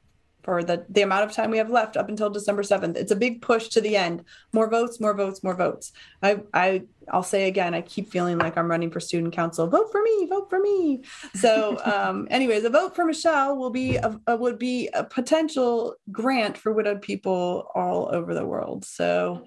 for 0.45 0.63
the, 0.63 0.85
the 0.89 1.03
amount 1.03 1.25
of 1.25 1.33
time 1.33 1.51
we 1.51 1.59
have 1.59 1.71
left 1.71 1.97
up 1.97 2.09
until 2.09 2.31
December 2.31 2.63
7th. 2.63 2.97
It's 2.97 3.11
a 3.11 3.17
big 3.17 3.43
push 3.43 3.69
to 3.69 3.81
the 3.81 3.97
end. 3.97 4.25
More 4.53 4.69
votes, 4.69 5.01
more 5.01 5.15
votes, 5.15 5.43
more 5.43 5.55
votes. 5.55 5.93
I, 6.23 6.41
I 6.53 6.83
I'll 7.09 7.23
say 7.23 7.49
again, 7.49 7.75
I 7.75 7.81
keep 7.81 8.11
feeling 8.11 8.39
like 8.39 8.57
I'm 8.57 8.71
running 8.71 8.91
for 8.91 9.01
student 9.01 9.35
council. 9.35 9.67
Vote 9.67 9.91
for 9.91 10.03
me, 10.03 10.27
vote 10.29 10.49
for 10.49 10.61
me. 10.61 11.03
So, 11.35 11.79
um, 11.85 12.29
anyways, 12.31 12.65
a 12.65 12.71
vote 12.71 12.95
for 12.95 13.05
Michele 13.05 13.57
will 13.57 13.71
be 13.71 13.97
a, 13.97 14.21
a, 14.27 14.37
would 14.37 14.59
be 14.59 14.89
a 14.95 15.05
potential 15.05 15.97
grant 16.13 16.57
for 16.57 16.73
widowed 16.73 17.03
people 17.03 17.71
all 17.75 18.09
over 18.15 18.35
the 18.35 18.47
world. 18.47 18.85
So, 18.85 19.45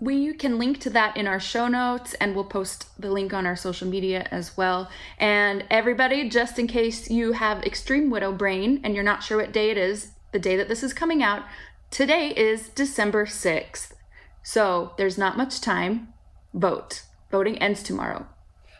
we 0.00 0.32
can 0.32 0.58
link 0.58 0.80
to 0.80 0.90
that 0.90 1.16
in 1.18 1.26
our 1.26 1.40
show 1.40 1.68
notes 1.68 2.14
and 2.14 2.34
we'll 2.34 2.44
post 2.44 2.88
the 2.98 3.10
link 3.10 3.34
on 3.34 3.46
our 3.46 3.56
social 3.56 3.86
media 3.86 4.26
as 4.30 4.56
well. 4.56 4.88
And 5.18 5.64
everybody, 5.70 6.28
just 6.30 6.58
in 6.58 6.66
case 6.66 7.10
you 7.10 7.32
have 7.32 7.62
extreme 7.64 8.08
widow 8.08 8.32
brain 8.32 8.80
and 8.82 8.94
you're 8.94 9.04
not 9.04 9.22
sure 9.22 9.36
what 9.36 9.52
day 9.52 9.70
it 9.70 9.76
is, 9.76 10.12
the 10.32 10.38
day 10.38 10.56
that 10.56 10.68
this 10.68 10.82
is 10.82 10.92
coming 10.92 11.22
out, 11.22 11.42
today 11.90 12.28
is 12.28 12.68
December 12.68 13.26
6th. 13.26 13.92
So 14.42 14.92
there's 14.96 15.18
not 15.18 15.36
much 15.36 15.60
time. 15.60 16.08
Vote. 16.54 17.02
Voting 17.30 17.58
ends 17.58 17.82
tomorrow. 17.82 18.26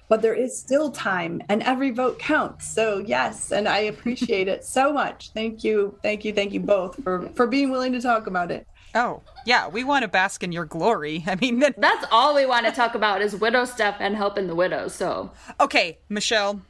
But 0.09 0.23
there 0.23 0.35
is 0.35 0.59
still 0.59 0.91
time 0.91 1.41
and 1.49 1.63
every 1.63 1.91
vote 1.91 2.19
counts. 2.19 2.73
So 2.73 2.99
yes, 2.99 3.53
and 3.53 3.69
I 3.69 3.79
appreciate 3.81 4.49
it 4.49 4.65
so 4.65 4.93
much. 4.93 5.31
Thank 5.33 5.63
you. 5.63 5.97
Thank 6.03 6.25
you. 6.25 6.33
Thank 6.33 6.53
you 6.53 6.61
both 6.61 7.01
for 7.05 7.29
for 7.35 7.47
being 7.47 7.71
willing 7.71 7.93
to 7.93 8.01
talk 8.01 8.27
about 8.27 8.51
it. 8.51 8.67
Oh, 8.93 9.23
yeah, 9.47 9.69
we 9.69 9.85
want 9.85 10.03
to 10.03 10.09
bask 10.09 10.43
in 10.43 10.51
your 10.51 10.65
glory. 10.65 11.23
I 11.29 11.37
mean, 11.37 11.61
that... 11.61 11.81
that's 11.81 12.05
all 12.11 12.35
we 12.35 12.45
want 12.45 12.67
to 12.67 12.73
talk 12.73 12.97
about 12.97 13.23
is 13.23 13.37
widow 13.37 13.65
stuff 13.65 13.97
and 14.01 14.17
helping 14.17 14.49
the 14.49 14.57
widows. 14.57 14.95
So, 14.95 15.31
okay, 15.61 15.99
Michele, 16.09 16.63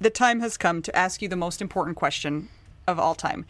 the 0.00 0.10
time 0.10 0.38
has 0.38 0.56
come 0.56 0.80
to 0.82 0.96
ask 0.96 1.20
you 1.20 1.28
the 1.28 1.34
most 1.34 1.60
important 1.60 1.96
question 1.96 2.48
of 2.90 2.98
all 2.98 3.14
time. 3.14 3.46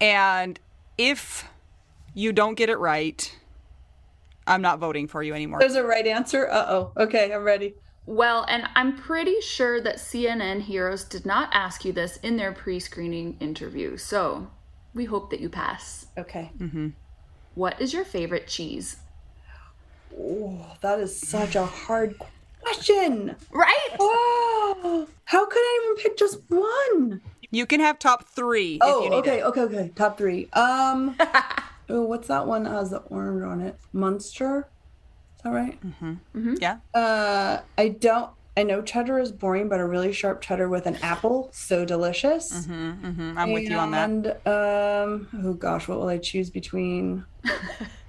And 0.00 0.58
if 0.98 1.48
you 2.14 2.32
don't 2.32 2.54
get 2.54 2.68
it 2.68 2.78
right, 2.78 3.36
I'm 4.46 4.62
not 4.62 4.78
voting 4.78 5.08
for 5.08 5.22
you 5.22 5.34
anymore. 5.34 5.60
There's 5.60 5.74
a 5.74 5.84
right 5.84 6.06
answer. 6.06 6.48
Uh 6.48 6.66
oh. 6.68 6.92
Okay, 6.96 7.32
I'm 7.32 7.44
ready. 7.44 7.74
Well, 8.04 8.44
and 8.48 8.68
I'm 8.74 8.96
pretty 8.96 9.40
sure 9.40 9.80
that 9.80 9.96
CNN 9.96 10.62
Heroes 10.62 11.04
did 11.04 11.24
not 11.24 11.50
ask 11.52 11.84
you 11.84 11.92
this 11.92 12.16
in 12.18 12.36
their 12.36 12.52
pre 12.52 12.80
screening 12.80 13.36
interview. 13.40 13.96
So 13.96 14.50
we 14.94 15.04
hope 15.04 15.30
that 15.30 15.40
you 15.40 15.48
pass. 15.48 16.06
Okay. 16.18 16.50
Mm-hmm. 16.58 16.88
What 17.54 17.80
is 17.80 17.92
your 17.92 18.04
favorite 18.04 18.48
cheese? 18.48 18.96
Oh, 20.18 20.66
that 20.80 20.98
is 20.98 21.16
such 21.16 21.54
a 21.54 21.64
hard 21.64 22.16
question. 22.60 23.36
Right? 23.50 23.96
Oh, 23.98 25.08
how 25.24 25.46
could 25.46 25.58
I 25.58 25.80
even 25.84 26.02
pick 26.02 26.16
just 26.16 26.40
one? 26.48 27.20
You 27.52 27.66
can 27.66 27.80
have 27.80 27.98
top 27.98 28.24
three. 28.24 28.78
Oh, 28.80 29.12
okay, 29.18 29.38
it. 29.38 29.44
okay, 29.44 29.60
okay. 29.60 29.92
Top 29.94 30.16
three. 30.16 30.48
Um, 30.54 31.14
oh, 31.90 32.02
what's 32.02 32.28
that 32.28 32.46
one 32.46 32.64
that 32.64 32.70
has 32.70 32.90
the 32.90 32.98
orange 32.98 33.42
on 33.44 33.60
it? 33.60 33.78
Munster. 33.92 34.66
Is 35.36 35.42
that 35.44 35.50
right? 35.50 35.78
Mm-hmm. 35.80 36.12
Mm-hmm. 36.34 36.54
Yeah. 36.60 36.78
Uh, 36.94 37.60
I 37.76 37.88
don't. 37.90 38.30
I 38.56 38.64
know 38.64 38.82
cheddar 38.82 39.18
is 39.18 39.32
boring, 39.32 39.68
but 39.68 39.80
a 39.80 39.86
really 39.86 40.12
sharp 40.12 40.40
cheddar 40.40 40.68
with 40.68 40.86
an 40.86 40.96
apple, 40.96 41.50
so 41.52 41.84
delicious. 41.84 42.66
Mm-hmm, 42.66 43.06
mm-hmm. 43.06 43.38
I'm 43.38 43.44
and, 43.44 43.52
with 43.52 43.64
you 43.64 43.76
on 43.76 43.90
that. 43.92 44.10
And 44.10 44.26
um, 44.46 45.28
oh 45.44 45.54
gosh, 45.54 45.88
what 45.88 45.98
will 45.98 46.08
I 46.08 46.18
choose 46.18 46.50
between? 46.50 47.24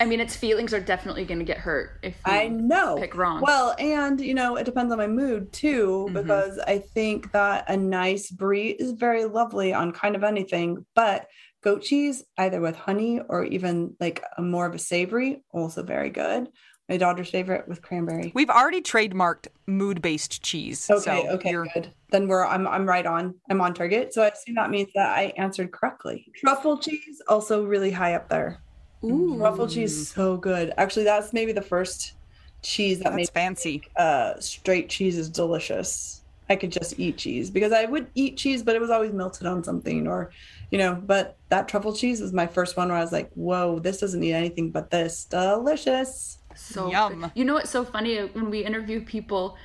I 0.00 0.04
mean, 0.04 0.20
its 0.20 0.36
feelings 0.36 0.72
are 0.72 0.80
definitely 0.80 1.24
going 1.24 1.38
to 1.38 1.44
get 1.44 1.58
hurt 1.58 1.98
if 2.02 2.16
I 2.24 2.48
know 2.48 2.96
pick 2.96 3.16
wrong. 3.16 3.40
Well, 3.40 3.74
and 3.78 4.20
you 4.20 4.34
know, 4.34 4.56
it 4.56 4.64
depends 4.64 4.92
on 4.92 4.98
my 4.98 5.06
mood 5.06 5.52
too, 5.52 6.06
mm-hmm. 6.06 6.14
because 6.14 6.58
I 6.58 6.78
think 6.78 7.32
that 7.32 7.64
a 7.68 7.76
nice 7.76 8.30
brie 8.30 8.70
is 8.70 8.92
very 8.92 9.24
lovely 9.24 9.72
on 9.72 9.92
kind 9.92 10.16
of 10.16 10.24
anything, 10.24 10.84
but 10.94 11.26
goat 11.62 11.82
cheese, 11.82 12.22
either 12.36 12.60
with 12.60 12.76
honey 12.76 13.20
or 13.28 13.44
even 13.44 13.96
like 14.00 14.22
a 14.36 14.42
more 14.42 14.66
of 14.66 14.74
a 14.74 14.78
savory, 14.78 15.42
also 15.52 15.82
very 15.82 16.10
good. 16.10 16.48
My 16.88 16.96
daughter's 16.96 17.28
favorite 17.28 17.68
with 17.68 17.82
cranberry. 17.82 18.32
We've 18.34 18.48
already 18.48 18.80
trademarked 18.80 19.48
mood-based 19.66 20.42
cheese. 20.42 20.88
Okay, 20.90 21.26
so 21.26 21.32
okay, 21.32 21.52
good. 21.52 21.92
Then 22.10 22.28
we're 22.28 22.46
I'm 22.46 22.66
I'm 22.66 22.86
right 22.86 23.04
on. 23.04 23.34
I'm 23.50 23.60
on 23.60 23.74
target. 23.74 24.14
So 24.14 24.22
I 24.22 24.28
assume 24.28 24.54
that 24.54 24.70
means 24.70 24.88
that 24.94 25.10
I 25.10 25.34
answered 25.36 25.70
correctly. 25.70 26.26
Truffle 26.36 26.78
cheese 26.78 27.20
also 27.28 27.64
really 27.64 27.90
high 27.90 28.14
up 28.14 28.30
there. 28.30 28.62
Ooh. 29.04 29.38
Truffle 29.38 29.68
cheese 29.68 30.12
so 30.12 30.36
good. 30.36 30.72
Actually, 30.76 31.04
that's 31.04 31.32
maybe 31.32 31.52
the 31.52 31.62
first 31.62 32.14
cheese 32.62 32.98
that 32.98 33.04
that's 33.04 33.16
makes 33.16 33.30
fancy. 33.30 33.82
Uh, 33.96 34.38
straight 34.40 34.88
cheese 34.88 35.16
is 35.16 35.28
delicious. 35.28 36.22
I 36.50 36.56
could 36.56 36.72
just 36.72 36.98
eat 36.98 37.18
cheese 37.18 37.50
because 37.50 37.72
I 37.72 37.84
would 37.84 38.08
eat 38.14 38.38
cheese, 38.38 38.62
but 38.62 38.74
it 38.74 38.80
was 38.80 38.90
always 38.90 39.12
melted 39.12 39.46
on 39.46 39.62
something 39.62 40.06
or, 40.06 40.30
you 40.70 40.78
know. 40.78 40.94
But 40.94 41.36
that 41.50 41.68
truffle 41.68 41.94
cheese 41.94 42.20
was 42.20 42.32
my 42.32 42.46
first 42.46 42.76
one 42.76 42.88
where 42.88 42.96
I 42.96 43.02
was 43.02 43.12
like, 43.12 43.30
"Whoa, 43.34 43.78
this 43.78 44.00
doesn't 44.00 44.20
need 44.20 44.32
anything 44.32 44.70
but 44.70 44.90
this. 44.90 45.26
Delicious." 45.26 46.38
So 46.56 46.90
Yum. 46.90 47.30
You 47.34 47.44
know 47.44 47.54
what's 47.54 47.70
so 47.70 47.84
funny 47.84 48.18
when 48.18 48.50
we 48.50 48.64
interview 48.64 49.04
people, 49.04 49.56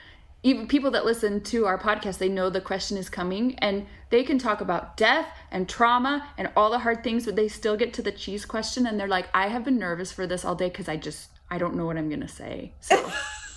even 0.43 0.67
people 0.67 0.91
that 0.91 1.05
listen 1.05 1.41
to 1.45 1.65
our 1.65 1.79
podcast, 1.79 2.17
they 2.17 2.29
know 2.29 2.49
the 2.49 2.61
question 2.61 2.97
is 2.97 3.09
coming 3.09 3.55
and 3.59 3.87
they 4.13 4.23
can 4.23 4.37
talk 4.37 4.61
about 4.61 4.95
death 4.95 5.25
and 5.49 5.67
trauma 5.67 6.29
and 6.37 6.47
all 6.55 6.69
the 6.69 6.77
hard 6.77 7.03
things, 7.03 7.25
but 7.25 7.35
they 7.35 7.47
still 7.47 7.75
get 7.75 7.93
to 7.95 8.03
the 8.03 8.11
cheese 8.11 8.45
question 8.45 8.85
and 8.85 8.99
they're 8.99 9.07
like, 9.07 9.25
I 9.33 9.47
have 9.47 9.65
been 9.65 9.79
nervous 9.79 10.11
for 10.11 10.27
this 10.27 10.45
all 10.45 10.53
day 10.53 10.69
because 10.69 10.87
I 10.87 10.97
just 10.97 11.31
I 11.49 11.57
don't 11.57 11.75
know 11.75 11.87
what 11.87 11.97
I'm 11.97 12.11
gonna 12.11 12.27
say. 12.27 12.73
So 12.79 13.11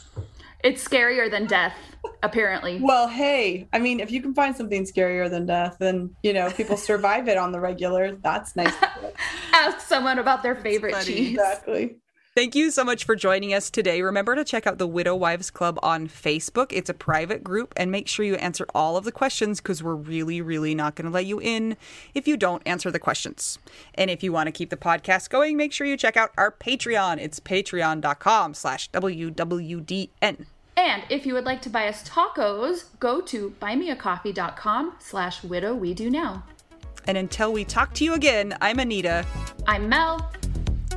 it's 0.65 0.83
scarier 0.83 1.31
than 1.31 1.45
death, 1.45 1.75
apparently. 2.23 2.81
Well, 2.81 3.07
hey, 3.07 3.69
I 3.75 3.79
mean, 3.79 4.01
if 4.01 4.11
you 4.11 4.23
can 4.23 4.33
find 4.33 4.57
something 4.57 4.87
scarier 4.87 5.29
than 5.29 5.45
death, 5.45 5.77
then 5.79 6.17
you 6.23 6.33
know 6.33 6.51
people 6.51 6.79
survive 6.79 7.29
it 7.29 7.37
on 7.37 7.53
the 7.53 7.61
regular. 7.61 8.17
That's 8.17 8.57
nice. 8.57 8.73
Ask 9.53 9.81
someone 9.81 10.19
about 10.19 10.43
their 10.43 10.57
favorite 10.57 11.05
cheese. 11.05 11.33
exactly. 11.33 11.99
Thank 12.37 12.55
you 12.55 12.71
so 12.71 12.85
much 12.85 13.05
for 13.05 13.17
joining 13.17 13.55
us 13.55 13.71
today. 13.71 14.03
Remember 14.03 14.35
to 14.35 14.45
check 14.45 14.67
out 14.67 14.77
the 14.77 14.87
Widow 14.87 15.17
Wives 15.17 15.51
Club 15.51 15.79
on 15.83 16.07
Facebook. 16.07 16.67
It's 16.71 16.91
a 16.91 16.93
private 16.93 17.43
group, 17.43 17.73
and 17.79 17.91
make 17.91 18.09
sure 18.09 18.27
you 18.27 18.35
answer 18.35 18.67
all 18.75 18.99
of 18.99 19.05
the 19.05 19.11
questions 19.11 19.63
because 19.63 19.83
we're 19.83 19.95
really, 19.95 20.43
really 20.43 20.75
not 20.75 20.97
going 20.97 21.07
to 21.07 21.11
let 21.11 21.25
you 21.25 21.41
in 21.41 21.79
if 22.13 22.29
you 22.29 22.37
don't 22.37 22.63
answer 22.67 22.91
the 22.91 22.99
questions. 22.99 23.59
And 23.95 24.11
if 24.11 24.23
you 24.23 24.33
want 24.33 24.49
to 24.49 24.53
keep 24.53 24.69
the 24.69 24.77
podcast 24.77 25.31
going, 25.31 25.57
make 25.57 25.73
sure 25.73 25.87
you 25.87 25.97
check 25.97 26.19
out 26.19 26.31
our 26.37 26.53
Patreon. 26.53 27.17
It's 27.21 27.41
patreon.com 27.41 28.53
slash 28.53 28.91
WWDN. 28.91 30.45
And 30.77 31.03
if 31.09 31.25
you 31.25 31.33
would 31.33 31.47
like 31.47 31.63
to 31.63 31.71
buy 31.71 31.89
us 31.89 32.07
tacos, 32.07 32.85
go 33.01 33.23
to 33.23 33.55
buymeacoffee.com 33.63 34.97
slash 34.99 35.43
widow 35.43 35.75
we 35.75 35.95
do 35.95 36.11
now. 36.11 36.45
And 37.07 37.17
until 37.17 37.51
we 37.55 37.65
talk 37.65 37.95
to 37.95 38.05
you 38.05 38.13
again, 38.13 38.55
I'm 38.61 38.79
Anita, 38.79 39.25
I'm 39.67 39.89
Mel. 39.89 40.31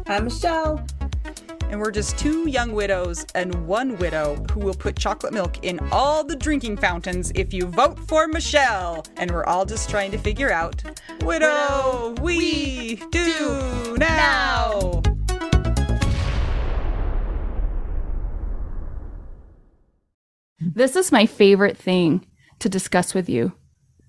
I'm 0.05 0.25
Michele. 0.25 0.85
And 1.69 1.80
we're 1.80 1.91
just 1.91 2.18
two 2.18 2.49
young 2.49 2.72
widows 2.72 3.26
and 3.35 3.68
one 3.68 3.97
widow 3.97 4.43
who 4.51 4.60
will 4.60 4.73
put 4.73 4.95
chocolate 4.95 5.34
milk 5.34 5.64
in 5.64 5.80
all 5.91 6.23
the 6.23 6.35
drinking 6.35 6.77
fountains 6.77 7.31
if 7.35 7.53
you 7.53 7.68
vote 7.68 7.99
for 8.07 8.27
Michele. 8.27 9.06
And 9.18 9.30
we're 9.31 9.45
all 9.45 9.65
just 9.65 9.89
trying 9.89 10.11
to 10.11 10.18
figure 10.18 10.51
out 10.51 10.81
widow, 11.22 12.15
we, 12.22 12.95
do, 13.11 13.95
now. 13.97 15.01
This 20.60 20.95
is 20.95 21.11
my 21.11 21.26
favorite 21.26 21.77
thing 21.77 22.26
to 22.60 22.69
discuss 22.69 23.14
with 23.14 23.30
you. 23.30 23.53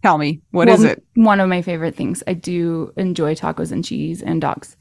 Tell 0.02 0.18
me, 0.18 0.40
what 0.50 0.66
Well, 0.66 0.76
is 0.76 0.84
it? 0.84 1.04
One 1.14 1.40
of 1.40 1.48
my 1.48 1.62
favorite 1.62 1.94
things. 1.94 2.22
I 2.26 2.32
do 2.32 2.92
enjoy 2.96 3.34
tacos 3.34 3.70
and 3.70 3.84
cheese 3.84 4.22
and 4.22 4.40
dogs. 4.40 4.76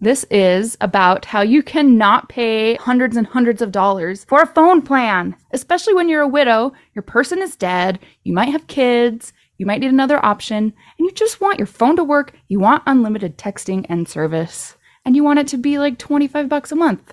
This 0.00 0.24
is 0.30 0.76
about 0.80 1.24
how 1.24 1.40
you 1.40 1.60
cannot 1.60 2.28
pay 2.28 2.76
hundreds 2.76 3.16
and 3.16 3.26
hundreds 3.26 3.60
of 3.60 3.72
dollars 3.72 4.22
for 4.24 4.40
a 4.40 4.46
phone 4.46 4.80
plan, 4.80 5.34
especially 5.50 5.92
when 5.92 6.08
you're 6.08 6.22
a 6.22 6.28
widow, 6.28 6.72
your 6.94 7.02
person 7.02 7.42
is 7.42 7.56
dead, 7.56 7.98
you 8.22 8.32
might 8.32 8.50
have 8.50 8.68
kids, 8.68 9.32
you 9.56 9.66
might 9.66 9.80
need 9.80 9.90
another 9.90 10.24
option, 10.24 10.72
and 10.98 11.06
you 11.06 11.10
just 11.10 11.40
want 11.40 11.58
your 11.58 11.66
phone 11.66 11.96
to 11.96 12.04
work, 12.04 12.32
you 12.46 12.60
want 12.60 12.84
unlimited 12.86 13.36
texting 13.36 13.84
and 13.88 14.08
service, 14.08 14.76
and 15.04 15.16
you 15.16 15.24
want 15.24 15.40
it 15.40 15.48
to 15.48 15.56
be 15.56 15.80
like 15.80 15.98
25 15.98 16.48
bucks 16.48 16.70
a 16.70 16.76
month. 16.76 17.12